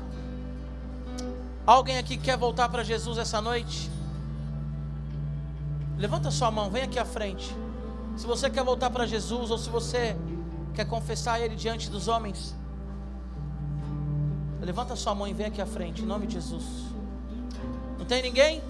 Alguém 1.67 1.99
aqui 1.99 2.17
quer 2.17 2.37
voltar 2.37 2.69
para 2.69 2.85
Jesus 2.85 3.19
essa 3.19 3.43
noite? 3.43 3.98
Levanta 5.99 6.31
sua 6.31 6.51
mão, 6.51 6.71
vem 6.71 6.83
aqui 6.83 6.99
à 6.99 7.05
frente. 7.05 7.55
Se 8.17 8.27
você 8.27 8.49
quer 8.49 8.63
voltar 8.63 8.89
para 8.91 9.05
Jesus 9.07 9.51
ou 9.51 9.59
se 9.59 9.69
você 9.69 10.17
quer 10.73 10.85
confessar 10.85 11.41
Ele 11.41 11.57
diante 11.57 11.91
dos 11.91 12.07
homens, 12.07 12.55
levanta 14.61 14.95
sua 14.95 15.15
mão 15.15 15.27
e 15.27 15.33
vem 15.33 15.47
aqui 15.47 15.61
à 15.61 15.67
frente, 15.67 16.03
em 16.03 16.07
nome 16.07 16.27
de 16.27 16.35
Jesus. 16.35 16.65
Não 17.99 18.05
tem 18.05 18.23
ninguém? 18.23 18.63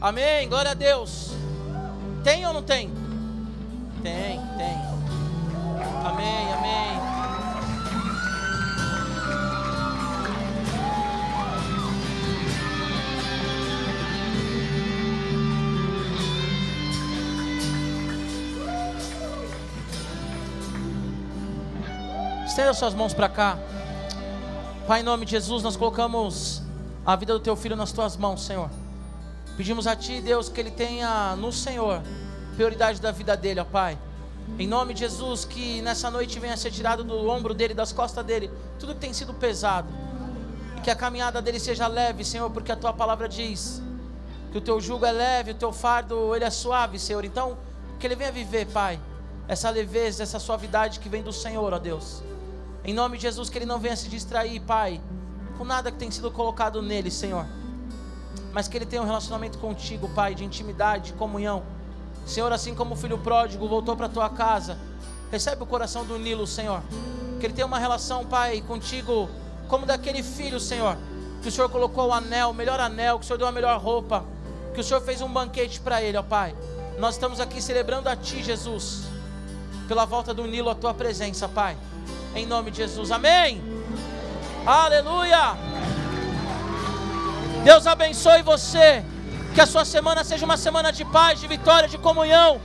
Amém, 0.00 0.48
glória 0.48 0.70
a 0.70 0.74
Deus. 0.74 1.32
Tem 2.22 2.46
ou 2.46 2.52
não 2.52 2.62
tem? 2.62 2.88
Tem, 4.02 4.40
tem. 4.56 4.76
Amém, 6.04 6.52
amém. 6.52 7.15
Estenda 22.56 22.72
suas 22.72 22.94
mãos 22.94 23.12
para 23.12 23.28
cá. 23.28 23.58
Pai, 24.86 25.00
em 25.00 25.02
nome 25.02 25.26
de 25.26 25.32
Jesus, 25.32 25.62
nós 25.62 25.76
colocamos 25.76 26.62
a 27.04 27.14
vida 27.14 27.34
do 27.34 27.38
teu 27.38 27.54
filho 27.54 27.76
nas 27.76 27.92
tuas 27.92 28.16
mãos, 28.16 28.46
Senhor. 28.46 28.70
Pedimos 29.58 29.86
a 29.86 29.94
Ti, 29.94 30.22
Deus, 30.22 30.48
que 30.48 30.58
Ele 30.58 30.70
tenha 30.70 31.36
no 31.36 31.52
Senhor 31.52 32.00
prioridade 32.54 32.98
da 32.98 33.12
vida 33.12 33.36
dele, 33.36 33.60
ó 33.60 33.64
Pai. 33.64 33.98
Em 34.58 34.66
nome 34.66 34.94
de 34.94 35.00
Jesus, 35.00 35.44
que 35.44 35.82
nessa 35.82 36.10
noite 36.10 36.40
venha 36.40 36.56
ser 36.56 36.70
tirado 36.70 37.04
do 37.04 37.28
ombro 37.28 37.52
dele, 37.52 37.74
das 37.74 37.92
costas 37.92 38.24
dele, 38.24 38.50
tudo 38.78 38.94
que 38.94 39.00
tem 39.00 39.12
sido 39.12 39.34
pesado. 39.34 39.88
E 40.78 40.80
que 40.80 40.90
a 40.90 40.96
caminhada 40.96 41.42
dele 41.42 41.60
seja 41.60 41.86
leve, 41.86 42.24
Senhor, 42.24 42.48
porque 42.48 42.72
a 42.72 42.76
Tua 42.76 42.94
palavra 42.94 43.28
diz 43.28 43.82
que 44.50 44.56
o 44.56 44.62
Teu 44.62 44.80
jugo 44.80 45.04
é 45.04 45.12
leve, 45.12 45.50
o 45.50 45.54
Teu 45.56 45.74
fardo 45.74 46.34
ele 46.34 46.44
é 46.46 46.50
suave, 46.50 46.98
Senhor. 46.98 47.22
Então, 47.22 47.58
que 48.00 48.06
ele 48.06 48.16
venha 48.16 48.32
viver, 48.32 48.64
Pai, 48.68 48.98
essa 49.46 49.68
leveza, 49.68 50.22
essa 50.22 50.38
suavidade 50.38 51.00
que 51.00 51.08
vem 51.10 51.22
do 51.22 51.34
Senhor, 51.34 51.70
ó 51.70 51.78
Deus. 51.78 52.22
Em 52.86 52.94
nome 52.94 53.18
de 53.18 53.22
Jesus, 53.24 53.50
que 53.50 53.58
ele 53.58 53.66
não 53.66 53.78
venha 53.78 53.96
se 53.96 54.08
distrair, 54.08 54.60
Pai, 54.60 55.00
com 55.58 55.64
nada 55.64 55.90
que 55.90 55.98
tem 55.98 56.10
sido 56.10 56.30
colocado 56.30 56.80
nele, 56.80 57.10
Senhor 57.10 57.44
mas 58.56 58.68
que 58.68 58.78
ele 58.78 58.86
tenha 58.86 59.02
um 59.02 59.04
relacionamento 59.04 59.58
contigo, 59.58 60.08
Pai, 60.08 60.34
de 60.34 60.42
intimidade, 60.42 61.08
de 61.08 61.12
comunhão. 61.12 61.62
Senhor, 62.24 62.50
assim 62.50 62.74
como 62.74 62.94
o 62.94 62.96
filho 62.96 63.18
pródigo 63.18 63.68
voltou 63.68 63.94
para 63.94 64.06
a 64.06 64.08
tua 64.08 64.30
casa, 64.30 64.78
recebe 65.30 65.62
o 65.62 65.66
coração 65.66 66.06
do 66.06 66.18
Nilo, 66.18 66.46
Senhor. 66.46 66.82
Que 67.38 67.44
ele 67.44 67.52
tenha 67.52 67.66
uma 67.66 67.78
relação, 67.78 68.24
Pai, 68.24 68.62
contigo, 68.66 69.28
como 69.68 69.84
daquele 69.84 70.22
filho, 70.22 70.58
Senhor, 70.58 70.96
que 71.42 71.50
o 71.50 71.52
Senhor 71.52 71.68
colocou 71.68 72.08
o 72.08 72.12
anel, 72.14 72.48
o 72.48 72.54
melhor 72.54 72.80
anel, 72.80 73.18
que 73.18 73.26
o 73.26 73.26
Senhor 73.26 73.36
deu 73.36 73.46
a 73.46 73.52
melhor 73.52 73.78
roupa, 73.78 74.24
que 74.72 74.80
o 74.80 74.82
Senhor 74.82 75.02
fez 75.02 75.20
um 75.20 75.30
banquete 75.30 75.78
para 75.78 76.00
ele, 76.00 76.16
ó 76.16 76.22
Pai. 76.22 76.56
Nós 76.98 77.16
estamos 77.16 77.40
aqui 77.40 77.60
celebrando 77.60 78.08
a 78.08 78.16
Ti, 78.16 78.42
Jesus, 78.42 79.02
pela 79.86 80.06
volta 80.06 80.32
do 80.32 80.46
Nilo, 80.46 80.70
a 80.70 80.74
Tua 80.74 80.94
presença, 80.94 81.46
Pai. 81.46 81.76
Em 82.36 82.44
nome 82.44 82.70
de 82.70 82.76
Jesus, 82.76 83.10
amém. 83.10 83.62
Aleluia. 84.66 85.56
Deus 87.64 87.86
abençoe 87.86 88.42
você. 88.42 89.02
Que 89.54 89.60
a 89.62 89.66
sua 89.66 89.86
semana 89.86 90.22
seja 90.22 90.44
uma 90.44 90.58
semana 90.58 90.92
de 90.92 91.02
paz, 91.06 91.40
de 91.40 91.46
vitória, 91.46 91.88
de 91.88 91.96
comunhão. 91.96 92.60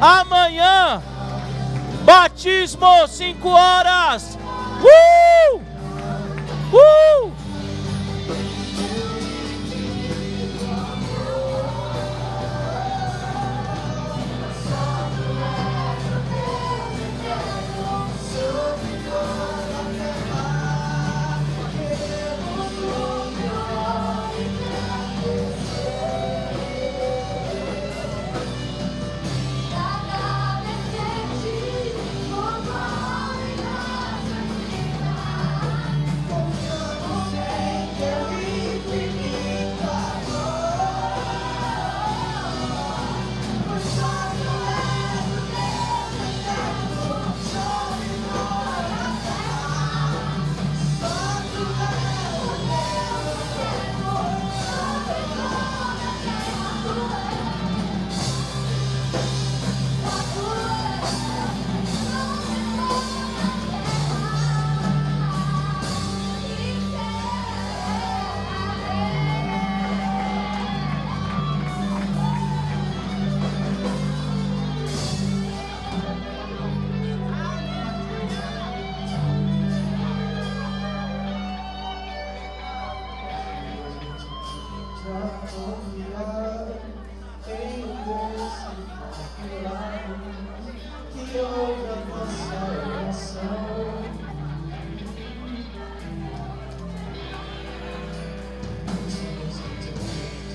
Amanhã, 0.00 1.02
batismo, 2.02 3.06
5 3.06 3.46
horas. 3.46 4.38
Uh! 4.82 5.69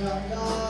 Jaya 0.05 0.64